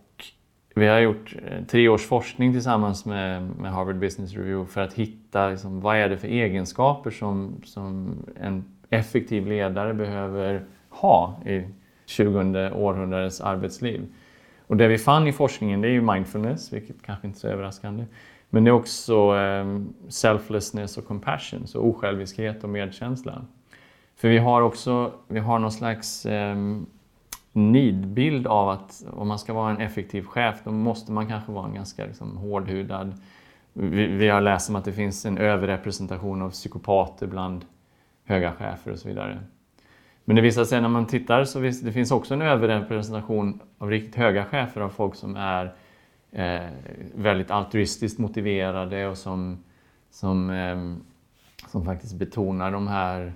vi 0.79 0.87
har 0.87 0.99
gjort 0.99 1.37
eh, 1.47 1.65
tre 1.65 1.89
års 1.89 2.07
forskning 2.07 2.53
tillsammans 2.53 3.05
med, 3.05 3.43
med 3.43 3.73
Harvard 3.73 3.99
Business 3.99 4.33
Review 4.33 4.73
för 4.73 4.81
att 4.81 4.93
hitta 4.93 5.49
liksom, 5.49 5.81
vad 5.81 5.97
är 5.97 6.09
det 6.09 6.19
för 6.19 6.29
egenskaper 6.29 7.11
som, 7.11 7.61
som 7.65 8.17
en 8.41 8.65
effektiv 8.91 9.47
ledare 9.47 9.95
behöver 9.95 10.65
ha 10.89 11.43
i 11.47 11.65
20 12.07 12.71
århundradets 12.71 13.41
arbetsliv. 13.41 14.07
Och 14.67 14.77
det 14.77 14.89
vi 14.89 14.99
fann 14.99 15.27
i 15.27 15.33
forskningen 15.33 15.81
det 15.81 15.89
är 15.89 15.93
ju 15.93 16.01
mindfulness, 16.01 16.73
vilket 16.73 17.03
kanske 17.03 17.27
inte 17.27 17.39
är 17.39 17.41
så 17.41 17.49
överraskande. 17.49 18.05
Men 18.51 18.65
det 18.65 18.71
är 18.71 18.73
också 18.73 19.37
eh, 19.37 19.81
selflessness 20.09 20.99
och 20.99 21.07
compassion, 21.07 21.67
så 21.67 21.81
osjälviskhet 21.81 22.65
och 22.65 22.71
medkänsla. 22.71 23.45
För 24.17 24.29
vi 24.29 24.39
har 24.39 24.63
också 24.63 25.13
vi 25.29 25.39
har 25.39 25.59
någon 25.59 25.73
slags 25.73 26.27
eh, 26.27 26.57
nidbild 27.59 28.47
av 28.47 28.69
att 28.69 29.05
om 29.11 29.29
man 29.29 29.39
ska 29.39 29.53
vara 29.53 29.71
en 29.71 29.81
effektiv 29.81 30.23
chef 30.23 30.57
då 30.65 30.71
måste 30.71 31.13
man 31.13 31.29
kanske 31.29 31.53
vara 31.53 31.67
en 31.67 31.75
ganska 31.75 32.07
liksom, 32.07 32.37
hårdhudad. 32.37 33.15
Vi, 33.73 34.07
vi 34.07 34.29
har 34.29 34.41
läst 34.41 34.71
om 34.71 34.77
att 34.77 34.85
det 34.85 34.93
finns 34.93 35.27
en 35.27 35.39
överrepresentation 35.39 36.43
av 36.43 36.51
psykopater 36.51 37.27
bland 37.27 37.65
höga 38.25 38.53
chefer 38.53 38.93
och 38.93 38.99
så 38.99 39.09
vidare. 39.09 39.41
Men 40.25 40.37
det 40.37 40.43
visar 40.43 40.65
sig 40.65 40.81
när 40.81 40.89
man 40.89 41.07
tittar 41.07 41.45
så 41.45 41.61
visst, 41.61 41.85
det 41.85 41.93
finns 41.93 42.11
också 42.11 42.35
en 42.35 42.43
överrepresentation 42.43 43.61
av 43.79 43.91
riktigt 43.91 44.15
höga 44.15 44.45
chefer 44.45 44.81
av 44.81 44.89
folk 44.89 45.15
som 45.15 45.37
är 45.37 45.75
eh, 46.33 46.67
väldigt 47.15 47.51
altruistiskt 47.51 48.19
motiverade 48.19 49.07
och 49.07 49.19
som, 49.19 49.65
som, 50.11 50.51
eh, 50.51 50.95
som 51.71 51.85
faktiskt 51.85 52.15
betonar 52.15 52.71
de 52.71 52.89
här 52.89 53.33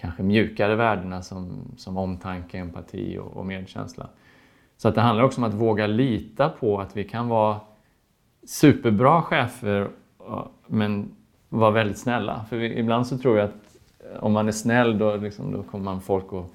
kanske 0.00 0.22
mjukare 0.22 0.76
värdena 0.76 1.22
som, 1.22 1.72
som 1.76 1.96
omtanke, 1.96 2.58
empati 2.58 3.18
och, 3.18 3.36
och 3.36 3.46
medkänsla. 3.46 4.08
Så 4.76 4.88
att 4.88 4.94
det 4.94 5.00
handlar 5.00 5.24
också 5.24 5.40
om 5.40 5.44
att 5.44 5.54
våga 5.54 5.86
lita 5.86 6.48
på 6.48 6.80
att 6.80 6.96
vi 6.96 7.04
kan 7.04 7.28
vara 7.28 7.60
superbra 8.46 9.22
chefer 9.22 9.90
men 10.66 11.14
vara 11.48 11.70
väldigt 11.70 11.98
snälla. 11.98 12.44
För 12.48 12.56
vi, 12.56 12.78
ibland 12.78 13.06
så 13.06 13.18
tror 13.18 13.38
jag 13.38 13.44
att 13.44 13.78
eh, 13.98 14.24
om 14.24 14.32
man 14.32 14.48
är 14.48 14.52
snäll 14.52 14.98
då, 14.98 15.16
liksom, 15.16 15.52
då 15.52 15.62
kommer 15.62 15.84
man 15.84 16.00
folk 16.00 16.26
att 16.26 16.52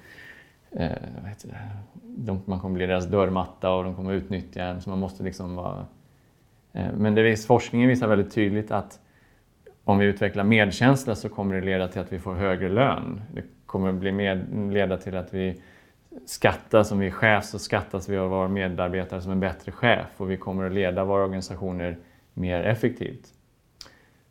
eh, 0.70 0.90
vad 1.20 1.28
heter 1.30 1.48
det? 1.48 1.58
De, 2.02 2.42
man 2.44 2.60
kommer 2.60 2.74
bli 2.74 2.86
deras 2.86 3.06
dörrmatta 3.06 3.74
och 3.74 3.84
de 3.84 3.94
kommer 3.94 4.12
utnyttja 4.12 4.64
en. 4.64 4.80
Så 4.80 4.90
man 4.90 4.98
måste 4.98 5.22
liksom 5.22 5.56
vara... 5.56 5.86
Eh, 6.72 6.92
men 6.96 7.14
det 7.14 7.22
vis, 7.22 7.46
forskningen 7.46 7.88
visar 7.88 8.08
väldigt 8.08 8.32
tydligt 8.32 8.70
att 8.70 9.00
om 9.86 9.98
vi 9.98 10.06
utvecklar 10.06 10.44
medkänsla 10.44 11.14
så 11.14 11.28
kommer 11.28 11.54
det 11.54 11.60
leda 11.60 11.88
till 11.88 12.00
att 12.00 12.12
vi 12.12 12.18
får 12.18 12.34
högre 12.34 12.68
lön. 12.68 13.22
Det 13.34 13.42
kommer 13.66 13.92
bli 13.92 14.12
med, 14.12 14.46
leda 14.72 14.96
till 14.96 15.16
att 15.16 15.34
vi 15.34 15.60
skattas, 16.26 16.92
om 16.92 16.98
vi 16.98 17.06
är 17.06 17.10
chef 17.10 17.44
så 17.44 17.58
skattas 17.58 18.08
vi 18.08 18.16
av 18.16 18.30
våra 18.30 18.48
medarbetare 18.48 19.20
som 19.20 19.32
en 19.32 19.40
bättre 19.40 19.72
chef 19.72 20.06
och 20.16 20.30
vi 20.30 20.36
kommer 20.36 20.66
att 20.66 20.72
leda 20.72 21.04
våra 21.04 21.24
organisationer 21.24 21.98
mer 22.34 22.62
effektivt. 22.62 23.34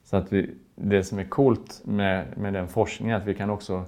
Så 0.04 0.18
att 0.18 0.34
vi, 0.34 0.50
det 0.76 1.04
som 1.04 1.20
är 1.20 1.24
coolt 1.24 1.82
med, 1.86 2.38
med 2.38 2.54
den 2.54 2.68
forskningen 2.68 3.16
är 3.16 3.22
att 3.22 3.28
vi 3.28 3.36
kan 3.36 3.50
också 3.50 3.86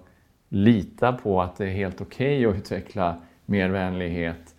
lita 0.49 1.13
på 1.13 1.41
att 1.41 1.57
det 1.57 1.65
är 1.65 1.69
helt 1.69 2.01
okej 2.01 2.47
okay 2.47 2.57
att 2.57 2.63
utveckla 2.63 3.21
mer 3.45 3.69
vänlighet, 3.69 4.55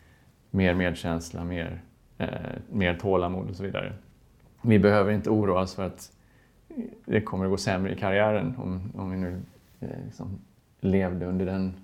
mer 0.51 0.75
medkänsla, 0.75 1.45
mer, 1.45 1.81
eh, 2.19 2.29
mer 2.71 2.95
tålamod 2.95 3.51
och 3.51 3.57
så 3.57 3.63
vidare. 3.63 3.93
Vi 4.63 4.79
behöver 4.79 5.13
inte 5.13 5.31
oroa 5.31 5.61
oss 5.61 5.75
för 5.75 5.87
att 5.87 6.13
det 7.05 7.21
kommer 7.21 7.45
att 7.45 7.51
gå 7.51 7.57
sämre 7.57 7.93
i 7.93 7.97
karriären 7.97 8.55
om, 8.59 8.93
om 8.95 9.11
vi 9.11 9.17
nu 9.17 9.41
eh, 9.81 9.89
liksom 10.05 10.39
levde 10.81 11.27
under 11.27 11.47
den 11.47 11.75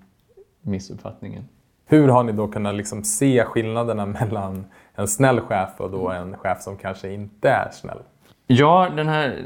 missuppfattningen. 0.61 1.43
Hur 1.85 2.07
har 2.07 2.23
ni 2.23 2.31
då 2.31 2.47
kunnat 2.47 2.75
liksom 2.75 3.03
se 3.03 3.45
skillnaderna 3.45 4.05
mellan 4.05 4.65
en 4.95 5.07
snäll 5.07 5.39
chef 5.39 5.69
och 5.77 5.91
då 5.91 6.09
en 6.09 6.37
chef 6.37 6.61
som 6.61 6.77
kanske 6.77 7.13
inte 7.13 7.49
är 7.49 7.69
snäll? 7.71 7.99
Ja, 8.47 8.89
den 8.95 9.07
här, 9.07 9.45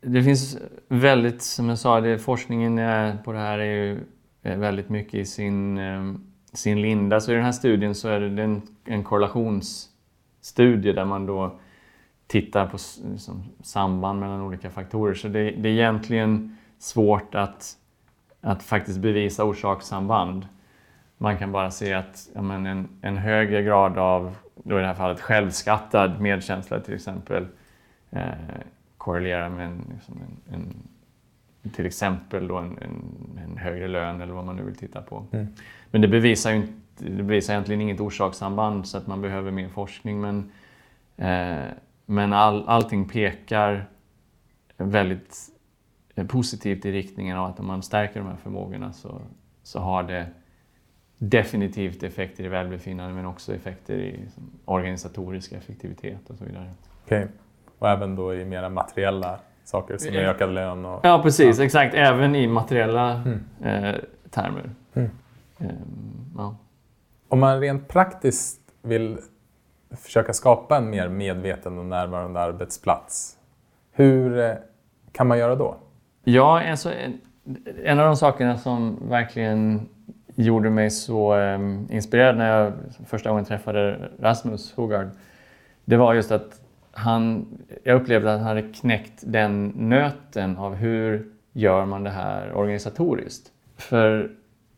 det 0.00 0.22
finns 0.22 0.58
väldigt, 0.88 1.42
som 1.42 1.68
jag 1.68 1.78
sa, 1.78 2.00
det, 2.00 2.18
forskningen 2.18 2.80
på 3.24 3.32
det 3.32 3.38
här 3.38 3.58
är 3.58 3.74
ju 3.74 4.00
väldigt 4.42 4.88
mycket 4.88 5.14
i 5.14 5.24
sin, 5.24 5.78
eh, 5.78 6.14
sin 6.52 6.82
linda. 6.82 7.20
Så 7.20 7.32
i 7.32 7.34
den 7.34 7.44
här 7.44 7.52
studien 7.52 7.94
så 7.94 8.08
är 8.08 8.20
det 8.20 8.42
en, 8.42 8.62
en 8.84 9.04
korrelationsstudie 9.04 10.92
där 10.92 11.04
man 11.04 11.26
då 11.26 11.58
tittar 12.30 12.66
på 12.66 12.78
liksom, 13.12 13.44
samband 13.62 14.20
mellan 14.20 14.40
olika 14.40 14.70
faktorer. 14.70 15.14
Så 15.14 15.28
det, 15.28 15.50
det 15.50 15.68
är 15.68 15.72
egentligen 15.72 16.56
svårt 16.78 17.34
att, 17.34 17.76
att 18.40 18.62
faktiskt 18.62 18.98
bevisa 18.98 19.44
orsakssamband. 19.44 20.46
Man 21.18 21.38
kan 21.38 21.52
bara 21.52 21.70
se 21.70 21.94
att 21.94 22.28
ja, 22.34 22.42
men 22.42 22.66
en, 22.66 22.88
en 23.02 23.16
högre 23.16 23.62
grad 23.62 23.98
av, 23.98 24.36
då 24.54 24.78
i 24.78 24.80
det 24.80 24.86
här 24.86 24.94
fallet 24.94 25.20
självskattad 25.20 26.20
medkänsla 26.20 26.80
till 26.80 26.94
exempel, 26.94 27.46
eh, 28.10 28.22
korrelerar 28.98 29.48
med 29.48 29.66
en, 29.66 29.84
liksom 29.94 30.20
en, 30.48 30.54
en, 30.54 31.70
till 31.70 31.86
exempel 31.86 32.48
då 32.48 32.56
en, 32.56 32.78
en, 33.44 33.56
högre 33.58 33.88
lön 33.88 34.20
eller 34.20 34.32
vad 34.32 34.44
man 34.44 34.56
nu 34.56 34.62
vill 34.62 34.76
titta 34.76 35.02
på. 35.02 35.24
Mm. 35.32 35.46
Men 35.90 36.00
det 36.00 36.08
bevisar 36.08 36.50
ju 36.50 36.56
inte, 36.56 36.72
det 36.96 37.22
bevisar 37.22 37.54
egentligen 37.54 37.80
inget 37.80 38.00
orsakssamband 38.00 38.86
så 38.86 38.98
att 38.98 39.06
man 39.06 39.20
behöver 39.20 39.50
mer 39.50 39.68
forskning. 39.68 40.20
Men, 40.20 40.50
eh, 41.16 41.72
men 42.10 42.32
all, 42.32 42.68
allting 42.68 43.08
pekar 43.08 43.88
väldigt 44.76 45.36
positivt 46.28 46.84
i 46.84 46.92
riktningen 46.92 47.36
av 47.36 47.46
att 47.46 47.60
om 47.60 47.66
man 47.66 47.82
stärker 47.82 48.20
de 48.20 48.28
här 48.28 48.36
förmågorna 48.36 48.92
så, 48.92 49.20
så 49.62 49.80
har 49.80 50.02
det 50.02 50.26
definitivt 51.18 52.02
effekter 52.02 52.44
i 52.44 52.48
välbefinnande 52.48 53.14
men 53.14 53.26
också 53.26 53.54
effekter 53.54 53.94
i 53.94 54.20
organisatorisk 54.64 55.52
effektivitet 55.52 56.30
och 56.30 56.36
så 56.36 56.44
vidare. 56.44 56.70
Okej. 57.04 57.18
Okay. 57.18 57.28
Och 57.78 57.88
även 57.88 58.16
då 58.16 58.34
i 58.34 58.44
mera 58.44 58.68
materiella 58.68 59.38
saker 59.64 59.98
som 59.98 60.14
är 60.14 60.18
ökad 60.18 60.50
lön? 60.50 60.84
Och... 60.84 61.00
Ja, 61.02 61.22
precis. 61.22 61.58
Ja. 61.58 61.64
Exakt. 61.64 61.94
Även 61.94 62.34
i 62.34 62.46
materiella 62.46 63.12
mm. 63.12 63.40
eh, 63.62 64.00
termer. 64.30 64.70
Mm. 64.94 65.10
Eh, 65.58 65.66
ja. 66.36 66.56
Om 67.28 67.40
man 67.40 67.60
rent 67.60 67.88
praktiskt 67.88 68.60
vill 68.82 69.18
försöka 69.96 70.32
skapa 70.32 70.76
en 70.76 70.90
mer 70.90 71.08
medveten 71.08 71.78
och 71.78 71.84
närvarande 71.84 72.40
arbetsplats, 72.40 73.36
hur 73.92 74.38
eh, 74.38 74.52
kan 75.12 75.26
man 75.26 75.38
göra 75.38 75.54
då? 75.56 75.76
Ja, 76.24 76.70
alltså, 76.70 76.92
en, 77.84 77.98
av 77.98 78.06
de 78.06 78.16
sakerna 78.16 78.58
som 78.58 78.98
verkligen 79.08 79.88
gjorde 80.34 80.70
mig 80.70 80.90
så 80.90 81.32
ehm, 81.32 81.86
inspirerad 81.90 82.36
när 82.36 82.58
jag 82.58 82.72
första 83.06 83.30
gången 83.30 83.44
träffade 83.44 84.10
Rasmus 84.18 84.72
Hogard, 84.74 85.08
det 85.84 85.96
var 85.96 86.14
just 86.14 86.32
att 86.32 86.60
han, 86.92 87.46
jag 87.84 88.00
upplevde 88.00 88.32
att 88.32 88.38
han 88.38 88.48
hade 88.48 88.62
knäckt 88.62 89.22
den 89.26 89.66
nöten 89.76 90.56
av 90.56 90.74
hur 90.74 91.26
gör 91.52 91.84
man 91.84 92.04
det 92.04 92.10
här 92.10 92.52
organisatoriskt. 92.52 93.52
För 93.76 94.30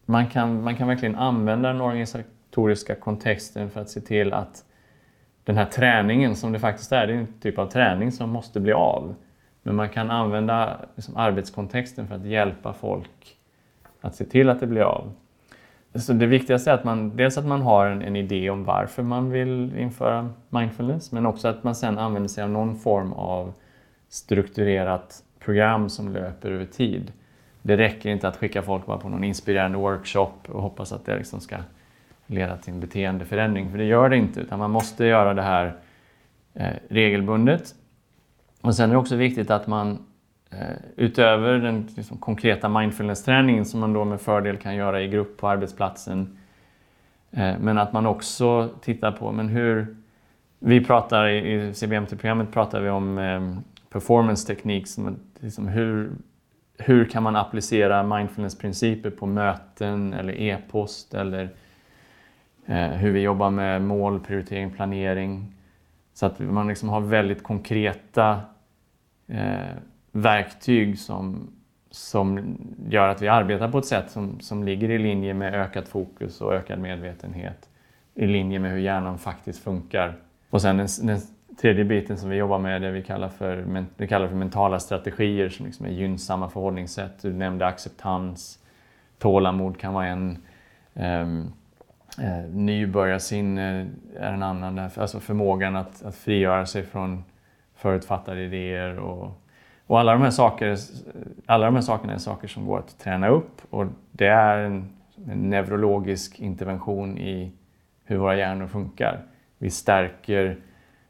man 0.07 0.27
kan, 0.27 0.63
man 0.63 0.77
kan 0.77 0.89
verkligen 0.89 1.17
använda 1.17 1.69
den 1.69 1.81
organisatoriska 1.81 2.95
kontexten 2.95 3.71
för 3.71 3.81
att 3.81 3.91
se 3.91 4.01
till 4.01 4.33
att 4.33 4.65
den 5.45 5.57
här 5.57 5.65
träningen 5.65 6.37
som 6.37 6.53
det 6.53 6.59
faktiskt 6.59 6.93
är, 6.93 7.07
det 7.07 7.13
är 7.13 7.17
en 7.17 7.41
typ 7.41 7.59
av 7.59 7.67
träning 7.67 8.13
som 8.13 8.31
måste 8.31 8.61
bli 8.61 8.73
av. 8.73 9.15
Men 9.63 9.75
man 9.75 9.89
kan 9.89 10.11
använda 10.11 10.81
liksom, 10.95 11.17
arbetskontexten 11.17 12.09
för 12.09 12.15
att 12.15 12.25
hjälpa 12.25 12.73
folk 12.73 13.37
att 14.01 14.15
se 14.15 14.25
till 14.25 14.49
att 14.49 14.61
det 14.61 14.67
blir 14.67 14.83
av. 14.83 15.13
Så 15.95 16.13
det 16.13 16.27
viktigaste 16.27 16.71
är 16.71 16.75
att 16.75 16.85
man, 16.85 17.17
dels 17.17 17.39
att 17.39 17.47
man 17.47 17.63
har 17.63 17.87
en, 17.87 18.03
en, 18.03 18.17
idé 18.17 18.51
om 18.51 18.65
varför 18.65 19.03
man 19.03 19.31
vill 19.31 19.79
införa 19.79 20.31
mindfulness, 20.49 21.13
men 21.13 21.27
också 21.27 21.49
att 21.49 21.65
man 21.65 21.75
sedan 21.75 21.99
använder 21.99 22.29
sig 22.29 22.45
av 22.45 22.51
någon 22.51 22.77
form 22.77 23.13
av 23.13 23.53
strukturerat 24.09 25.23
program 25.39 25.89
som 25.89 26.13
löper 26.13 26.51
över 26.51 26.65
tid. 26.65 27.13
Det 27.63 27.77
räcker 27.77 28.11
inte 28.11 28.29
att 28.29 28.37
skicka 28.37 28.63
folk 28.63 28.87
bara 28.87 28.99
på 28.99 29.09
någon 29.09 29.25
inspirerande 29.25 29.79
workshop 29.79 30.33
och 30.49 30.63
hoppas 30.63 30.93
att 30.93 31.05
det 31.05 31.17
liksom 31.17 31.41
ska 31.41 31.57
leda 32.33 32.57
till 32.57 32.75
en 32.75 32.81
beteendeförändring, 32.81 33.71
för 33.71 33.79
det 33.79 33.85
gör 33.85 34.09
det 34.09 34.17
inte, 34.17 34.41
utan 34.41 34.59
man 34.59 34.71
måste 34.71 35.05
göra 35.05 35.35
det 35.35 35.43
här 35.43 35.75
eh, 36.55 36.73
regelbundet. 36.89 37.75
Och 38.61 38.75
sen 38.75 38.91
är 38.91 38.95
det 38.95 39.01
också 39.01 39.17
viktigt 39.17 39.51
att 39.51 39.67
man 39.67 39.99
Eh, 40.53 40.77
utöver 40.97 41.59
den 41.59 41.89
liksom, 41.97 42.19
konkreta 42.19 42.69
mindfulness-träningen 42.69 43.65
som 43.65 43.81
man 43.81 43.93
då 43.93 44.05
med 44.05 44.21
fördel 44.21 44.57
kan 44.57 44.75
göra 44.75 45.03
i 45.03 45.09
grupp 45.09 45.37
på 45.37 45.49
arbetsplatsen. 45.49 46.39
Eh, 47.31 47.55
men 47.61 47.79
att 47.79 47.93
man 47.93 48.07
också 48.07 48.69
tittar 48.81 49.13
på 49.13 49.33
men 49.33 49.49
hur... 49.49 49.97
Vi 50.65 50.85
pratar 50.85 51.29
i 51.29 51.75
CBMT-programmet 51.75 52.53
pratar 52.53 52.81
vi 52.81 52.91
om 52.91 53.19
eh, 53.19 53.59
performance-teknik. 53.91 54.87
Liksom 55.41 55.69
hur, 55.69 56.11
hur 56.79 57.05
kan 57.05 57.23
man 57.23 57.37
applicera 57.37 58.03
mindfulness-principer 58.03 59.11
på 59.11 59.27
möten 59.27 60.13
eller 60.13 60.41
e-post 60.41 61.15
eller 61.15 61.51
Eh, 62.67 62.89
hur 62.89 63.11
vi 63.11 63.21
jobbar 63.21 63.51
med 63.51 63.83
mål, 63.83 64.21
prioritering, 64.21 64.71
planering. 64.71 65.55
Så 66.15 66.27
att 66.27 66.39
man 66.39 66.69
liksom 66.69 66.89
har 66.89 67.01
väldigt 67.01 67.43
konkreta 67.43 68.41
eh, 69.29 69.77
verktyg 70.13 70.99
som, 70.99 71.51
som 71.91 72.57
gör 72.89 73.09
att 73.09 73.23
vi 73.23 73.29
arbetar 73.29 73.69
på 73.69 73.79
ett 73.79 73.87
sätt 73.87 74.11
som, 74.11 74.41
som 74.41 74.65
ligger 74.65 74.91
i 74.91 74.99
linje 74.99 75.35
med 75.35 75.55
ökat 75.55 75.89
fokus 75.89 76.41
och 76.41 76.55
ökad 76.55 76.79
medvetenhet. 76.79 77.69
I 78.15 78.27
linje 78.27 78.59
med 78.59 78.71
hur 78.71 78.79
hjärnan 78.79 79.19
faktiskt 79.19 79.65
funkar. 79.65 80.17
Och 80.51 80.63
sen 80.63 80.77
den, 80.77 80.89
den 81.03 81.21
tredje 81.61 81.85
biten 81.85 82.19
som 82.19 82.31
vi 82.31 82.37
jobbar 82.37 82.59
med 82.59 82.77
är 82.77 82.81
det 82.81 82.91
vi 82.91 83.03
kallar 83.03 83.29
för, 83.29 83.85
vi 83.97 84.09
kallar 84.09 84.29
för 84.29 84.37
mentala 84.37 84.81
strategier 84.81 85.49
som 85.49 85.67
liksom 85.67 85.87
är 85.87 85.91
gynnsamma 85.91 86.49
förhållningssätt. 86.49 87.23
Du 87.23 87.33
nämnde 87.33 87.67
acceptans, 87.67 88.59
tålamod 89.19 89.79
kan 89.79 89.95
vara 89.95 90.07
en. 90.07 90.39
Um, 90.95 91.53
eh, 92.19 92.51
nybörjarsinne 92.51 93.91
är 94.17 94.33
en 94.33 94.43
annan. 94.43 94.79
Alltså 94.79 95.21
förmågan 95.21 95.77
att, 95.77 96.03
att 96.03 96.15
frigöra 96.15 96.67
sig 96.67 96.83
från 96.83 97.25
förutfattade 97.75 98.43
idéer 98.43 98.99
och 98.99 99.43
och 99.93 100.01
alla 100.01 100.13
de, 100.13 100.23
här 100.23 100.31
saker, 100.31 100.79
alla 101.47 101.67
de 101.67 101.75
här 101.75 101.83
sakerna 101.83 102.13
är 102.13 102.19
saker 102.19 102.49
som 102.49 102.67
går 102.67 102.79
att 102.79 102.99
träna 102.99 103.29
upp 103.29 103.61
och 103.71 103.87
det 104.13 104.27
är 104.27 104.59
en, 104.59 104.89
en 105.27 105.51
neurologisk 105.51 106.41
intervention 106.41 107.19
i 107.19 107.53
hur 108.05 108.17
våra 108.17 108.37
hjärnor 108.37 108.67
funkar. 108.67 109.23
Vi 109.59 109.71
stärker 109.71 110.57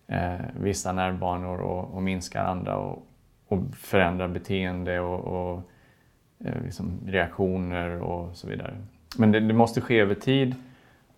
eh, 0.06 0.34
vissa 0.60 0.92
nervbanor 0.92 1.60
och, 1.60 1.94
och, 1.94 2.02
minskar 2.02 2.44
andra 2.44 2.76
och, 2.76 3.06
och 3.48 3.58
förändrar 3.74 4.28
beteende 4.28 5.00
och, 5.00 5.20
och 5.20 5.62
eh, 6.44 6.62
liksom 6.64 7.00
reaktioner 7.06 8.02
och 8.02 8.36
så 8.36 8.48
vidare. 8.48 8.76
Men 9.18 9.32
det, 9.32 9.40
det, 9.40 9.54
måste 9.54 9.80
ske 9.80 10.00
över 10.00 10.14
tid 10.14 10.54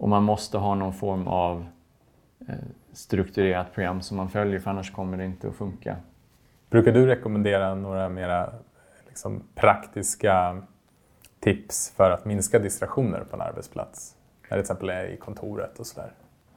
och 0.04 0.10
man 0.10 0.22
måste 0.22 0.58
ha 0.58 0.74
någon 0.74 0.92
form 0.92 1.28
av 1.28 1.66
eh, 2.48 2.54
strukturerat 2.92 3.74
program 3.74 4.02
som 4.02 4.16
man 4.16 4.28
följer 4.28 4.60
för 4.60 4.70
annars 4.70 4.90
kommer 4.90 5.16
det 5.16 5.24
inte 5.24 5.48
att 5.48 5.54
funka. 5.54 5.96
Brukar 6.70 6.92
du 6.92 7.06
rekommendera 7.06 7.74
några 7.74 8.08
mera 8.08 8.52
liksom, 9.08 9.42
praktiska 9.54 10.62
tips 11.40 11.92
för 11.96 12.10
att 12.10 12.24
minska 12.24 12.58
distraktioner 12.58 13.20
på 13.20 13.36
en 13.36 13.42
arbetsplats? 13.42 14.14
När 14.42 14.48
det 14.48 14.54
till 14.54 14.60
exempel 14.60 14.88
är 14.88 15.06
i 15.06 15.16
kontoret 15.16 15.78
och 15.78 15.86
sådär. 15.86 16.10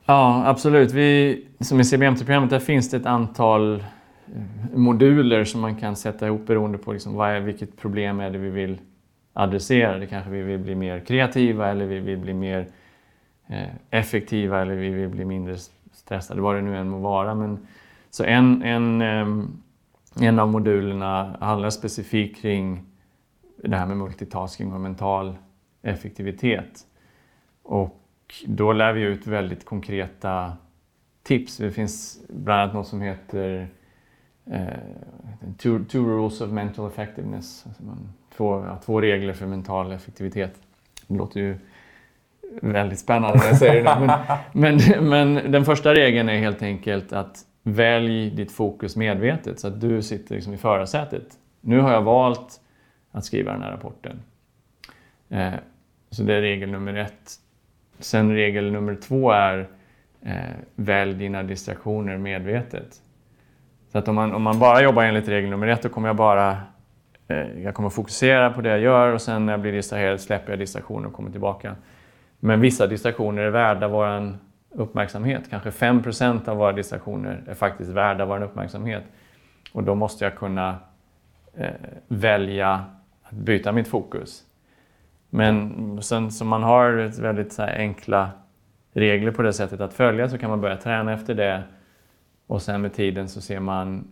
Ja, 0.06 0.44
absolut. 0.46 0.92
Vi, 0.92 1.46
som 1.60 1.80
i 1.80 1.84
CBMT-programmet, 1.84 2.50
där 2.50 2.60
finns 2.60 2.90
det 2.90 2.98
ett 2.98 3.06
antal 3.06 3.76
eh, 3.76 4.42
moduler 4.74 5.44
som 5.44 5.62
man 5.62 5.76
kan 5.76 5.96
sätta 5.96 6.28
ihop 6.28 6.48
beroende 6.48 6.78
på 6.78 6.94
liksom 6.94 7.14
vad 7.14 7.30
är, 7.30 7.40
vilket 7.40 7.78
problem 7.78 8.20
är 8.20 8.30
det 8.30 8.38
vi 8.38 8.50
vill 8.50 8.78
adressera. 9.34 9.98
Det 9.98 10.08
kanske 10.08 10.32
vi 10.32 10.42
vill 10.42 10.60
bli 10.60 10.76
mer 10.76 11.00
kreativa 11.00 11.70
eller 11.70 11.86
vi 11.86 12.00
vill 12.00 12.18
bli 12.18 12.34
mer 12.34 12.68
Eh, 13.50 13.70
effektiva 13.90 14.62
eller 14.62 14.76
vi 14.76 14.90
vill 14.90 15.10
bli 15.10 15.26
mindre 15.26 15.58
stressade, 15.92 16.42
vad 16.42 16.56
det 16.56 16.62
nu 16.62 16.78
än 16.78 16.90
må 16.90 16.98
vara. 16.98 17.36
Men, 17.36 17.68
så 18.10 18.24
en, 18.24 18.64
en, 18.64 19.02
ehm, 19.02 19.62
en 20.20 20.40
av 20.40 20.48
modulerna 20.48 21.38
handlar 21.40 21.70
specifikt 21.70 22.42
kring 22.42 22.86
det 23.64 23.78
här 23.78 23.86
med 23.86 23.98
multitasking 23.98 24.74
och 24.74 24.82
mental 24.82 25.38
effektivitet. 25.82 26.86
Och 27.64 28.04
då 28.46 28.74
lär 28.74 28.94
vi 28.94 29.02
ut 29.02 29.28
väldigt 29.28 29.66
konkreta 29.66 30.54
tips. 31.24 31.58
Det 31.58 31.72
finns 31.72 32.20
bland 32.30 32.62
annat 32.62 32.74
något 32.74 32.88
som 32.88 33.02
heter 33.02 33.68
eh, 34.46 34.68
two, 35.58 35.86
two, 35.90 35.98
rules 35.98 36.42
of 36.42 36.52
mental 36.52 36.88
effectiveness. 36.88 37.64
Alltså 37.68 37.84
man, 37.84 38.14
två, 38.38 38.66
ja, 38.66 38.78
två 38.86 39.02
regler 39.02 39.34
för 39.34 39.46
mental 39.46 39.92
effektivitet. 39.92 40.62
Det 41.08 41.16
låter 41.16 41.40
ju 41.40 41.58
väldigt 42.62 43.00
spännande 43.00 43.38
när 43.38 43.48
jag 43.48 43.58
säger 43.58 43.84
det. 43.84 44.20
Men, 44.54 44.80
men, 45.10 45.34
men 45.34 45.52
den 45.52 45.66
första 45.66 45.94
regeln 45.94 46.30
är 46.30 46.38
helt 46.38 46.62
enkelt 46.62 47.14
att 47.14 47.44
Välj 47.70 48.30
ditt 48.30 48.52
fokus 48.52 48.96
medvetet 48.96 49.60
så 49.60 49.68
att 49.68 49.82
du 49.82 50.02
sitter 50.02 50.36
liksom 50.36 50.54
i 50.54 50.58
förarsätet. 50.58 51.28
Nu 51.62 51.80
har 51.80 51.92
jag 51.92 52.02
valt 52.02 52.60
att 53.12 53.26
skriva 53.26 53.52
den 53.52 53.62
här 53.62 53.72
rapporten. 53.72 54.20
Eh, 55.30 55.54
så 56.10 56.24
det 56.24 56.34
är 56.34 56.42
regel 56.42 56.72
nummer 56.72 56.94
ett. 56.94 57.32
Sen 58.00 58.34
regel 58.34 58.72
nummer 58.72 58.96
två 58.96 59.32
är 59.32 59.68
eh, 60.22 60.34
välj 60.76 61.14
dina 61.14 61.44
distraktioner 61.44 62.18
medvetet. 62.18 63.02
Så 63.92 63.98
att 63.98 64.08
om 64.08 64.16
man, 64.16 64.34
om 64.34 64.42
man 64.42 64.60
bara 64.60 64.82
jobbar 64.82 65.04
enligt 65.04 65.28
regel 65.28 65.50
nummer 65.50 65.68
ett 65.68 65.84
då 65.84 65.90
kommer 65.90 66.10
jag 66.10 66.16
bara 66.16 66.58
eh, 67.28 67.62
jag 67.64 67.74
kommer 67.74 67.90
fokusera 67.90 68.50
på 68.50 68.62
det 68.62 68.70
jag 68.70 68.80
gör 68.80 69.14
och 69.14 69.22
sen 69.22 69.46
när 69.46 69.54
jag 69.54 69.62
blir 69.62 69.72
distraherad 69.72 70.22
släpper 70.22 70.52
jag 70.52 70.60
distraktioner 70.60 71.08
och 71.08 71.14
kommer 71.14 71.32
tillbaka. 71.32 71.76
Men 72.40 72.62
vissa 72.62 72.88
distraktioner 72.88 73.42
är 73.42 73.50
värda 73.50 73.88
vår 73.88 74.38
uppmärksamhet. 74.70 75.50
Kanske 75.50 75.70
5% 75.70 76.50
av 76.50 76.58
våra 76.58 76.72
distraktioner 76.72 77.44
är 77.48 77.54
faktiskt 77.54 77.92
värda 77.92 78.26
vår 78.26 78.44
uppmärksamhet. 78.44 79.04
Och 79.74 79.84
då 79.84 79.96
måste 79.96 80.24
jag 80.24 80.36
kunna 80.36 80.78
eh, 81.54 81.72
välja 82.08 82.86
att 83.24 83.32
byta 83.32 83.72
mitt 83.72 83.88
fokus. 83.88 84.44
Men 85.30 86.02
sen 86.02 86.32
som 86.32 86.48
man 86.48 86.64
har 86.64 87.22
väldigt 87.22 87.54
så 87.54 87.64
enkla 87.64 88.30
regler 88.94 89.32
på 89.32 89.42
det 89.42 89.54
sättet 89.54 89.82
att 89.82 89.94
följa 89.94 90.30
så 90.30 90.38
kan 90.38 90.50
man 90.50 90.62
börja 90.62 90.78
träna 90.78 91.14
efter 91.14 91.34
det 91.34 91.64
och 92.48 92.62
sen 92.62 92.82
med 92.82 92.94
tiden 92.94 93.30
så 93.30 93.42
ser 93.42 93.60
man 93.60 94.08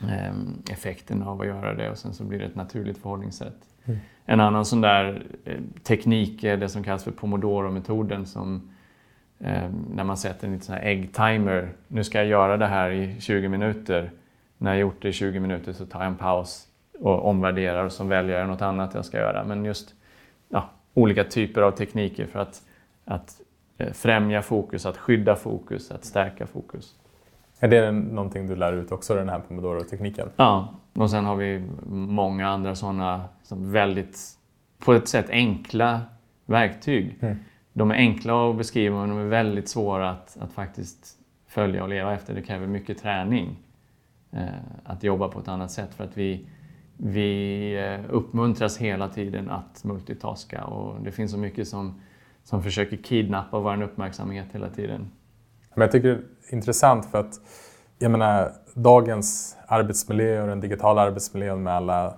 eh, 0.00 0.32
effekten 0.72 1.22
av 1.22 1.40
att 1.40 1.46
göra 1.46 1.74
det 1.74 1.90
och 1.90 1.98
sen 1.98 2.14
så 2.14 2.24
blir 2.24 2.38
det 2.38 2.44
ett 2.44 2.54
naturligt 2.54 2.98
förhållningssätt. 2.98 3.56
Mm. 3.88 4.00
En 4.24 4.40
annan 4.40 4.64
sån 4.64 4.80
där 4.80 5.22
eh, 5.44 5.56
teknik 5.82 6.44
är 6.44 6.56
det 6.56 6.68
som 6.68 6.84
kallas 6.84 7.04
för 7.04 7.10
pomodoro-metoden 7.10 8.26
som 8.26 8.70
eh, 9.38 9.70
när 9.94 10.04
man 10.04 10.16
sätter 10.16 10.46
en 10.46 10.52
liten 10.52 10.66
sån 10.66 10.74
här 10.74 10.82
äggtimer. 10.82 11.68
Nu 11.88 12.04
ska 12.04 12.18
jag 12.18 12.26
göra 12.26 12.56
det 12.56 12.66
här 12.66 12.90
i 12.90 13.20
20 13.20 13.48
minuter. 13.48 14.10
När 14.58 14.70
jag 14.70 14.80
gjort 14.80 15.02
det 15.02 15.08
i 15.08 15.12
20 15.12 15.40
minuter 15.40 15.72
så 15.72 15.86
tar 15.86 16.00
jag 16.00 16.06
en 16.06 16.16
paus 16.16 16.66
och 17.00 17.26
omvärderar 17.26 17.84
och 17.84 17.92
så 17.92 18.04
väljer 18.04 18.38
jag 18.38 18.48
något 18.48 18.62
annat 18.62 18.94
jag 18.94 19.04
ska 19.04 19.18
göra. 19.18 19.44
Men 19.44 19.64
just 19.64 19.94
ja, 20.48 20.70
olika 20.94 21.24
typer 21.24 21.62
av 21.62 21.70
tekniker 21.70 22.26
för 22.26 22.38
att, 22.38 22.62
att 23.04 23.40
eh, 23.78 23.92
främja 23.92 24.42
fokus, 24.42 24.86
att 24.86 24.96
skydda 24.96 25.36
fokus, 25.36 25.90
att 25.90 26.04
stärka 26.04 26.46
fokus. 26.46 26.94
Är 27.60 27.68
det 27.68 27.92
någonting 27.92 28.46
du 28.46 28.56
lär 28.56 28.72
ut 28.72 28.92
också, 28.92 29.14
den 29.14 29.28
här 29.28 29.40
pomodoro-tekniken? 29.48 30.28
Ja, 30.36 30.74
och 30.94 31.10
sen 31.10 31.24
har 31.24 31.36
vi 31.36 31.64
många 31.88 32.48
andra 32.48 32.74
sådana 32.74 33.24
väldigt, 33.56 34.20
på 34.78 34.92
ett 34.92 35.08
sätt 35.08 35.30
enkla 35.30 36.00
verktyg. 36.46 37.18
Mm 37.20 37.36
de 37.78 37.90
är 37.90 37.94
enkla 37.94 38.50
att 38.50 38.56
beskriva 38.56 39.00
men 39.00 39.08
de 39.08 39.18
är 39.18 39.28
väldigt 39.28 39.68
svåra 39.68 40.10
att, 40.10 40.36
att 40.40 40.52
faktiskt 40.52 41.18
följa 41.46 41.82
och 41.82 41.88
leva 41.88 42.14
efter. 42.14 42.34
Det 42.34 42.42
kräver 42.42 42.66
mycket 42.66 42.98
träning 42.98 43.56
eh, 44.32 44.46
att 44.84 45.02
jobba 45.02 45.28
på 45.28 45.40
ett 45.40 45.48
annat 45.48 45.70
sätt 45.70 45.94
för 45.94 46.04
att 46.04 46.16
vi, 46.16 46.46
vi 46.96 47.72
eh, 47.76 48.14
uppmuntras 48.14 48.78
hela 48.78 49.08
tiden 49.08 49.50
att 49.50 49.84
multitaska 49.84 50.64
och 50.64 51.02
det 51.02 51.12
finns 51.12 51.32
så 51.32 51.38
mycket 51.38 51.68
som, 51.68 52.00
som 52.44 52.62
försöker 52.62 52.96
kidnappa 52.96 53.58
vår 53.58 53.82
uppmärksamhet 53.82 54.46
hela 54.52 54.70
tiden. 54.70 55.10
Men 55.74 55.80
jag 55.80 55.92
tycker 55.92 56.08
det 56.08 56.14
är 56.14 56.54
intressant 56.54 57.06
för 57.06 57.18
att 57.18 57.34
jag 57.98 58.10
menar, 58.10 58.52
dagens 58.74 59.56
arbetsmiljö 59.66 60.42
och 60.42 60.48
den 60.48 60.60
digitala 60.60 61.02
arbetsmiljön 61.02 61.62
med 61.62 61.72
alla 61.72 62.14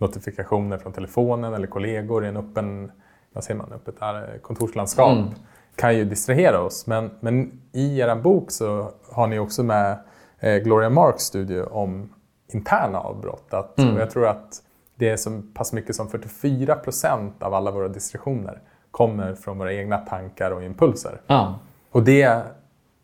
notifikationer 0.00 0.78
från 0.78 0.92
telefonen 0.92 1.54
eller 1.54 1.66
kollegor 1.66 2.24
i 2.24 2.28
en 2.28 2.36
öppen 2.36 2.92
vad 3.32 3.44
säger 3.44 3.58
man, 3.58 3.72
öppet 3.72 3.94
kontorslandskap. 4.42 5.12
Mm. 5.12 5.28
kan 5.76 5.96
ju 5.96 6.04
distrahera 6.04 6.60
oss. 6.60 6.86
Men, 6.86 7.10
men 7.20 7.60
i 7.72 7.98
er 8.00 8.14
bok 8.14 8.50
så 8.50 8.90
har 9.12 9.26
ni 9.26 9.38
också 9.38 9.62
med 9.62 9.98
eh, 10.38 10.56
Gloria 10.56 10.90
Marks 10.90 11.22
studie 11.22 11.60
om 11.62 12.14
interna 12.52 13.00
avbrott. 13.00 13.54
Att, 13.54 13.78
Mm. 13.78 13.94
och 13.94 14.00
jag 14.00 14.10
tror 14.10 14.26
att 14.26 14.62
det 14.94 15.08
är 15.08 15.16
så 15.16 15.42
pass 15.54 15.72
mycket 15.72 15.96
som 15.96 16.08
44 16.08 16.74
procent 16.74 17.42
av 17.42 17.54
alla 17.54 17.70
våra 17.70 17.88
distraktioner 17.88 18.60
kommer 18.90 19.34
från 19.34 19.58
våra 19.58 19.72
egna 19.72 19.98
tankar 19.98 20.50
och 20.50 20.62
impulser. 20.62 21.20
Ja. 21.26 21.58
Och 21.90 22.02
det 22.02 22.42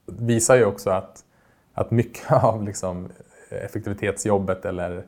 visar 0.06 0.56
ju 0.56 0.64
också 0.64 0.90
att, 0.90 1.24
att 1.74 1.90
mycket 1.90 2.32
av 2.44 2.62
liksom 2.62 3.08
effektivitetsjobbet 3.50 4.64
eller 4.64 5.04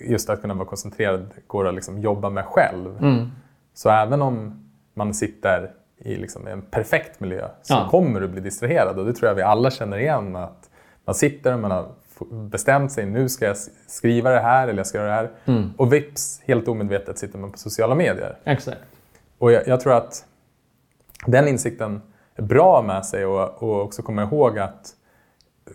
just 0.00 0.30
att 0.30 0.40
kunna 0.40 0.54
vara 0.54 0.68
koncentrerad 0.68 1.30
går 1.46 1.68
att 1.68 1.74
liksom 1.74 1.98
jobba 2.00 2.30
med 2.30 2.44
själv. 2.44 2.98
Mm. 3.00 3.30
Så 3.74 3.90
även 3.90 4.22
om 4.22 4.64
man 4.94 5.14
sitter 5.14 5.70
i 5.98 6.16
liksom 6.16 6.46
en 6.46 6.62
perfekt 6.62 7.20
miljö 7.20 7.48
så 7.62 7.74
Ja. 7.74 7.88
kommer 7.90 8.20
du 8.20 8.28
bli 8.28 8.40
distraherad. 8.40 8.98
Och 8.98 9.06
det 9.06 9.12
tror 9.12 9.28
jag 9.28 9.34
vi 9.34 9.42
alla 9.42 9.70
känner 9.70 9.98
igen. 9.98 10.36
Att 10.36 10.70
man 11.04 11.14
sitter 11.14 11.52
och 11.54 11.60
man 11.60 11.70
har 11.70 11.88
bestämt 12.30 12.92
sig, 12.92 13.06
nu 13.06 13.28
ska 13.28 13.46
jag 13.46 13.56
skriva 13.86 14.30
det 14.30 14.40
här 14.40 14.68
eller 14.68 14.78
jag 14.78 14.86
ska 14.86 14.98
göra 14.98 15.08
det 15.08 15.14
här. 15.14 15.30
Mm. 15.44 15.70
Och 15.76 15.92
vips, 15.92 16.40
helt 16.44 16.68
omedvetet 16.68 17.18
sitter 17.18 17.38
man 17.38 17.52
på 17.52 17.58
sociala 17.58 17.94
medier. 17.94 18.38
Exakt. 18.44 18.78
Och 19.38 19.52
jag, 19.52 19.68
jag 19.68 19.80
tror 19.80 19.92
att 19.94 20.24
den 21.26 21.48
insikten 21.48 22.02
är 22.34 22.42
bra 22.42 22.82
med 22.82 23.06
sig 23.06 23.26
och, 23.26 23.62
och 23.62 23.82
också 23.82 24.02
komma 24.02 24.22
ihåg 24.22 24.58
att 24.58 24.92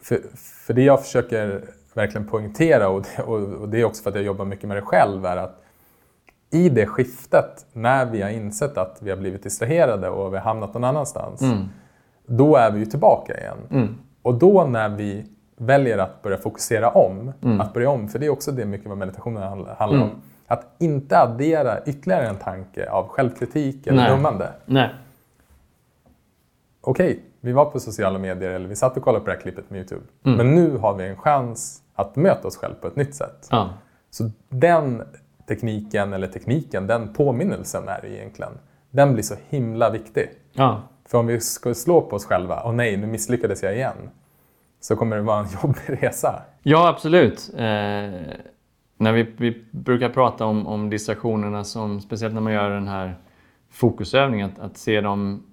för, 0.01 0.19
för 0.35 0.73
det 0.73 0.81
jag 0.83 1.01
försöker 1.03 1.63
verkligen 1.93 2.27
poängtera 2.27 2.89
och 2.89 3.01
det, 3.17 3.23
och, 3.23 3.69
det 3.69 3.81
är 3.81 3.85
också 3.85 4.03
för 4.03 4.09
att 4.09 4.15
jag 4.15 4.25
jobbar 4.25 4.45
mycket 4.45 4.67
med 4.67 4.77
det 4.77 4.81
själv 4.81 5.25
är 5.25 5.37
att 5.37 5.61
i 6.53 6.69
det 6.69 6.85
skiftet 6.85 7.65
när 7.73 8.05
vi 8.05 8.21
har 8.21 8.29
insett 8.29 8.77
att 8.77 8.97
vi 9.01 9.09
har 9.09 9.17
blivit 9.17 9.43
distraherade 9.43 10.09
och 10.09 10.33
vi 10.33 10.37
har 10.37 10.43
hamnat 10.43 10.73
någon 10.73 10.83
annanstans 10.83 11.41
Mm. 11.41 11.65
då 12.25 12.55
är 12.55 12.71
vi 12.71 12.79
ju 12.79 12.85
tillbaka 12.85 13.37
igen. 13.37 13.57
Mm. 13.71 13.97
Och 14.21 14.33
då 14.33 14.63
när 14.63 14.89
vi 14.89 15.25
väljer 15.57 15.97
att 15.97 16.21
börja 16.21 16.37
fokusera 16.37 16.89
om, 16.89 17.33
Mm. 17.43 17.61
att 17.61 17.73
börja 17.73 17.89
om, 17.89 18.07
för 18.09 18.19
det 18.19 18.25
är 18.25 18.29
också 18.29 18.51
det 18.51 18.65
mycket 18.65 18.87
vad 18.87 18.97
meditationen 18.97 19.43
handl- 19.43 19.75
handlar 19.77 19.97
Mm. 20.01 20.09
om. 20.11 20.21
Att 20.47 20.65
inte 20.79 21.19
addera 21.19 21.83
ytterligare 21.85 22.27
en 22.27 22.35
tanke 22.35 22.89
av 22.89 23.07
självkritik 23.07 23.87
eller 23.87 24.01
Nej. 24.01 24.11
dömande. 24.11 24.49
Nej. 24.65 24.89
Okej, 26.81 27.23
vi 27.41 27.51
var 27.51 27.65
på 27.65 27.79
sociala 27.79 28.19
medier 28.19 28.49
eller 28.49 28.67
vi 28.67 28.75
satt 28.75 28.97
och 28.97 29.03
kollade 29.03 29.25
på 29.25 29.29
det 29.29 29.35
här 29.35 29.41
klippet 29.41 29.69
med 29.69 29.77
Youtube. 29.77 30.01
Mm. 30.25 30.37
Men 30.37 30.55
nu 30.55 30.77
har 30.77 30.93
vi 30.95 31.07
en 31.07 31.17
chans 31.17 31.81
att 31.95 32.15
möta 32.15 32.47
oss 32.47 32.57
själva 32.57 32.75
på 32.75 32.87
ett 32.87 32.95
nytt 32.95 33.15
sätt. 33.15 33.47
Ja. 33.51 33.69
Så 34.09 34.29
den 34.49 35.03
tekniken, 35.47 36.13
eller 36.13 36.27
tekniken, 36.27 36.87
den 36.87 37.13
påminnelsen 37.13 37.87
är 37.87 38.01
det 38.01 38.09
egentligen. 38.09 38.51
Den 38.91 39.13
blir 39.13 39.23
så 39.23 39.35
himla 39.49 39.89
viktig. 39.89 40.29
Ja. 40.53 40.81
För 41.05 41.17
om 41.17 41.27
vi 41.27 41.39
ska 41.39 41.73
slå 41.73 42.01
på 42.01 42.15
oss 42.15 42.25
själva, 42.25 42.59
och 42.59 42.75
nej, 42.75 42.97
nu 42.97 43.07
misslyckades 43.07 43.63
jag 43.63 43.75
igen. 43.75 44.09
Så 44.79 44.95
kommer 44.95 45.15
det 45.15 45.21
vara 45.21 45.39
en 45.39 45.47
jobbig 45.63 46.03
resa. 46.03 46.41
Ja, 46.63 46.87
absolut. 46.87 47.49
Eh, 47.53 47.61
när 48.97 49.11
vi, 49.11 49.33
vi 49.37 49.63
brukar 49.71 50.09
prata 50.09 50.45
om, 50.45 50.67
om 50.67 50.89
distraktionerna, 50.89 51.63
som, 51.63 52.01
speciellt 52.01 52.33
när 52.33 52.41
man 52.41 52.53
gör 52.53 52.69
den 52.69 52.87
här 52.87 53.15
fokusövningen, 53.71 54.49
att, 54.49 54.59
att 54.59 54.77
se 54.77 55.01
dem 55.01 55.43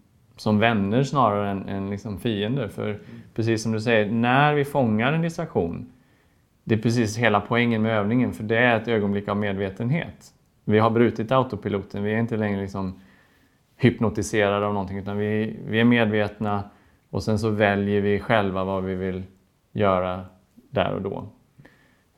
som 0.41 0.59
vänner 0.59 1.03
snarare 1.03 1.51
än, 1.51 1.69
än 1.69 1.91
liksom 1.91 2.19
fiender. 2.19 2.69
För 2.69 2.99
precis 3.35 3.63
som 3.63 3.73
du 3.73 3.81
säger, 3.81 4.11
när 4.11 4.55
vi 4.55 4.65
fångar 4.65 5.13
en 5.13 5.23
distraktion, 5.23 5.93
det 6.65 6.75
är 6.75 6.79
precis 6.79 7.17
hela 7.17 7.41
poängen 7.41 7.83
med 7.83 7.99
övningen, 7.99 8.33
för 8.33 8.45
det 8.45 8.59
är 8.59 8.77
ett 8.77 8.89
ögonblick 8.89 9.29
av 9.29 9.37
medvetenhet. 9.37 10.35
Vi 10.65 10.79
har 10.79 10.91
brutit 10.91 11.33
autopiloten, 11.33 12.03
vi 12.03 12.15
är 12.15 12.19
inte 12.19 12.37
längre 12.37 12.61
liksom 12.61 13.01
hypnotiserade 13.77 14.67
av 14.67 14.73
någonting, 14.73 14.99
utan 14.99 15.17
vi, 15.17 15.59
vi 15.69 15.81
är 15.81 15.85
medvetna 15.85 16.71
och 17.11 17.23
sen 17.23 17.39
så 17.39 17.51
väljer 17.51 18.01
vi 18.01 18.21
själva 18.21 18.65
vad 18.65 18.85
vi 18.85 18.95
vill 18.95 19.23
göra 19.73 20.25
där 20.71 20.93
och 20.93 21.03
då. 21.03 21.29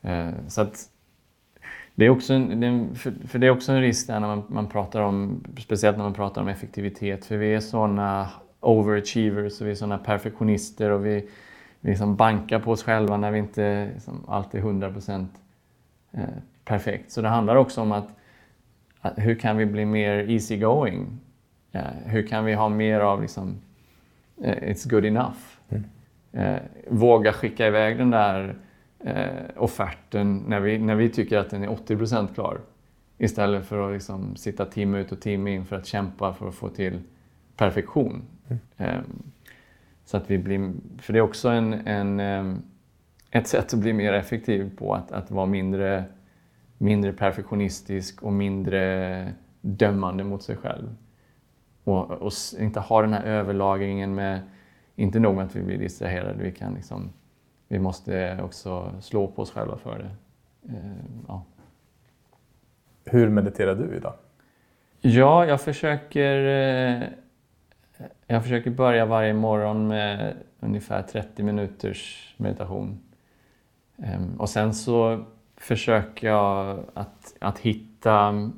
Eh, 0.01 0.29
så 0.47 0.61
att 0.61 0.77
det 2.01 2.05
är 2.05 2.09
också 2.09 2.33
en, 2.33 2.95
för, 2.95 3.39
det 3.39 3.47
är 3.47 3.51
också 3.51 3.71
en 3.71 3.81
risk 3.81 4.07
där 4.07 4.19
när 4.19 4.27
man, 4.27 4.43
man 4.47 4.67
pratar 4.67 5.01
om, 5.01 5.43
speciellt 5.59 5.97
när 5.97 6.03
man 6.03 6.13
pratar 6.13 6.41
om 6.41 6.47
effektivitet, 6.47 7.25
för 7.25 7.37
vi 7.37 7.53
är 7.53 7.59
sådana 7.59 8.29
overachievers 8.59 9.61
och 9.61 9.67
vi 9.67 9.71
är 9.71 9.75
sådana 9.75 9.97
perfektionister 9.97 10.89
och 10.89 11.05
vi, 11.05 11.29
vi 11.79 11.89
liksom 11.89 12.15
bankar 12.15 12.59
på 12.59 12.71
oss 12.71 12.83
själva 12.83 13.17
när 13.17 13.31
vi 13.31 13.39
inte 13.39 13.89
liksom, 13.93 14.23
alltid 14.27 14.61
är 14.61 14.65
100% 14.65 15.25
eh, 16.11 16.21
perfekt. 16.65 17.11
Så 17.11 17.21
det 17.21 17.27
handlar 17.27 17.55
också 17.55 17.81
om 17.81 17.91
att, 17.91 18.09
att 19.01 19.13
hur 19.17 19.35
kan 19.35 19.57
vi 19.57 19.65
bli 19.65 19.85
mer 19.85 20.29
easygoing? 20.29 21.19
Eh, 21.71 21.81
hur 22.05 22.27
kan 22.27 22.45
vi 22.45 22.53
ha 22.53 22.69
mer 22.69 22.99
av 22.99 23.21
liksom, 23.21 23.55
eh, 24.43 24.73
it's 24.73 24.89
good 24.89 25.05
enough? 25.05 25.37
Eh, 26.31 26.57
våga 26.87 27.33
skicka 27.33 27.67
iväg 27.67 27.97
den 27.97 28.11
där 28.11 28.55
eh, 29.03 29.27
offerten 29.55 30.37
när 30.47 30.59
vi, 30.59 30.79
när 30.79 30.95
vi 30.95 31.09
tycker 31.09 31.37
att 31.37 31.49
den 31.49 31.63
är 31.63 31.67
80% 31.67 32.33
klar. 32.33 32.61
Istället 33.17 33.65
för 33.65 33.87
att 33.87 33.93
liksom 33.93 34.35
sitta 34.35 34.65
timme 34.65 34.99
ut 34.99 35.11
och 35.11 35.21
timme 35.21 35.51
in 35.51 35.65
för 35.65 35.75
att 35.75 35.85
kämpa 35.85 36.33
för 36.33 36.47
att 36.47 36.55
få 36.55 36.69
till 36.69 36.99
perfektion. 37.55 38.23
Eh, 38.77 38.99
så 40.05 40.17
att 40.17 40.31
vi 40.31 40.37
blir, 40.37 40.73
för 40.97 41.13
det 41.13 41.19
är 41.19 41.23
också 41.23 41.49
en, 41.49 41.73
en, 41.73 42.19
eh, 42.19 42.55
ett 43.31 43.47
sätt 43.47 43.73
att 43.73 43.79
bli 43.79 43.93
mer 43.93 44.13
effektiv 44.13 44.77
på, 44.77 44.93
att, 44.93 45.11
att 45.11 45.31
vara 45.31 45.45
mindre, 45.45 46.03
mindre 46.77 47.13
perfektionistisk 47.13 48.23
och 48.23 48.33
mindre 48.33 49.33
dömande 49.61 50.23
mot 50.23 50.43
sig 50.43 50.57
själv. 50.57 50.95
Och, 51.83 52.11
och 52.11 52.31
inte 52.59 52.79
ha 52.79 53.01
den 53.01 53.13
här 53.13 53.23
överlagringen 53.23 54.15
med, 54.15 54.39
inte 54.95 55.19
nog 55.19 55.35
med 55.35 55.45
att 55.45 55.55
vi 55.55 55.63
blir 55.63 55.77
distraherade, 55.77 56.43
vi, 56.43 56.51
kan 56.51 56.73
liksom, 56.73 57.09
vi 57.71 57.79
måste 57.79 58.39
också 58.43 58.91
slå 59.01 59.27
på 59.27 59.41
oss 59.41 59.51
själva 59.51 59.77
för 59.77 59.99
det. 59.99 60.09
Eh, 60.73 60.91
ja. 61.27 61.43
Hur 63.05 63.29
mediterar 63.29 63.75
du 63.75 63.95
idag? 63.95 64.13
Ja, 64.99 65.45
jag 65.45 65.61
försöker, 65.61 66.45
eh, 66.45 67.07
jag 68.27 68.43
försöker 68.43 68.71
börja 68.71 69.05
varje 69.05 69.33
morgon 69.33 69.87
med 69.87 70.35
ungefär 70.59 71.01
30 71.01 71.43
minuters 71.43 72.33
meditation. 72.37 72.99
Ehm, 74.03 74.35
Och 74.39 74.49
sen 74.49 74.73
så 74.73 75.25
försöker 75.57 76.27
jag 76.27 76.79
att, 76.93 77.33
att 77.39 77.59
hitta 77.59 78.49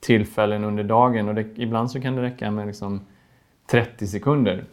tillfällen 0.00 0.64
under 0.64 0.84
dagen 0.84 1.28
och 1.28 1.34
det, 1.34 1.46
ibland 1.58 1.90
så 1.90 2.00
kan 2.00 2.16
det 2.16 2.22
räcka 2.22 2.50
med 2.50 2.66
liksom 2.66 3.00
30 3.70 4.06
sekunder. 4.06 4.64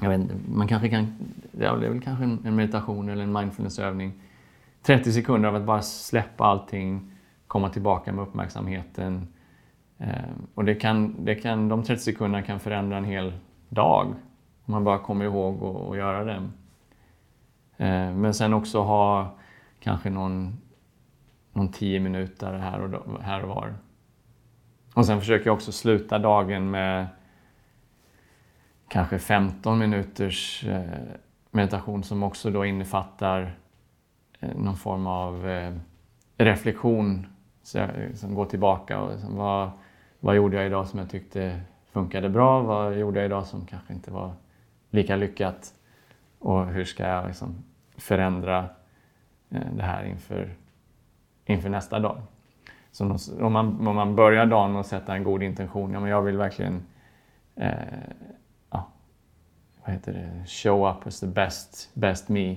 Jag 0.00 0.08
vet 0.08 0.20
inte, 0.20 0.34
man 0.48 0.68
kanske 0.68 0.88
kan, 0.88 1.06
det 1.52 1.66
är 1.66 1.76
väl 1.76 2.00
kanske 2.00 2.24
en, 2.24 2.56
meditation 2.56 3.08
eller 3.08 3.22
en 3.22 3.32
mindfulnessövning. 3.32 4.12
30 4.82 5.12
sekunder 5.12 5.48
av 5.48 5.54
att 5.56 5.62
bara 5.66 5.82
släppa 5.82 6.44
allting, 6.44 7.12
komma 7.46 7.68
tillbaka 7.68 8.12
med 8.12 8.22
uppmärksamheten. 8.22 9.28
Eh, 9.98 10.08
och 10.54 10.64
det 10.64 10.74
kan, 10.74 11.24
det 11.24 11.34
kan, 11.34 11.68
de 11.68 11.82
30 11.82 12.02
sekunderna 12.02 12.42
kan 12.42 12.60
förändra 12.60 12.96
en 12.96 13.04
hel 13.04 13.32
dag. 13.68 14.06
Om 14.64 14.72
man 14.72 14.84
bara 14.84 14.98
kommer 14.98 15.24
ihåg 15.24 15.62
att 15.90 15.96
göra 15.96 16.24
det. 16.24 16.34
Eh, 17.76 18.14
men 18.14 18.34
sen 18.34 18.54
också 18.54 18.82
ha 18.82 19.34
kanske 19.80 20.10
någon, 20.10 20.56
någon 21.52 21.68
10 21.72 22.00
minuter 22.00 22.52
här 22.52 22.80
och, 22.80 22.90
då- 22.90 23.18
här 23.20 23.42
och 23.42 23.48
var. 23.48 23.74
Och 24.94 25.06
sen 25.06 25.20
försöker 25.20 25.46
jag 25.46 25.54
också 25.54 25.72
sluta 25.72 26.18
dagen 26.18 26.70
med 26.70 27.06
kanske 28.88 29.18
15 29.18 29.78
minuters 29.78 30.64
eh, 30.64 30.84
meditation 31.50 32.02
som 32.04 32.22
också 32.22 32.50
då 32.50 32.64
innefattar 32.64 33.56
eh, 34.40 34.56
någon 34.56 34.76
form 34.76 35.06
av 35.06 35.48
eh, 35.48 35.74
reflektion. 36.36 37.26
Så 37.62 37.78
jag 37.78 37.90
liksom 38.08 38.34
går 38.34 38.44
tillbaka 38.44 39.00
och 39.00 39.12
liksom, 39.12 39.36
vad, 39.36 39.70
vad 40.20 40.36
gjorde 40.36 40.56
jag 40.56 40.66
idag 40.66 40.86
som 40.86 40.98
jag 40.98 41.10
tyckte 41.10 41.60
funkade 41.92 42.28
bra? 42.28 42.62
Vad 42.62 42.98
gjorde 42.98 43.18
jag 43.18 43.26
idag 43.26 43.46
som 43.46 43.66
kanske 43.66 43.92
inte 43.92 44.10
var 44.10 44.32
lika 44.90 45.16
lyckat? 45.16 45.74
Och 46.38 46.66
hur 46.66 46.84
ska 46.84 47.06
jag 47.06 47.26
liksom 47.26 47.64
förändra 47.96 48.68
det 49.48 49.82
här 49.82 50.04
inför, 50.04 50.54
inför 51.44 51.68
nästa 51.68 51.98
dag? 51.98 52.22
Så 52.90 53.16
om 53.40 53.52
man, 53.52 53.86
om 53.88 53.96
man 53.96 54.16
börjar 54.16 54.46
dagen 54.46 54.72
med 54.72 54.80
att 54.80 54.86
sätta 54.86 55.14
en 55.14 55.24
god 55.24 55.42
intention, 55.42 55.92
ja 55.92 56.00
men 56.00 56.10
jag 56.10 56.22
vill 56.22 56.36
verkligen 56.36 56.82
eh, 57.54 57.70
vad 59.86 59.94
heter 59.94 60.12
det? 60.12 60.48
show 60.48 60.90
up 60.90 61.06
as 61.06 61.20
the 61.20 61.26
best, 61.26 61.90
best 61.94 62.28
me. 62.28 62.56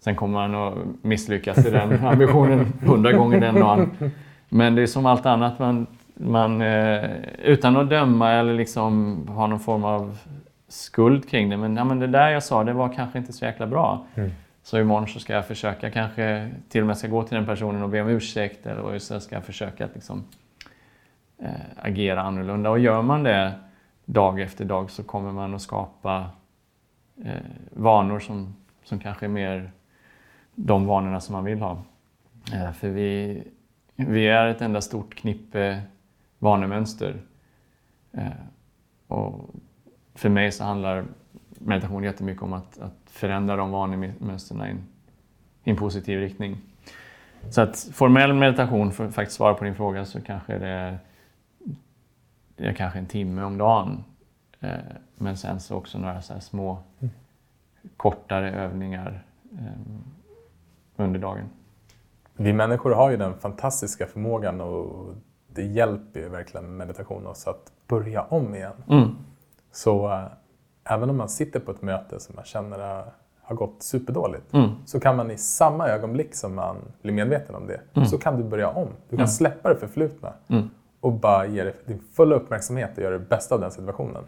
Sen 0.00 0.16
kommer 0.16 0.48
man 0.48 0.54
att 0.54 0.78
misslyckas 1.02 1.66
i 1.66 1.70
den 1.70 2.06
ambitionen 2.06 2.72
hundra 2.86 3.12
gånger 3.12 3.40
den 3.40 3.54
dagen. 3.54 3.90
Men 4.48 4.74
det 4.74 4.82
är 4.82 4.86
som 4.86 5.06
allt 5.06 5.26
annat, 5.26 5.58
man, 5.58 5.86
man, 6.14 6.62
eh, 6.62 7.10
utan 7.42 7.76
att 7.76 7.90
döma 7.90 8.32
eller 8.32 8.54
liksom 8.54 9.18
ha 9.28 9.46
någon 9.46 9.60
form 9.60 9.84
av 9.84 10.18
skuld 10.68 11.28
kring 11.28 11.50
det. 11.50 11.56
Men, 11.56 11.76
ja, 11.76 11.84
men 11.84 11.98
det 11.98 12.06
där 12.06 12.28
jag 12.28 12.42
sa, 12.42 12.64
det 12.64 12.72
var 12.72 12.88
kanske 12.88 13.18
inte 13.18 13.32
så 13.32 13.44
jäkla 13.44 13.66
bra. 13.66 14.06
Mm. 14.14 14.30
Så 14.62 14.78
imorgon 14.78 15.08
så 15.08 15.20
ska 15.20 15.32
jag 15.32 15.46
försöka, 15.46 15.90
kanske 15.90 16.50
till 16.68 16.80
och 16.80 16.86
med 16.86 16.98
ska 16.98 17.08
gå 17.08 17.22
till 17.22 17.34
den 17.36 17.46
personen 17.46 17.82
och 17.82 17.88
be 17.88 18.02
om 18.02 18.08
ursäkt. 18.08 18.66
Eller 18.66 18.98
så 18.98 19.20
ska 19.20 19.34
jag 19.34 19.44
försöka 19.44 19.84
att 19.84 19.94
liksom, 19.94 20.24
eh, 21.38 21.48
agera 21.82 22.22
annorlunda. 22.22 22.70
Och 22.70 22.78
gör 22.78 23.02
man 23.02 23.22
det, 23.22 23.52
dag 24.04 24.40
efter 24.40 24.64
dag 24.64 24.90
så 24.90 25.02
kommer 25.02 25.32
man 25.32 25.54
att 25.54 25.62
skapa 25.62 26.24
eh, 27.24 27.36
vanor 27.70 28.18
som, 28.18 28.54
som 28.84 28.98
kanske 28.98 29.26
är 29.26 29.30
mer 29.30 29.72
de 30.54 30.86
vanorna 30.86 31.20
som 31.20 31.32
man 31.32 31.44
vill 31.44 31.60
ha. 31.60 31.82
Eh, 32.52 32.72
för 32.72 32.88
vi, 32.88 33.42
vi 33.96 34.28
är 34.28 34.46
ett 34.46 34.60
enda 34.60 34.80
stort 34.80 35.14
knippe 35.14 35.82
vanemönster. 36.38 37.22
Eh, 38.12 38.28
och 39.06 39.54
för 40.14 40.28
mig 40.28 40.52
så 40.52 40.64
handlar 40.64 41.04
meditation 41.58 42.04
jättemycket 42.04 42.42
om 42.42 42.52
att, 42.52 42.78
att 42.78 42.96
förändra 43.06 43.56
de 43.56 43.70
vanemönstren 43.70 44.78
i 45.64 45.70
en, 45.70 45.76
positiv 45.76 46.20
riktning. 46.20 46.56
Så 47.50 47.60
att 47.60 47.88
formell 47.92 48.32
meditation, 48.32 48.92
för 48.92 49.06
att 49.06 49.14
faktiskt 49.14 49.36
svara 49.36 49.54
på 49.54 49.64
din 49.64 49.74
fråga, 49.74 50.04
så 50.04 50.20
kanske 50.20 50.58
det 50.58 50.68
är, 50.68 50.98
det 52.56 52.66
är 52.66 52.72
kanske 52.72 52.98
en 52.98 53.06
timme 53.06 53.42
om 53.42 53.58
dagen. 53.58 54.04
Eh, 54.60 54.78
men 55.16 55.36
sen 55.36 55.60
så 55.60 55.76
också 55.76 55.98
några 55.98 56.22
så 56.22 56.40
små 56.40 56.78
mm. 57.00 57.14
kortare 57.96 58.50
övningar 58.52 59.24
eh, 59.52 59.96
under 60.96 61.20
dagen. 61.20 61.48
Vi 62.36 62.52
människor 62.52 62.90
har 62.90 63.10
ju 63.10 63.16
den 63.16 63.34
fantastiska 63.34 64.06
förmågan 64.06 64.60
och 64.60 65.14
det 65.48 65.62
hjälper 65.62 66.20
ju 66.20 66.28
verkligen 66.28 66.76
meditation 66.76 67.26
oss 67.26 67.46
att 67.46 67.72
börja 67.88 68.22
om 68.22 68.54
igen. 68.54 68.72
Mm. 68.88 69.16
Så 69.72 70.12
äh, 70.12 70.24
även 70.84 71.10
om 71.10 71.16
man 71.16 71.28
sitter 71.28 71.60
på 71.60 71.70
ett 71.70 71.82
möte 71.82 72.20
som 72.20 72.34
man 72.36 72.44
känner 72.44 72.98
äh, 72.98 73.04
har 73.42 73.56
gått 73.56 73.82
superdåligt 73.82 74.54
mm. 74.54 74.70
så 74.84 75.00
kan 75.00 75.16
man 75.16 75.30
i 75.30 75.38
samma 75.38 75.88
ögonblick 75.88 76.34
som 76.34 76.54
man 76.54 76.76
blir 77.02 77.12
medveten 77.12 77.54
om 77.54 77.66
det 77.66 77.80
mm. 77.94 78.08
så 78.08 78.18
kan 78.18 78.36
du 78.36 78.44
börja 78.44 78.70
om. 78.70 78.88
Du 79.08 79.16
kan 79.16 79.28
släppa 79.28 79.68
det 79.68 79.76
förflutna 79.76 80.32
mm. 80.48 80.70
och 81.00 81.12
bara 81.12 81.46
ge 81.46 81.64
det 81.64 81.86
din 81.86 82.00
fulla 82.12 82.36
uppmärksamhet 82.36 82.90
och 82.96 83.02
göra 83.02 83.18
det 83.18 83.28
bästa 83.28 83.54
av 83.54 83.60
den 83.60 83.70
situationen. 83.70 84.24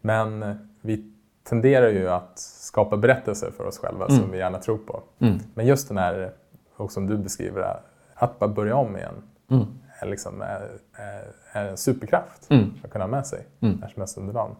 Men 0.00 0.58
vi 0.80 1.12
tenderar 1.42 1.88
ju 1.88 2.10
att 2.10 2.38
skapa 2.38 2.96
berättelser 2.96 3.50
för 3.50 3.64
oss 3.64 3.78
själva 3.78 4.06
mm. 4.06 4.20
som 4.20 4.30
vi 4.30 4.38
gärna 4.38 4.58
tror 4.58 4.78
på. 4.78 5.02
Mm. 5.18 5.38
Men 5.54 5.66
just 5.66 5.88
den 5.88 5.98
här, 5.98 6.32
och 6.76 6.92
som 6.92 7.06
du 7.06 7.16
beskriver, 7.16 7.80
att 8.14 8.38
bara 8.38 8.50
börja 8.50 8.76
om 8.76 8.96
igen 8.96 9.22
mm. 9.50 9.66
är, 9.98 10.06
liksom, 10.06 10.40
är, 10.42 10.70
är, 11.52 11.64
en 11.64 11.76
superkraft 11.76 12.50
mm. 12.50 12.74
att 12.84 12.90
kunna 12.90 13.04
ha 13.04 13.10
med 13.10 13.26
sig 13.26 13.46
mm. 13.60 13.76
när 13.80 13.88
som 13.88 14.00
helst 14.00 14.18
under 14.18 14.34
dagen. 14.34 14.56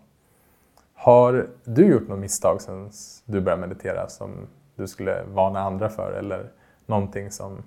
Har 0.94 1.48
du 1.64 1.86
gjort 1.86 2.08
något 2.08 2.18
misstag 2.18 2.60
sen 2.60 2.90
du 3.24 3.40
började 3.40 3.60
meditera 3.60 4.08
som 4.08 4.30
du 4.76 4.88
skulle 4.88 5.22
varna 5.22 5.60
andra 5.60 5.88
för 5.88 6.12
eller 6.12 6.50
någonting 6.86 7.30
som 7.30 7.62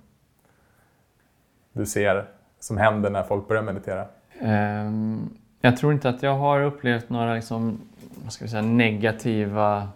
du 1.74 1.86
ser 1.86 2.26
som 2.59 2.78
händer 2.78 3.09
när 3.09 3.24
folk 3.24 3.47
börjar 3.47 3.63
meditera? 3.63 4.05
Um, 4.41 5.38
jag 5.66 5.78
tror 5.78 5.93
inte 5.93 6.09
att 6.09 6.24
jag 6.24 6.38
har 6.38 6.61
upplevt 6.61 7.09
några 7.09 7.34
liksom, 7.34 7.82
vad 8.24 8.34
ska 8.34 8.45
vi 8.45 8.51
säga, 8.51 8.61
negativa 8.61 9.88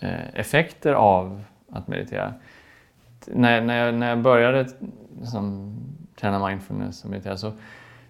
eh, 0.00 0.34
effekter 0.34 0.92
av 0.92 1.44
att 1.70 1.88
meditera. 1.88 2.34
När, 3.26 3.60
när, 3.60 3.84
jag, 3.84 3.94
när 3.94 4.08
jag 4.08 4.18
började 4.18 4.68
liksom, 5.20 5.76
träna 6.16 6.48
mindfulness 6.48 7.04
och 7.04 7.10
meditera 7.10 7.36
så, 7.36 7.52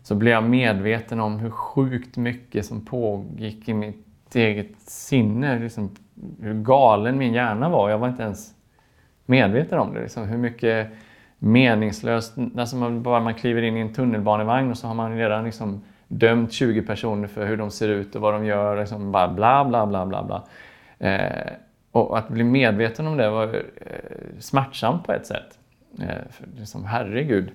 så 0.03 0.15
blev 0.15 0.33
jag 0.33 0.45
medveten 0.45 1.21
om 1.21 1.39
hur 1.39 1.51
sjukt 1.51 2.17
mycket 2.17 2.67
som 2.67 2.85
pågick 2.85 3.69
i 3.69 3.75
mitt 3.75 4.35
eget 4.35 4.81
sinne. 4.81 5.59
Liksom, 5.59 5.91
hur 6.41 6.55
galen 6.55 7.19
min 7.19 7.35
hjärna 7.35 7.69
var. 7.69 7.91
Jag 7.91 7.99
var 7.99 8.09
inte 8.09 8.23
ens 8.23 8.55
medveten 9.27 9.79
om 9.79 9.95
det. 9.95 10.01
Liksom, 10.01 10.29
hur 10.29 10.39
mycket 10.39 10.89
meningslöst, 11.39 12.35
alltså 12.57 12.77
man, 12.77 13.03
bara 13.03 13.21
man 13.21 13.35
kliver 13.35 13.63
in 13.63 13.77
i 13.77 13.81
en 13.81 13.95
tunnelbanevagn 13.95 14.71
och 14.71 14.79
så 14.79 14.87
har 14.87 14.95
man 14.95 15.17
redan 15.17 15.45
liksom 15.45 15.83
dömt 16.11 16.53
20 16.53 16.83
personer 16.83 17.29
för 17.29 17.47
hur 17.47 17.57
de 17.57 17.71
ser 17.71 17.89
ut 17.89 18.15
och 18.15 18.23
vad 18.23 18.35
de 18.35 18.45
gör. 18.45 18.81
Liksom 18.81 19.13
bara 19.13 19.29
bla, 19.29 19.65
bla, 19.65 19.87
bla, 19.87 20.07
bla, 20.07 20.23
bla. 20.23 20.45
Eh, 21.09 21.53
och 21.91 22.19
att 22.19 22.29
bli 22.29 22.45
medveten 22.45 23.07
om 23.07 23.17
det 23.17 23.31
var 23.31 23.55
eh, 23.55 24.39
smärtsamt 24.39 25.07
på 25.07 25.13
ett 25.13 25.27
sätt. 25.27 25.59
Eh, 25.99 26.29
för 26.31 26.47
liksom, 26.57 26.85
herregud, 26.85 27.51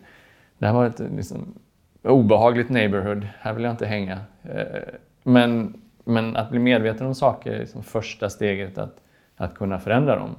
det 0.58 0.66
här 0.66 0.74
var 0.74 0.86
ett 0.86 1.00
liksom, 1.00 1.54
obehagligt 2.02 2.70
neighborhood. 2.70 3.28
Här 3.40 3.54
vill 3.54 3.64
jag 3.64 3.74
inte 3.74 3.86
hänga. 3.86 4.20
Eh, 4.44 4.94
men, 5.24 5.82
men 6.04 6.36
att 6.36 6.50
bli 6.50 6.60
medveten 6.60 7.08
om 7.08 7.16
saker 7.16 7.52
är 7.52 7.60
liksom 7.60 7.84
första 7.84 8.30
steget 8.30 8.78
att, 8.78 9.02
att 9.36 9.56
kunna 9.56 9.80
förändra 9.80 10.16
dem. 10.16 10.36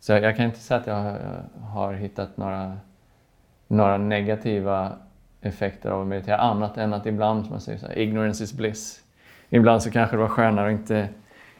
Så 0.00 0.12
jag, 0.12 0.22
jag 0.22 0.36
kan 0.36 0.46
inte 0.46 0.58
säga 0.58 0.80
att 0.80 0.86
jag 0.86 0.94
har, 0.94 1.18
jag 1.60 1.66
har 1.66 1.92
hittat 1.92 2.36
några, 2.36 2.78
några 3.68 3.98
negativa 3.98 4.92
effekter 5.42 5.90
av 5.90 6.00
att 6.00 6.06
meditera 6.06 6.36
annat 6.36 6.76
än 6.76 6.92
att 6.94 7.06
ibland, 7.06 7.44
som 7.44 7.50
man 7.50 7.60
säger, 7.60 7.78
så 7.78 7.86
här, 7.86 7.98
ignorance 7.98 8.44
is 8.44 8.52
bliss. 8.52 9.04
Ibland 9.48 9.82
så 9.82 9.90
kanske 9.90 10.16
det 10.16 10.20
var 10.20 10.28
skönare 10.28 10.66
att 10.66 10.72
inte, 10.72 11.08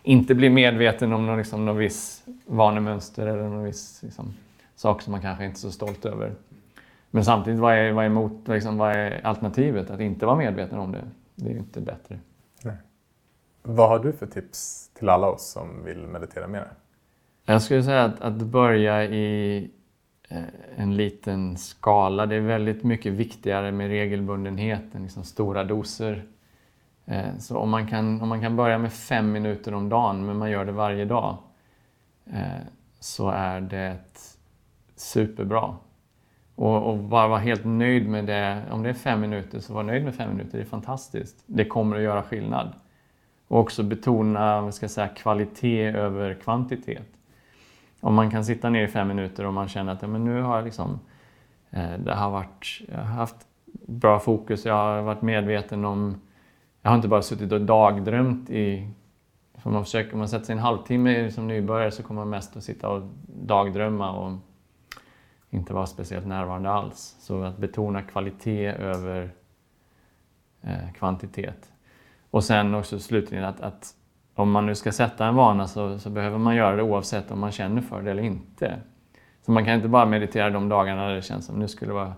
inte 0.03 0.35
bli 0.35 0.51
medveten 0.51 1.12
om 1.12 1.26
någon, 1.26 1.39
liksom, 1.39 1.64
någon 1.64 1.76
viss 1.76 2.24
vanemönster 2.47 3.26
eller 3.26 3.43
någon 3.43 3.64
viss 3.64 4.03
liksom, 4.03 4.35
sak 4.76 5.03
som 5.03 5.11
man 5.11 5.20
kanske 5.20 5.45
inte 5.45 5.57
är 5.57 5.61
så 5.61 5.70
stolt 5.70 6.07
över. 6.07 6.35
Men 7.11 7.24
samtidigt, 7.24 7.61
vad 7.61 7.74
är, 7.74 7.93
vad 7.93 8.05
är, 8.05 8.07
emot, 8.07 8.49
liksom, 8.49 8.78
vad 8.78 8.97
är 8.97 9.26
alternativet? 9.26 9.91
Att 9.91 10.01
inte 10.01 10.26
vara 10.26 10.37
medveten 10.37 10.78
om 10.78 10.93
det. 10.93 11.05
Det 11.35 11.49
är 11.49 11.53
ju 11.53 11.59
inte 11.59 11.81
bättre. 11.81 12.18
Nej. 12.64 12.76
Vad 13.62 13.89
har 13.89 13.99
du 13.99 14.12
för 14.12 14.26
tips 14.26 14.89
till 14.99 15.09
alla 15.09 15.26
oss 15.26 15.51
som 15.51 15.85
vill 15.85 15.99
meditera 15.99 16.47
mer? 16.47 16.68
Jag 17.45 17.62
skulle 17.62 17.83
säga 17.83 18.05
att, 18.05 18.20
att 18.20 18.43
börja 18.43 19.05
i 19.05 19.70
Eh, 20.31 20.43
en 20.76 20.97
liten 20.97 21.57
skala. 21.57 22.26
Det 22.26 22.37
är 22.37 22.41
väldigt 22.41 22.85
mycket 22.85 23.12
viktigare 23.12 23.72
med 23.72 23.89
regelbundenhet 23.89 24.95
än 24.95 25.03
liksom 25.03 25.24
stora 25.24 25.64
doser. 25.64 26.24
Eh, 27.07 27.37
så 27.39 27.59
om 27.59 27.70
man, 27.70 27.87
kan, 27.87 28.20
om 28.20 28.28
man 28.28 28.41
kan 28.41 28.57
börja 28.57 28.78
med 28.78 28.93
fem 28.93 29.33
minuter 29.33 29.74
om 29.74 29.89
dagen, 29.89 30.26
men 30.26 30.37
man 30.37 30.51
gör 30.51 30.64
det 30.64 30.72
varje 30.72 31.05
dag, 31.05 31.37
eh, 32.33 32.62
så 33.01 33.31
är 33.31 33.61
det 33.61 33.97
superbra. 34.97 35.76
Och, 36.55 36.91
och 36.91 36.99
bara 36.99 37.28
vara 37.28 37.39
helt 37.39 37.64
nöjd 37.64 38.09
med 38.09 38.26
det. 38.26 38.62
Om 38.70 38.83
det 38.83 38.89
är 38.89 38.95
fem 38.95 39.20
minuter, 39.20 39.61
så 39.61 39.74
var 39.74 39.83
nöjd 39.83 40.05
med 40.05 40.14
fem 40.14 40.31
minuter. 40.31 40.59
Det 40.59 40.64
är 40.64 40.68
fantastiskt. 40.68 41.43
Det 41.47 41.64
kommer 41.64 41.97
att 41.97 42.03
göra 42.03 42.22
skillnad. 42.22 42.72
Och 43.49 43.59
också 43.59 43.83
betona 43.83 44.61
vad 44.61 44.74
ska 44.74 44.85
jag 44.85 44.91
säga, 44.91 45.09
kvalitet 45.09 45.87
över 45.87 46.35
kvantitet 46.35 47.19
om 48.01 48.14
man 48.14 48.30
kan 48.30 48.44
sitta 48.44 48.70
ner 48.70 48.84
i 48.84 48.88
fem 48.88 49.09
minuter 49.09 49.46
och 49.46 49.55
man 49.55 49.68
känner 49.68 49.92
att 49.92 50.03
ja, 50.03 50.09
men 50.09 50.24
nu 50.24 50.42
har 50.42 50.57
jag 50.57 50.64
liksom, 50.64 51.01
eh, 51.70 51.92
det 51.98 52.14
har 52.14 52.30
varit, 52.30 52.80
jag 52.88 52.98
har 52.98 53.05
haft 53.05 53.36
bra 53.86 54.18
fokus, 54.18 54.64
jag 54.64 54.74
har 54.74 55.03
varit 55.03 55.22
medveten 55.22 55.84
om, 55.84 56.20
jag 56.82 56.90
har 56.90 56.96
inte 56.96 57.09
bara 57.09 57.22
suttit 57.22 57.53
och 57.53 57.61
dagdrömt 57.61 58.51
i 58.51 58.88
för 59.61 59.70
man 59.70 59.84
försöker, 59.84 60.12
om 60.12 60.18
man 60.18 60.28
sätter 60.28 60.46
sig 60.46 60.53
en 60.53 60.59
halvtimme 60.59 61.30
som 61.30 61.48
nybörjare 61.48 61.90
så 61.90 62.03
kommer 62.03 62.20
man 62.20 62.30
mest 62.30 62.57
att 62.57 62.64
sitta 62.64 62.88
och 62.88 63.03
dagdrömma 63.26 64.12
och 64.12 64.38
inte 65.51 65.74
vara 65.74 65.86
speciellt 65.86 66.26
närvarande 66.26 66.70
alls. 66.70 67.16
Så 67.20 67.42
att 67.42 67.59
betona 67.59 68.03
kvalitet 68.03 68.66
över 68.66 69.30
eh, 70.62 70.92
kvantitet. 70.94 71.72
Och 72.30 72.44
sen 72.44 72.74
också 72.74 72.98
slutligen 72.98 73.44
att, 73.44 73.61
att 73.61 73.94
om 74.41 74.51
man 74.51 74.66
nu 74.66 74.74
ska 74.74 74.93
sätta 74.93 75.26
en 75.26 75.34
vana 75.34 75.66
så, 75.66 75.99
så, 75.99 76.11
behöver 76.11 76.38
man 76.38 76.57
göra 76.57 76.76
det 76.76 76.82
oavsett 76.82 77.30
om 77.30 77.41
man 77.41 77.53
känner 77.53 77.82
för 77.82 78.03
det 78.03 78.11
eller 78.11 78.22
inte. 78.22 78.80
Så 79.43 79.53
man 79.53 79.64
kan 79.64 79.74
inte 79.74 79.88
bara 79.88 80.07
meditera 80.07 80.51
de 80.51 80.68
dagarna 80.68 81.09
där 81.09 81.14
det 81.14 81.22
känns 81.22 81.47
som 81.47 81.59
nu 81.59 81.68
skulle 81.68 81.93
vara, 81.93 82.14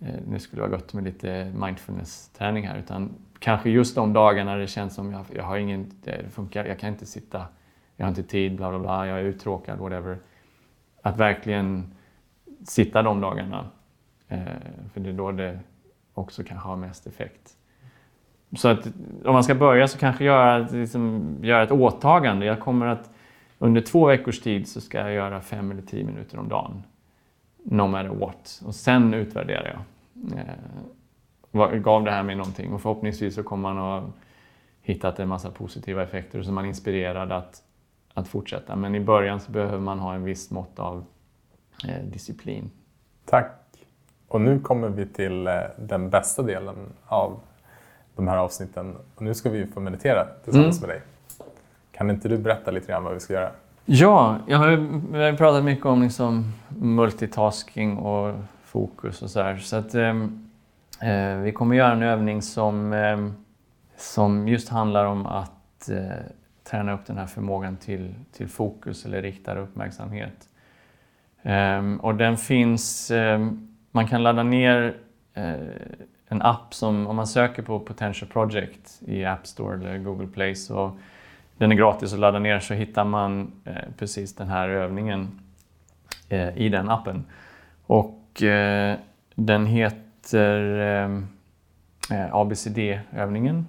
eh, 0.00 0.14
nu 0.28 0.38
skulle 0.38 0.62
det 0.62 0.68
vara 0.68 0.78
gott 0.78 0.92
med 0.92 1.04
lite 1.04 1.52
mindfulness-träning 1.54 2.66
här. 2.66 2.78
Utan 2.78 3.14
kanske 3.38 3.70
just 3.70 3.94
de 3.94 4.12
dagarna 4.12 4.56
det 4.56 4.66
känns 4.66 4.94
som 4.94 5.12
jag, 5.12 5.24
jag 5.34 5.44
har 5.44 5.56
ingen, 5.56 5.90
det 6.04 6.32
funkar, 6.32 6.64
jag 6.64 6.78
kan 6.78 6.88
inte 6.88 7.06
sitta, 7.06 7.46
jag 7.96 8.04
har 8.04 8.08
inte 8.08 8.22
tid, 8.22 8.56
bla 8.56 8.70
bla 8.70 8.78
bla, 8.78 9.06
jag 9.06 9.18
är 9.18 9.24
uttråkad, 9.24 9.78
whatever. 9.78 10.18
Att 11.02 11.16
verkligen 11.16 11.94
sitta 12.64 13.02
de 13.02 13.20
dagarna. 13.20 13.70
Eh, 14.28 14.42
för 14.92 15.00
det 15.00 15.08
är 15.08 15.14
då 15.14 15.32
det 15.32 15.60
också 16.14 16.44
kanske 16.44 16.68
har 16.68 16.76
mest 16.76 17.06
effekt. 17.06 17.56
Så 18.56 18.68
att 18.68 18.86
om 19.24 19.32
man 19.32 19.44
ska 19.44 19.54
börja 19.54 19.88
så 19.88 19.98
kanske 19.98 20.24
göra, 20.24 20.58
liksom, 20.58 21.36
göra 21.42 21.62
ett 21.62 21.70
åtagande. 21.70 22.46
Jag 22.46 22.60
kommer 22.60 22.86
att 22.86 23.10
under 23.58 23.80
två 23.80 24.06
veckors 24.06 24.40
tid 24.40 24.68
så 24.68 24.80
ska 24.80 24.98
jag 24.98 25.12
göra 25.12 25.40
fem 25.40 25.70
eller 25.70 25.82
tio 25.82 26.04
minuter 26.04 26.38
om 26.38 26.48
dagen. 26.48 26.82
No 27.64 27.86
matter 27.86 28.08
what. 28.08 28.62
Och 28.66 28.74
sen 28.74 29.14
utvärderar 29.14 29.76
jag. 29.76 30.38
Eh, 30.38 31.78
gav 31.78 32.04
det 32.04 32.10
här 32.10 32.22
mig 32.22 32.34
någonting? 32.36 32.72
Och 32.72 32.82
förhoppningsvis 32.82 33.34
så 33.34 33.42
kommer 33.42 33.74
man 33.74 33.78
att 33.78 34.02
ha 34.02 34.10
hittat 34.82 35.18
en 35.18 35.28
massa 35.28 35.50
positiva 35.50 36.02
effekter 36.02 36.38
och 36.38 36.44
så 36.44 36.50
är 36.50 36.54
man 36.54 36.66
inspirerad 36.66 37.32
att, 37.32 37.62
att 38.14 38.28
fortsätta. 38.28 38.76
Men 38.76 38.94
i 38.94 39.00
början 39.00 39.40
så 39.40 39.52
behöver 39.52 39.78
man 39.78 39.98
ha 39.98 40.14
en 40.14 40.24
viss 40.24 40.50
mått 40.50 40.78
av 40.78 41.04
eh, 41.88 42.04
disciplin. 42.04 42.70
Tack. 43.24 43.52
Och 44.28 44.40
nu 44.40 44.60
kommer 44.60 44.88
vi 44.88 45.06
till 45.06 45.46
eh, 45.46 45.54
den 45.78 46.10
bästa 46.10 46.42
delen 46.42 46.76
av 47.06 47.40
de 48.16 48.28
här 48.28 48.36
avsnitten. 48.36 48.96
Och 49.14 49.22
nu 49.22 49.34
ska 49.34 49.50
vi 49.50 49.66
få 49.66 49.80
meditera 49.80 50.26
tillsammans 50.44 50.78
mm. 50.78 50.88
med 50.88 50.96
dig. 50.96 51.02
Kan 51.92 52.10
inte 52.10 52.28
du 52.28 52.38
berätta 52.38 52.70
lite 52.70 52.86
grann 52.86 53.04
vad 53.04 53.14
vi 53.14 53.20
ska 53.20 53.32
göra? 53.32 53.50
Ja, 53.84 54.38
jag 54.46 54.58
har, 54.58 54.70
vi 55.12 55.24
har 55.24 55.32
pratat 55.32 55.64
mycket 55.64 55.86
om 55.86 56.02
liksom 56.02 56.52
multitasking 56.68 57.96
och 57.96 58.34
fokus 58.64 59.22
och 59.22 59.30
så 59.30 59.42
här. 59.42 59.56
Så 59.56 59.76
att, 59.76 59.94
ehm, 59.94 60.48
eh, 61.00 61.36
vi 61.36 61.52
kommer 61.52 61.76
göra 61.76 61.92
en 61.92 62.02
övning 62.02 62.42
som 62.42 62.92
eh, 62.92 63.18
som 64.02 64.48
just 64.48 64.68
handlar 64.68 65.04
om 65.04 65.26
att 65.26 65.88
eh, 65.88 66.24
träna 66.64 66.92
upp 66.92 67.06
den 67.06 67.18
här 67.18 67.26
förmågan 67.26 67.76
till, 67.76 68.14
till 68.32 68.48
fokus 68.48 69.06
eller 69.06 69.22
riktad 69.22 69.58
uppmärksamhet. 69.58 70.48
Um, 71.42 72.00
och 72.00 72.14
den 72.14 72.36
finns, 72.36 73.10
um, 73.10 73.76
man 73.90 74.08
kan 74.08 74.22
ladda 74.22 74.42
ner 74.42 74.96
uh, 75.38 75.54
en 76.32 76.42
app 76.42 76.74
som, 76.74 77.06
om 77.06 77.16
man 77.16 77.26
söker 77.26 77.62
på 77.62 77.80
Potential 77.80 78.30
Project 78.30 79.02
i 79.06 79.24
App 79.24 79.46
Store 79.46 79.74
eller 79.74 79.98
Google 79.98 80.26
Play, 80.26 80.54
så 80.54 80.92
den 81.58 81.72
är 81.72 81.76
gratis 81.76 82.12
att 82.12 82.18
ladda 82.18 82.38
ner, 82.38 82.60
så 82.60 82.74
hittar 82.74 83.04
man 83.04 83.52
eh, 83.64 83.74
precis 83.98 84.34
den 84.34 84.48
här 84.48 84.68
övningen 84.68 85.40
eh, 86.28 86.58
i 86.58 86.68
den 86.68 86.90
appen. 86.90 87.24
Och 87.86 88.42
eh, 88.42 88.96
den 89.34 89.66
heter 89.66 90.78
eh, 90.80 92.18
eh, 92.18 92.34
ABCD-övningen. 92.34 93.66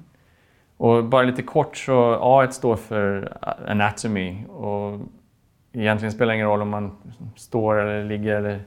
Och 0.77 1.05
bara 1.05 1.23
lite 1.23 1.43
kort 1.43 1.77
så 1.77 2.17
A 2.21 2.47
står 2.51 2.75
för 2.75 3.37
Anatomy 3.67 4.45
och 4.45 4.99
egentligen 5.73 6.11
spelar 6.11 6.31
det 6.31 6.35
ingen 6.35 6.47
roll 6.47 6.61
om 6.61 6.69
man 6.69 6.91
står 7.35 7.79
eller 7.79 8.03
ligger 8.05 8.35
eller 8.35 8.59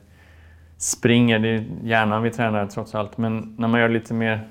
springer. 0.76 1.38
Det 1.38 1.48
är 1.48 1.64
hjärnan 1.82 2.22
vi 2.22 2.30
tränar 2.30 2.66
trots 2.66 2.94
allt. 2.94 3.18
Men 3.18 3.54
när 3.58 3.68
man 3.68 3.80
gör 3.80 3.88
det 3.88 3.94
lite 3.94 4.14
mer 4.14 4.48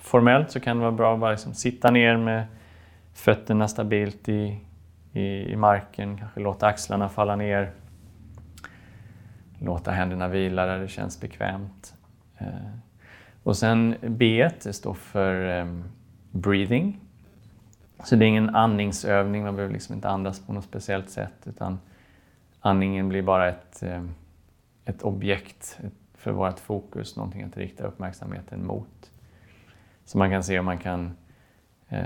formellt 0.00 0.50
så 0.50 0.60
kan 0.60 0.76
det 0.76 0.80
vara 0.80 0.92
bra 0.92 1.14
att 1.14 1.20
bara 1.20 1.30
liksom 1.30 1.54
sitta 1.54 1.90
ner 1.90 2.16
med 2.16 2.44
fötterna 3.14 3.68
stabilt 3.68 4.28
i, 4.28 4.60
i, 5.12 5.52
i 5.52 5.56
marken. 5.56 6.18
Kanske 6.18 6.40
låta 6.40 6.66
axlarna 6.66 7.08
falla 7.08 7.36
ner. 7.36 7.70
Låta 9.58 9.90
händerna 9.90 10.28
vila 10.28 10.66
där 10.66 10.78
det 10.78 10.88
känns 10.88 11.20
bekvämt. 11.20 11.94
Eh, 12.38 12.46
och 13.42 13.56
sen 13.56 13.96
B 14.02 14.50
står 14.60 14.94
för 14.94 15.34
ehm, 15.48 15.84
breathing. 16.30 17.00
Så 18.04 18.16
det 18.16 18.24
är 18.24 18.28
ingen 18.28 18.56
andningsövning, 18.56 19.44
man 19.44 19.56
behöver 19.56 19.74
liksom 19.74 19.94
inte 19.94 20.08
andas 20.08 20.46
på 20.46 20.52
något 20.52 20.64
speciellt 20.64 21.10
sätt 21.10 21.34
utan 21.44 21.78
andningen 22.60 23.08
blir 23.08 23.22
bara 23.22 23.48
ett, 23.48 23.82
ehm, 23.82 24.14
ett 24.88 25.02
objekt 25.02 25.80
för 26.14 26.32
vårt 26.32 26.58
fokus, 26.58 27.16
någonting 27.16 27.42
att 27.42 27.56
rikta 27.56 27.84
uppmärksamheten 27.84 28.66
mot. 28.66 29.10
Så 30.04 30.18
man 30.18 30.30
kan 30.30 30.42
se 30.42 30.58
om 30.58 30.64
man 30.64 30.78
kan 30.78 31.16
eh, 31.88 32.02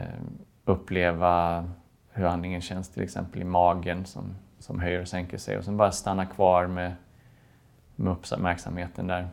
uppleva 0.65 1.65
hur 2.11 2.25
andningen 2.25 2.61
känns 2.61 2.89
till 2.89 3.03
exempel 3.03 3.43
i 3.43 3.45
magen 3.45 4.05
som, 4.05 4.35
som 4.59 4.81
höjer 4.81 5.01
och 5.01 5.09
sänker 5.09 5.39
sig 5.39 5.59
och 5.59 5.65
sen 5.65 5.77
bara 5.77 5.93
stanna 5.93 6.27
kvar 6.27 6.67
med, 6.67 6.95
med 7.97 8.13
uppmärksamheten 8.13 9.07
där. 9.07 9.29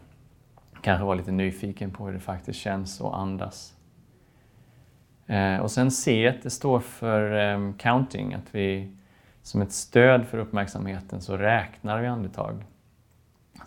Kanske 0.82 1.06
vara 1.06 1.16
lite 1.16 1.32
nyfiken 1.32 1.92
på 1.92 2.06
hur 2.06 2.14
det 2.14 2.20
faktiskt 2.20 2.60
känns 2.60 3.02
att 3.02 3.14
andas. 3.14 3.76
Eh, 5.28 5.58
och 5.58 5.72
sen 5.72 5.92
C, 5.92 6.34
det 6.44 6.50
står 6.50 6.80
för 6.80 7.54
eh, 7.54 7.74
counting, 7.78 8.34
att 8.34 8.56
vi 8.56 8.96
som 9.42 9.62
ett 9.62 9.72
stöd 9.72 10.28
för 10.28 10.38
uppmärksamheten 10.38 11.22
så 11.22 11.38
räknar 11.38 12.02
vi 12.02 12.08
andetag. 12.08 12.64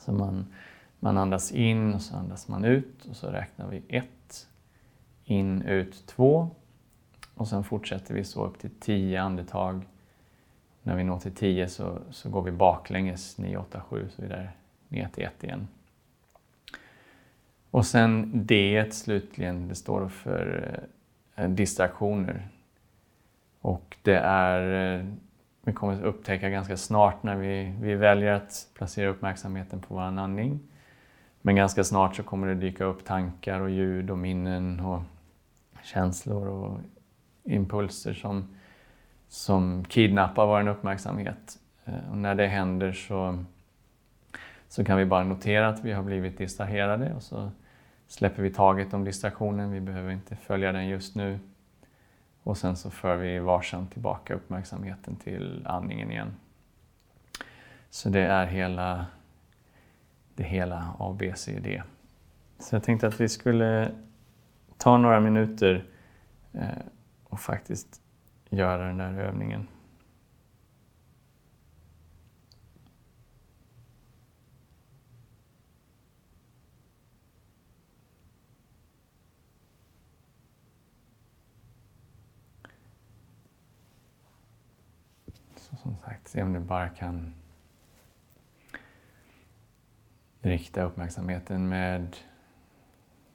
Så 0.04 0.12
man, 0.12 0.46
man 1.00 1.18
andas 1.18 1.52
in 1.52 1.94
och 1.94 2.02
så 2.02 2.16
andas 2.16 2.48
man 2.48 2.64
ut 2.64 3.04
och 3.04 3.16
så 3.16 3.28
räknar 3.30 3.68
vi 3.68 3.82
ett, 3.88 4.48
in, 5.24 5.62
ut, 5.62 6.06
två 6.06 6.50
och 7.34 7.48
sen 7.48 7.64
fortsätter 7.64 8.14
vi 8.14 8.24
så 8.24 8.46
upp 8.46 8.58
till 8.58 8.70
tio 8.80 9.22
andetag. 9.22 9.82
När 10.82 10.96
vi 10.96 11.04
når 11.04 11.18
till 11.18 11.34
tio 11.34 11.68
så, 11.68 11.98
så 12.10 12.30
går 12.30 12.42
vi 12.42 12.50
baklänges 12.50 13.38
9, 13.38 13.56
8, 13.56 13.82
7 13.88 14.08
så 14.16 14.22
vidare 14.22 14.48
ner 14.88 15.08
till 15.08 15.24
ett 15.24 15.44
igen. 15.44 15.68
Och 17.70 17.86
sen 17.86 18.30
D 18.46 18.86
slutligen, 18.90 19.68
det 19.68 19.74
står 19.74 20.08
för 20.08 20.78
eh, 21.34 21.48
distraktioner. 21.48 22.48
Och 23.60 23.96
det 24.02 24.18
är 24.18 24.98
eh, 24.98 25.06
vi 25.64 25.72
kommer 25.72 26.04
upptäcka 26.04 26.50
ganska 26.50 26.76
snart 26.76 27.22
när 27.22 27.36
vi, 27.36 27.74
vi 27.80 27.94
väljer 27.94 28.32
att 28.32 28.68
placera 28.74 29.08
uppmärksamheten 29.08 29.80
på 29.80 29.94
vår 29.94 30.02
andning. 30.02 30.60
Men 31.42 31.56
ganska 31.56 31.84
snart 31.84 32.16
så 32.16 32.22
kommer 32.22 32.46
det 32.46 32.54
dyka 32.54 32.84
upp 32.84 33.04
tankar 33.04 33.60
och 33.60 33.70
ljud 33.70 34.10
och 34.10 34.18
minnen 34.18 34.80
och 34.80 35.02
känslor 35.82 36.48
och 36.48 36.80
impulser 37.44 38.14
som, 38.14 38.54
som 39.28 39.84
kidnappar 39.84 40.46
vår 40.46 40.68
uppmärksamhet. 40.68 41.58
Eh, 41.84 42.10
och 42.10 42.18
när 42.18 42.34
det 42.34 42.46
händer 42.46 42.92
så, 42.92 43.44
så 44.68 44.84
kan 44.84 44.98
vi 44.98 45.04
bara 45.04 45.24
notera 45.24 45.68
att 45.68 45.84
vi 45.84 45.92
har 45.92 46.02
blivit 46.02 46.38
distraherade 46.38 47.14
och 47.14 47.22
så 47.22 47.50
släpper 48.08 48.42
vi 48.42 48.50
taget 48.50 48.94
om 48.94 49.04
distraktionen. 49.04 49.70
Vi 49.70 49.80
behöver 49.80 50.12
inte 50.12 50.36
följa 50.36 50.72
den 50.72 50.88
just 50.88 51.16
nu. 51.16 51.38
Och 52.42 52.58
sen 52.58 52.76
så 52.76 52.90
för 52.90 53.16
vi 53.16 53.38
varsamt 53.38 53.92
tillbaka 53.92 54.34
uppmärksamheten 54.34 55.16
till 55.16 55.66
andningen 55.66 56.10
igen. 56.10 56.34
Så 57.90 58.08
det 58.08 58.20
är 58.20 58.46
hela 58.46 59.06
det 60.34 60.42
hela 60.44 60.94
ABCD. 60.98 61.82
Så 62.58 62.74
jag 62.74 62.82
tänkte 62.82 63.06
att 63.06 63.20
vi 63.20 63.28
skulle 63.28 63.92
ta 64.76 64.96
några 64.96 65.20
minuter 65.20 65.84
eh, 66.52 66.68
och 67.24 67.40
faktiskt 67.40 68.00
göra 68.50 68.86
den 68.86 68.96
där 68.96 69.18
övningen. 69.18 69.66
Som 85.82 85.96
sagt, 86.04 86.28
se 86.28 86.42
om 86.42 86.52
du 86.52 86.60
bara 86.60 86.88
kan 86.88 87.34
rikta 90.40 90.82
uppmärksamheten 90.82 91.68
med 91.68 92.16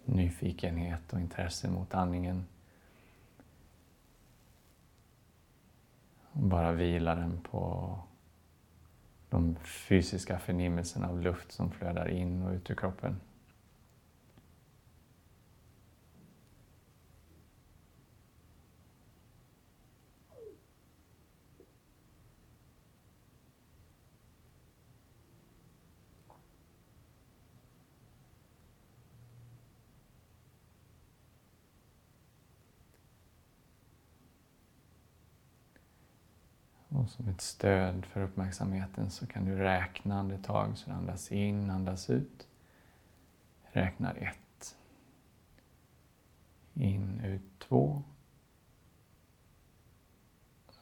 nyfikenhet 0.06 1.14
och 1.14 1.20
intresse 1.20 1.70
mot 1.70 1.94
andningen. 1.94 2.46
Och 6.32 6.44
bara 6.44 6.72
vila 6.72 7.16
den 7.16 7.42
på 7.42 7.94
de 9.30 9.56
fysiska 9.56 10.40
förnimmelserna 10.40 11.10
av 11.10 11.22
luft 11.22 11.52
som 11.52 11.72
flödar 11.72 12.08
in 12.08 12.42
och 12.42 12.54
ut 12.54 12.72
ur 12.72 12.76
kroppen. 12.76 13.20
Och 37.08 37.12
som 37.12 37.28
ett 37.28 37.42
stöd 37.42 38.06
för 38.06 38.22
uppmärksamheten 38.22 39.12
så 39.12 39.28
kan 39.28 39.46
du 39.46 39.56
räkna 39.56 40.20
andetag. 40.20 40.78
Så 40.78 40.92
andas 40.92 41.32
in, 41.32 41.70
andas 41.70 42.10
ut. 42.10 42.48
Räknar 43.72 44.16
ett. 44.16 44.76
In, 46.74 47.20
ut 47.20 47.60
två. 47.60 48.04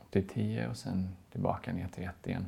Upp 0.01 0.11
till 0.11 0.27
tio 0.27 0.67
och 0.67 0.77
sen 0.77 1.15
tillbaka 1.31 1.73
ner 1.73 1.87
till 1.87 2.03
ett 2.03 2.27
igen. 2.27 2.47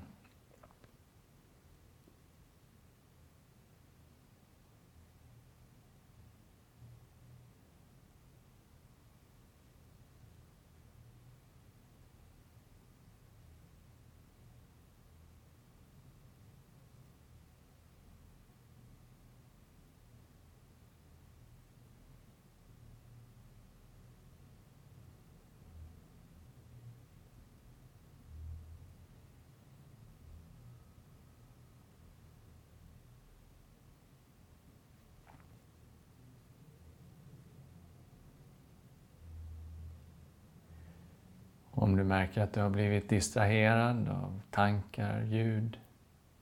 Om 41.88 41.96
du 41.96 42.04
märker 42.04 42.42
att 42.42 42.54
du 42.54 42.62
har 42.62 42.70
blivit 42.70 43.10
distraherad 43.10 44.10
av 44.10 44.42
tankar, 44.50 45.22
ljud, 45.22 45.78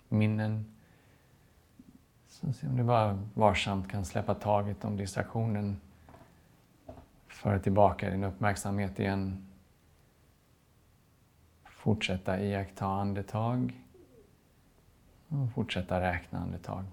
minnen. 0.09 0.65
Så 2.27 2.53
se 2.53 2.67
om 2.67 2.77
du 2.77 2.83
bara 2.83 3.19
varsamt 3.33 3.91
kan 3.91 4.05
släppa 4.05 4.33
taget 4.33 4.85
om 4.85 4.97
distraktionen. 4.97 5.81
föra 7.27 7.59
tillbaka 7.59 8.09
din 8.09 8.23
uppmärksamhet 8.23 8.99
igen. 8.99 9.47
Fortsätta 11.65 12.39
iaktta 12.39 12.85
andetag 12.85 13.81
och 15.27 15.51
fortsätta 15.53 16.01
räkna 16.01 16.39
andetag. 16.39 16.85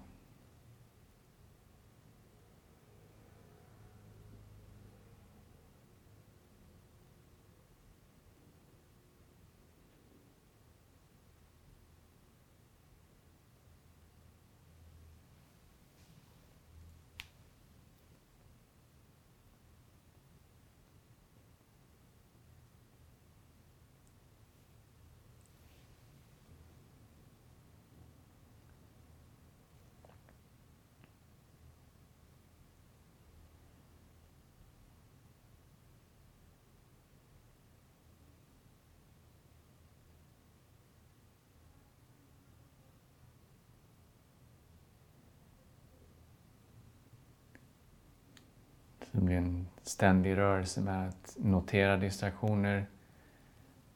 Det 49.13 49.21
blir 49.21 49.37
en 49.37 49.67
ständig 49.87 50.37
rörelse 50.37 50.81
med 50.81 51.07
att 51.09 51.37
notera 51.39 51.97
distraktioner, 51.97 52.85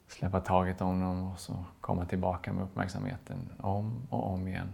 släppa 0.08 0.42
taget 0.42 0.82
om 0.82 1.02
dem 1.02 1.32
och 1.32 1.40
så 1.40 1.66
komma 1.82 2.06
tillbaka 2.06 2.54
med 2.54 2.64
uppmärksamheten 2.64 3.50
om 3.58 4.08
och 4.10 4.34
om 4.34 4.48
igen. 4.48 4.70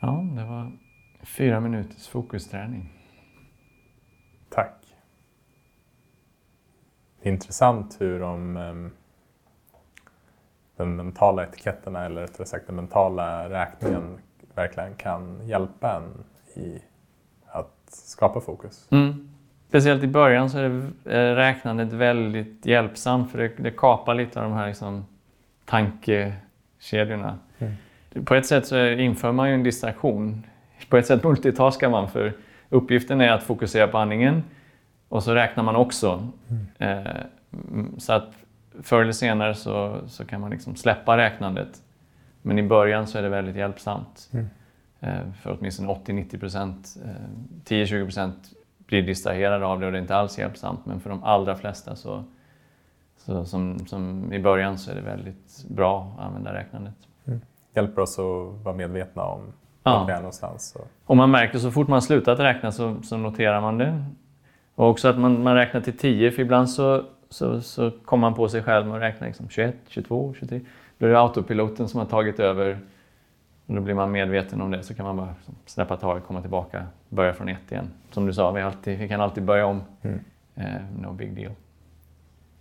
Ja, 0.00 0.22
det 0.38 0.44
var 0.44 0.72
fyra 1.22 1.60
minuters 1.60 2.08
fokusträning. 2.08 2.92
Tack. 4.50 4.74
Det 7.22 7.28
är 7.28 7.32
intressant 7.32 7.96
hur 8.00 8.20
de, 8.20 8.56
um, 8.56 8.90
den 10.76 10.96
mentala 10.96 11.42
etiketterna, 11.42 12.04
eller 12.04 12.20
rättare 12.20 12.46
sagt 12.46 12.66
den 12.66 12.76
mentala 12.76 13.50
räkningen, 13.50 14.18
verkligen 14.54 14.94
kan 14.94 15.46
hjälpa 15.46 15.96
en 15.96 16.24
i 16.62 16.82
att 17.46 17.74
skapa 17.88 18.40
fokus. 18.40 18.88
Mm. 18.90 19.30
Speciellt 19.68 20.02
i 20.02 20.06
början 20.06 20.50
så 20.50 20.58
är 20.58 20.90
det 21.04 21.36
räknandet 21.36 21.92
väldigt 21.92 22.66
hjälpsamt 22.66 23.30
för 23.30 23.38
det, 23.38 23.48
det 23.48 23.70
kapar 23.70 24.14
lite 24.14 24.40
av 24.40 24.50
de 24.50 24.56
här 24.56 24.66
liksom, 24.66 25.06
tankekedjorna. 25.64 27.38
Mm. 27.58 27.72
På 28.24 28.34
ett 28.34 28.46
sätt 28.46 28.66
så 28.66 28.86
inför 28.86 29.32
man 29.32 29.48
ju 29.48 29.54
en 29.54 29.62
distraktion. 29.62 30.46
På 30.88 30.96
ett 30.96 31.06
sätt 31.06 31.24
multitaskar 31.24 31.90
man 31.90 32.08
för 32.08 32.32
uppgiften 32.68 33.20
är 33.20 33.32
att 33.32 33.42
fokusera 33.42 33.88
på 33.88 33.98
andningen 33.98 34.42
och 35.08 35.22
så 35.22 35.34
räknar 35.34 35.64
man 35.64 35.76
också. 35.76 36.28
Mm. 36.48 37.06
Eh, 37.06 37.12
så 37.98 38.12
att 38.12 38.28
förr 38.82 39.02
eller 39.02 39.12
senare 39.12 39.54
så, 39.54 40.00
så 40.06 40.24
kan 40.24 40.40
man 40.40 40.50
liksom 40.50 40.76
släppa 40.76 41.16
räknandet. 41.16 41.82
Men 42.42 42.58
i 42.58 42.62
början 42.62 43.06
så 43.06 43.18
är 43.18 43.22
det 43.22 43.28
väldigt 43.28 43.56
hjälpsamt. 43.56 44.30
Mm. 44.32 44.48
Eh, 45.00 45.32
för 45.42 45.56
åtminstone 45.58 45.88
80-90 45.88 46.38
procent, 46.38 46.96
eh, 47.04 47.10
10-20 47.64 48.04
procent 48.04 48.52
blir 48.86 49.02
distraherade 49.02 49.66
av 49.66 49.80
det 49.80 49.86
och 49.86 49.92
det 49.92 49.98
är 49.98 50.02
inte 50.02 50.16
alls 50.16 50.38
hjälpsamt. 50.38 50.86
Men 50.86 51.00
för 51.00 51.10
de 51.10 51.24
allra 51.24 51.56
flesta 51.56 51.96
så, 51.96 52.24
så 53.16 53.44
som, 53.44 53.86
som 53.86 54.32
i 54.32 54.38
början 54.38 54.78
så 54.78 54.90
är 54.90 54.94
det 54.94 55.00
väldigt 55.00 55.64
bra 55.68 56.14
att 56.18 56.24
använda 56.24 56.54
räknandet 56.54 56.94
hjälper 57.74 58.02
oss 58.02 58.18
att 58.18 58.64
vara 58.64 58.74
medvetna 58.74 59.22
om 59.22 59.52
ja. 59.82 60.04
vi 60.06 60.12
är 60.12 60.16
någonstans. 60.16 60.76
Och... 60.78 60.86
och 61.06 61.16
man 61.16 61.30
märker 61.30 61.58
så 61.58 61.70
fort 61.70 61.88
man 61.88 62.02
slutat 62.02 62.38
räkna 62.38 62.72
så, 62.72 62.96
så 63.02 63.16
noterar 63.16 63.60
man 63.60 63.78
det. 63.78 64.04
Och 64.74 64.88
också 64.90 65.08
att 65.08 65.18
man, 65.18 65.42
man 65.42 65.54
räknar 65.54 65.80
till 65.80 65.98
10 65.98 66.30
för 66.30 66.42
ibland 66.42 66.70
så, 66.70 67.04
så, 67.28 67.60
så 67.60 67.90
kommer 67.90 68.20
man 68.20 68.34
på 68.34 68.48
sig 68.48 68.62
själv 68.62 68.86
med 68.86 68.96
att 68.96 69.02
räkna 69.02 69.26
liksom 69.26 69.48
21, 69.48 69.74
22, 69.88 70.34
23. 70.38 70.60
Då 70.98 71.06
är 71.06 71.10
det 71.10 71.20
autopiloten 71.20 71.88
som 71.88 72.00
har 72.00 72.06
tagit 72.06 72.40
över 72.40 72.78
och 73.66 73.74
då 73.74 73.80
blir 73.80 73.94
man 73.94 74.10
medveten 74.10 74.60
om 74.60 74.70
det 74.70 74.82
så 74.82 74.94
kan 74.94 75.06
man 75.06 75.16
bara 75.16 75.34
släppa 75.66 75.96
taget, 75.96 76.24
komma 76.24 76.40
tillbaka, 76.40 76.86
börja 77.08 77.32
från 77.32 77.48
ett 77.48 77.72
igen. 77.72 77.90
Som 78.10 78.26
du 78.26 78.32
sa, 78.32 78.50
vi, 78.50 78.62
alltid, 78.62 78.98
vi 78.98 79.08
kan 79.08 79.20
alltid 79.20 79.44
börja 79.44 79.66
om. 79.66 79.82
Mm. 80.02 80.20
Eh, 80.54 80.82
no 81.00 81.12
big 81.12 81.36
deal. 81.36 81.52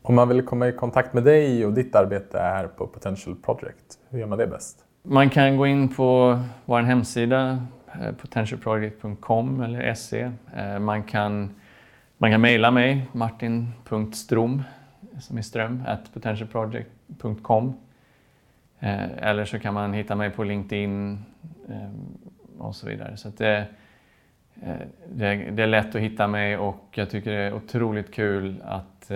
Om 0.02 0.16
man 0.16 0.30
vill 0.30 0.46
komma 0.46 0.68
i 0.68 0.72
kontakt 0.72 1.14
med 1.14 1.24
dig 1.24 1.66
och 1.66 1.74
ditt 1.74 1.96
arbete 1.96 2.38
här 2.38 2.68
på 2.68 2.88
Potential 2.88 3.36
Project, 3.36 4.00
hur 4.10 4.20
gör 4.20 4.28
man 4.28 4.38
det 4.38 4.48
bäst? 4.48 4.87
Man 5.10 5.30
kan 5.30 5.58
gå 5.58 5.68
in 5.68 5.90
på 5.90 6.40
vår 6.66 6.82
hemsida 6.82 7.68
eh, 7.94 8.12
potentialproject.com 8.12 9.62
eller 9.62 9.94
se. 9.94 10.32
Eh, 10.56 10.80
man 10.80 11.04
kan, 11.04 11.56
man 12.18 12.32
kan 12.32 12.42
mejla 12.42 12.72
mig, 12.72 13.08
martin.strom, 13.12 14.64
som 15.20 15.38
är 15.38 15.42
ström, 15.42 15.84
at 15.88 16.14
potentialproject.com. 16.14 17.74
Eh, 18.80 19.18
eller 19.18 19.46
så 19.46 19.60
kan 19.60 19.74
man 19.74 19.94
hitta 19.94 20.16
mig 20.16 20.30
på 20.30 20.44
LinkedIn 20.44 21.26
och 22.58 22.76
så 22.76 22.88
vidare. 22.88 23.18
Så 23.18 23.30
det, 23.38 23.66
det, 25.10 25.36
det, 25.36 25.64
är 25.64 25.68
lätt 25.68 25.96
att 25.96 26.02
hitta 26.02 26.28
mig 26.28 26.58
och 26.58 26.86
jag 26.92 27.10
tycker 27.10 27.32
det 27.32 27.38
är 27.38 27.54
otroligt 27.54 28.14
kul 28.14 28.64
att 28.66 29.12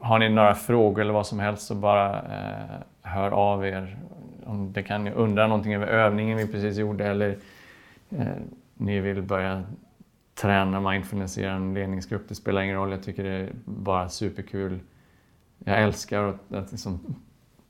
har 0.00 0.18
ni 0.18 0.28
några 0.28 0.54
frågor 0.54 1.00
eller 1.00 1.12
vad 1.12 1.26
som 1.26 1.40
helst 1.40 1.66
så 1.66 1.74
bara 1.74 2.22
hör 3.02 3.30
av 3.30 3.66
er 3.66 3.98
om 4.46 4.72
det 4.72 4.82
kan 4.82 5.08
undra 5.08 5.46
någonting 5.46 5.74
över 5.74 5.86
övningen 5.86 6.38
vi 6.38 6.46
precis 6.46 6.78
gjorde 6.78 7.06
eller 7.06 7.38
eh, 8.10 8.26
ni 8.74 9.00
vill 9.00 9.22
börja 9.22 9.64
träna 10.34 10.90
mindfulness 10.90 11.38
i 11.38 11.44
en 11.44 11.74
ledningsgrupp. 11.74 12.28
Det 12.28 12.34
spelar 12.34 12.62
ingen 12.62 12.76
roll, 12.76 12.90
jag 12.90 13.02
tycker 13.02 13.24
det 13.24 13.30
är 13.30 13.50
bara 13.64 14.08
superkul. 14.08 14.80
Jag 15.58 15.82
älskar 15.82 16.22
att, 16.22 16.52
att 16.52 16.72
liksom 16.72 17.16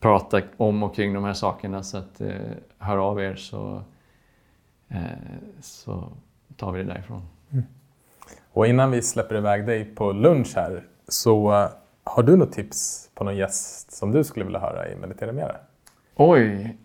prata 0.01 0.43
om 0.57 0.83
och 0.83 0.95
kring 0.95 1.15
de 1.15 1.25
här 1.25 1.33
sakerna 1.33 1.83
så 1.83 1.99
att 1.99 2.21
eh, 2.21 2.31
hör 2.79 2.97
av 2.97 3.21
er 3.21 3.35
så, 3.35 3.83
eh, 4.89 5.01
så 5.61 6.13
tar 6.57 6.73
vi 6.73 6.83
det 6.83 6.89
därifrån. 6.93 7.23
Mm. 7.51 7.65
Och 8.53 8.67
innan 8.67 8.91
vi 8.91 9.03
släpper 9.03 9.35
iväg 9.35 9.67
dig 9.67 9.85
på 9.85 10.13
lunch 10.13 10.53
här 10.57 10.83
så 11.09 11.69
har 12.05 12.23
du 12.23 12.37
något 12.37 12.53
tips 12.53 13.11
på 13.15 13.25
någon 13.25 13.37
gäst 13.37 13.93
som 13.93 14.13
du 14.13 14.25
skulle 14.25 14.45
vilja 14.45 14.61
höra 14.61 14.89
i 14.89 14.97
Meditera 14.97 15.33
Mera? 15.33 15.57
Oj. 16.15 16.77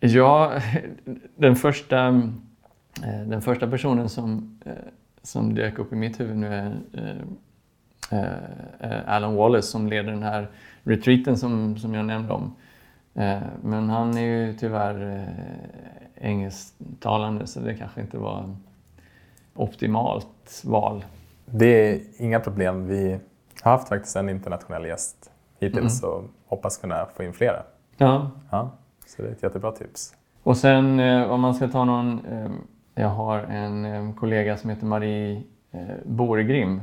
Ja, 0.00 0.52
den 1.36 1.56
första, 1.56 2.08
eh, 3.02 3.20
den 3.26 3.42
första 3.42 3.70
personen 3.70 4.08
som, 4.08 4.58
eh, 4.64 4.72
som 5.22 5.54
dök 5.54 5.78
upp 5.78 5.92
i 5.92 5.96
mitt 5.96 6.20
huvud 6.20 6.36
nu 6.36 6.54
är 6.54 7.24
eh, 8.10 9.14
Alan 9.14 9.34
Wallace 9.34 9.68
som 9.68 9.86
leder 9.86 10.10
den 10.10 10.22
här 10.22 10.48
retreaten 10.82 11.38
som, 11.38 11.76
som 11.76 11.94
jag 11.94 12.04
nämnde 12.04 12.32
om. 12.32 12.54
Men 13.62 13.90
han 13.90 14.18
är 14.18 14.26
ju 14.26 14.54
tyvärr 14.54 15.28
engelsktalande 16.14 17.46
så 17.46 17.60
det 17.60 17.74
kanske 17.74 18.00
inte 18.00 18.18
var 18.18 18.56
optimalt 19.54 20.62
val. 20.64 21.04
Det 21.46 21.90
är 21.90 22.00
inga 22.18 22.40
problem. 22.40 22.86
Vi 22.86 23.18
har 23.62 23.72
haft 23.72 23.88
faktiskt 23.88 24.16
en 24.16 24.28
internationell 24.28 24.86
gäst 24.86 25.30
hittills 25.60 26.02
och 26.02 26.24
hoppas 26.46 26.76
kunna 26.76 27.06
få 27.16 27.22
in 27.22 27.32
flera. 27.32 27.62
Ja. 27.96 28.30
Ja, 28.50 28.70
så 29.06 29.22
det 29.22 29.28
är 29.28 29.32
ett 29.32 29.42
jättebra 29.42 29.72
tips. 29.72 30.14
Och 30.42 30.56
sen 30.56 31.00
eh, 31.00 31.30
om 31.30 31.40
man 31.40 31.54
ska 31.54 31.68
ta 31.68 31.84
någon... 31.84 32.26
Eh, 32.26 32.50
jag 32.94 33.08
har 33.08 33.38
en 33.38 33.84
eh, 33.84 34.14
kollega 34.14 34.56
som 34.56 34.70
heter 34.70 34.86
Marie 34.86 35.42
Boregrim 36.04 36.80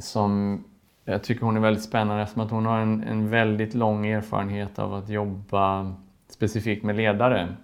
som 0.00 0.64
jag 1.04 1.22
tycker 1.22 1.46
hon 1.46 1.56
är 1.56 1.60
väldigt 1.60 1.84
spännande 1.84 2.22
eftersom 2.22 2.42
att 2.42 2.50
hon 2.50 2.66
har 2.66 2.78
en, 2.78 3.02
en 3.02 3.30
väldigt 3.30 3.74
lång 3.74 4.06
erfarenhet 4.06 4.78
av 4.78 4.94
att 4.94 5.08
jobba 5.08 5.94
specifikt 6.28 6.84
med 6.84 6.96
ledare 6.96 7.56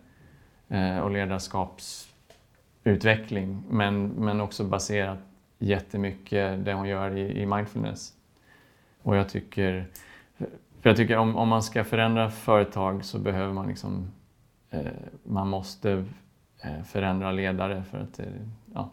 och 1.03 1.11
ledarskapsutveckling 1.11 3.63
men, 3.69 4.09
men 4.09 4.41
också 4.41 4.65
baserat 4.65 5.19
jättemycket 5.65 6.65
det 6.65 6.73
hon 6.73 6.89
gör 6.89 7.17
i, 7.17 7.43
i 7.43 7.47
mindfulness. 7.47 8.13
Och 9.03 9.17
jag 9.17 9.29
tycker, 9.29 9.87
för 10.81 10.91
jag 10.91 10.97
tycker 10.97 11.17
om, 11.17 11.37
om 11.37 11.49
man 11.49 11.63
ska 11.63 11.85
förändra 11.85 12.31
företag 12.31 13.05
så 13.05 13.19
behöver 13.19 13.53
man 13.53 13.69
liksom, 13.69 14.11
eh, 14.71 14.81
man 15.23 15.49
måste 15.49 16.05
eh, 16.63 16.83
förändra 16.85 17.33
ledare 17.33 17.83
för 17.91 17.99
att, 17.99 18.19
eh, 18.19 18.27
ja. 18.75 18.91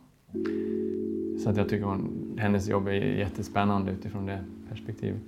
Så 1.43 1.49
att 1.49 1.57
jag 1.57 1.69
tycker 1.69 1.85
hon, 1.85 2.37
hennes 2.39 2.67
jobb 2.67 2.87
är 2.87 2.91
jättespännande 2.91 3.91
utifrån 3.91 4.25
det 4.25 4.43
perspektivet. 4.69 5.21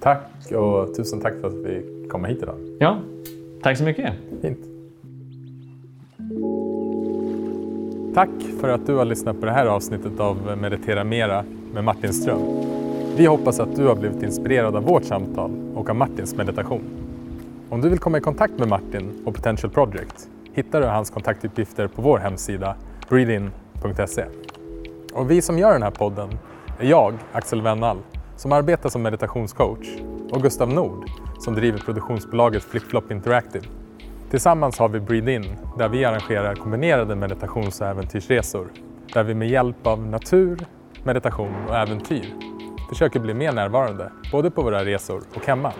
Tack 0.00 0.52
och 0.52 0.94
tusen 0.96 1.20
tack 1.20 1.40
för 1.40 1.48
att 1.48 1.54
vi 1.54 2.06
kom 2.08 2.24
hit 2.24 2.42
idag. 2.42 2.58
Ja, 2.80 3.00
tack 3.62 3.78
så 3.78 3.84
mycket. 3.84 4.14
Fint. 4.42 4.58
Tack 8.14 8.30
för 8.60 8.68
att 8.68 8.86
du 8.86 8.94
har 8.94 9.04
lyssnat 9.04 9.40
på 9.40 9.46
det 9.46 9.52
här 9.52 9.66
avsnittet 9.66 10.20
av 10.20 10.58
Meditera 10.60 11.04
Mera 11.04 11.44
med 11.74 11.84
Martin 11.84 12.12
Ström. 12.12 12.40
Vi 13.16 13.26
hoppas 13.26 13.60
att 13.60 13.76
du 13.76 13.86
har 13.86 13.94
blivit 13.94 14.22
inspirerad 14.22 14.76
av 14.76 14.82
vårt 14.82 15.04
samtal 15.04 15.50
och 15.74 15.90
av 15.90 15.96
Martins 15.96 16.34
meditation. 16.34 16.82
Om 17.68 17.80
du 17.80 17.88
vill 17.88 17.98
komma 17.98 18.18
i 18.18 18.20
kontakt 18.20 18.58
med 18.58 18.68
Martin 18.68 19.22
och 19.24 19.34
Potential 19.34 19.72
Project 19.72 20.28
hittar 20.52 20.80
du 20.80 20.86
hans 20.86 21.10
kontaktuppgifter 21.10 21.86
på 21.88 22.02
vår 22.02 22.18
hemsida 22.18 22.76
breathein.se. 23.08 24.24
Och 25.12 25.30
vi 25.30 25.42
som 25.42 25.58
gör 25.58 25.72
den 25.72 25.82
här 25.82 25.90
podden 25.90 26.28
är 26.78 26.86
jag, 26.86 27.14
Axel 27.32 27.62
Wennall, 27.62 27.98
som 28.36 28.52
arbetar 28.52 28.88
som 28.88 29.02
meditationscoach 29.02 29.88
och 30.30 30.42
Gustav 30.42 30.68
Nord 30.68 31.04
som 31.38 31.54
driver 31.54 31.78
produktionsbolaget 31.78 32.62
FlipFlop 32.62 33.10
Interactive. 33.10 33.66
Tillsammans 34.32 34.78
har 34.78 34.88
vi 34.88 35.00
Breathe 35.00 35.32
In 35.32 35.56
där 35.78 35.88
vi 35.88 36.04
arrangerar 36.04 36.54
kombinerade 36.54 37.16
meditations 37.16 37.80
och 37.80 37.86
äventyrsresor 37.86 38.72
där 39.14 39.22
vi 39.22 39.34
med 39.34 39.48
hjälp 39.48 39.86
av 39.86 40.06
natur, 40.06 40.58
meditation 41.04 41.54
och 41.68 41.76
äventyr 41.76 42.34
försöker 42.88 43.20
bli 43.20 43.34
mer 43.34 43.52
närvarande 43.52 44.12
både 44.32 44.50
på 44.50 44.62
våra 44.62 44.84
resor 44.84 45.22
och 45.34 45.46
hemma. 45.46 45.72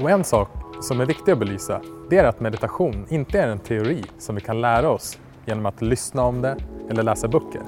Och 0.00 0.10
en 0.10 0.24
sak 0.24 0.48
som 0.80 1.00
är 1.00 1.06
viktig 1.06 1.32
att 1.32 1.38
belysa 1.38 1.80
det 2.10 2.18
är 2.18 2.24
att 2.24 2.40
meditation 2.40 3.06
inte 3.08 3.40
är 3.40 3.48
en 3.48 3.58
teori 3.58 4.04
som 4.18 4.34
vi 4.34 4.40
kan 4.40 4.60
lära 4.60 4.90
oss 4.90 5.18
genom 5.44 5.66
att 5.66 5.82
lyssna 5.82 6.22
om 6.22 6.42
det 6.42 6.56
eller 6.90 7.02
läsa 7.02 7.28
böcker. 7.28 7.62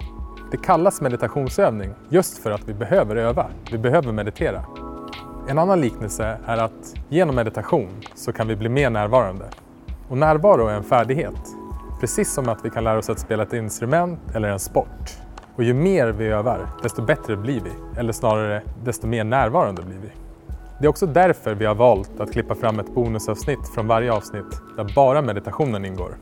Det 0.50 0.56
kallas 0.56 1.00
meditationsövning 1.00 1.90
just 2.08 2.38
för 2.38 2.50
att 2.50 2.68
vi 2.68 2.74
behöver 2.74 3.16
öva, 3.16 3.46
vi 3.72 3.78
behöver 3.78 4.12
meditera. 4.12 4.64
En 5.48 5.58
annan 5.58 5.80
liknelse 5.80 6.38
är 6.46 6.56
att 6.56 6.94
genom 7.08 7.36
meditation 7.36 7.88
så 8.14 8.32
kan 8.32 8.48
vi 8.48 8.56
bli 8.56 8.68
mer 8.68 8.90
närvarande. 8.90 9.44
Och 10.08 10.18
närvaro 10.18 10.66
är 10.66 10.74
en 10.74 10.82
färdighet, 10.82 11.56
precis 12.00 12.32
som 12.32 12.48
att 12.48 12.64
vi 12.64 12.70
kan 12.70 12.84
lära 12.84 12.98
oss 12.98 13.10
att 13.10 13.18
spela 13.18 13.42
ett 13.42 13.52
instrument 13.52 14.20
eller 14.34 14.48
en 14.48 14.58
sport. 14.58 15.18
Och 15.56 15.64
ju 15.64 15.74
mer 15.74 16.08
vi 16.08 16.26
övar, 16.26 16.66
desto 16.82 17.02
bättre 17.02 17.36
blir 17.36 17.60
vi. 17.60 18.00
Eller 18.00 18.12
snarare, 18.12 18.62
desto 18.84 19.06
mer 19.06 19.24
närvarande 19.24 19.82
blir 19.82 19.98
vi. 19.98 20.08
Det 20.80 20.86
är 20.86 20.88
också 20.88 21.06
därför 21.06 21.54
vi 21.54 21.64
har 21.64 21.74
valt 21.74 22.20
att 22.20 22.32
klippa 22.32 22.54
fram 22.54 22.78
ett 22.78 22.94
bonusavsnitt 22.94 23.68
från 23.74 23.86
varje 23.86 24.12
avsnitt 24.12 24.60
där 24.76 24.92
bara 24.94 25.22
meditationen 25.22 25.84
ingår. 25.84 26.16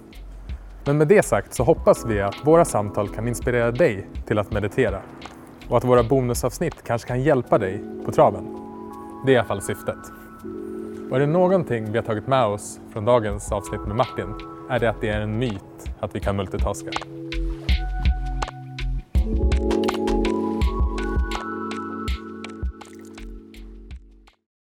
Men 0.84 0.98
med 0.98 1.08
det 1.08 1.22
sagt 1.22 1.54
så 1.54 1.64
hoppas 1.64 2.04
vi 2.06 2.20
att 2.20 2.36
våra 2.44 2.64
samtal 2.64 3.08
kan 3.08 3.28
inspirera 3.28 3.70
dig 3.70 4.06
till 4.26 4.38
att 4.38 4.52
meditera 4.52 4.98
och 5.68 5.76
att 5.76 5.84
våra 5.84 6.02
bonusavsnitt 6.02 6.84
kanske 6.86 7.08
kan 7.08 7.22
hjälpa 7.22 7.58
dig 7.58 7.82
på 8.04 8.12
traven. 8.12 8.56
Det 9.26 9.32
är 9.32 9.34
i 9.34 9.38
alla 9.38 9.48
fall 9.48 9.62
syftet. 9.62 10.21
Och 11.12 11.16
är 11.16 11.20
det 11.20 11.26
någonting 11.26 11.92
vi 11.92 11.98
har 11.98 12.04
tagit 12.04 12.26
med 12.26 12.44
oss 12.44 12.80
från 12.92 13.04
dagens 13.04 13.52
avsnitt 13.52 13.80
med 13.86 13.96
Martin 13.96 14.34
är 14.70 14.78
det 14.78 14.90
att 14.90 15.00
det 15.00 15.08
är 15.08 15.20
en 15.20 15.38
myt 15.38 15.90
att 16.00 16.16
vi 16.16 16.20
kan 16.20 16.36
multitaska. 16.36 16.90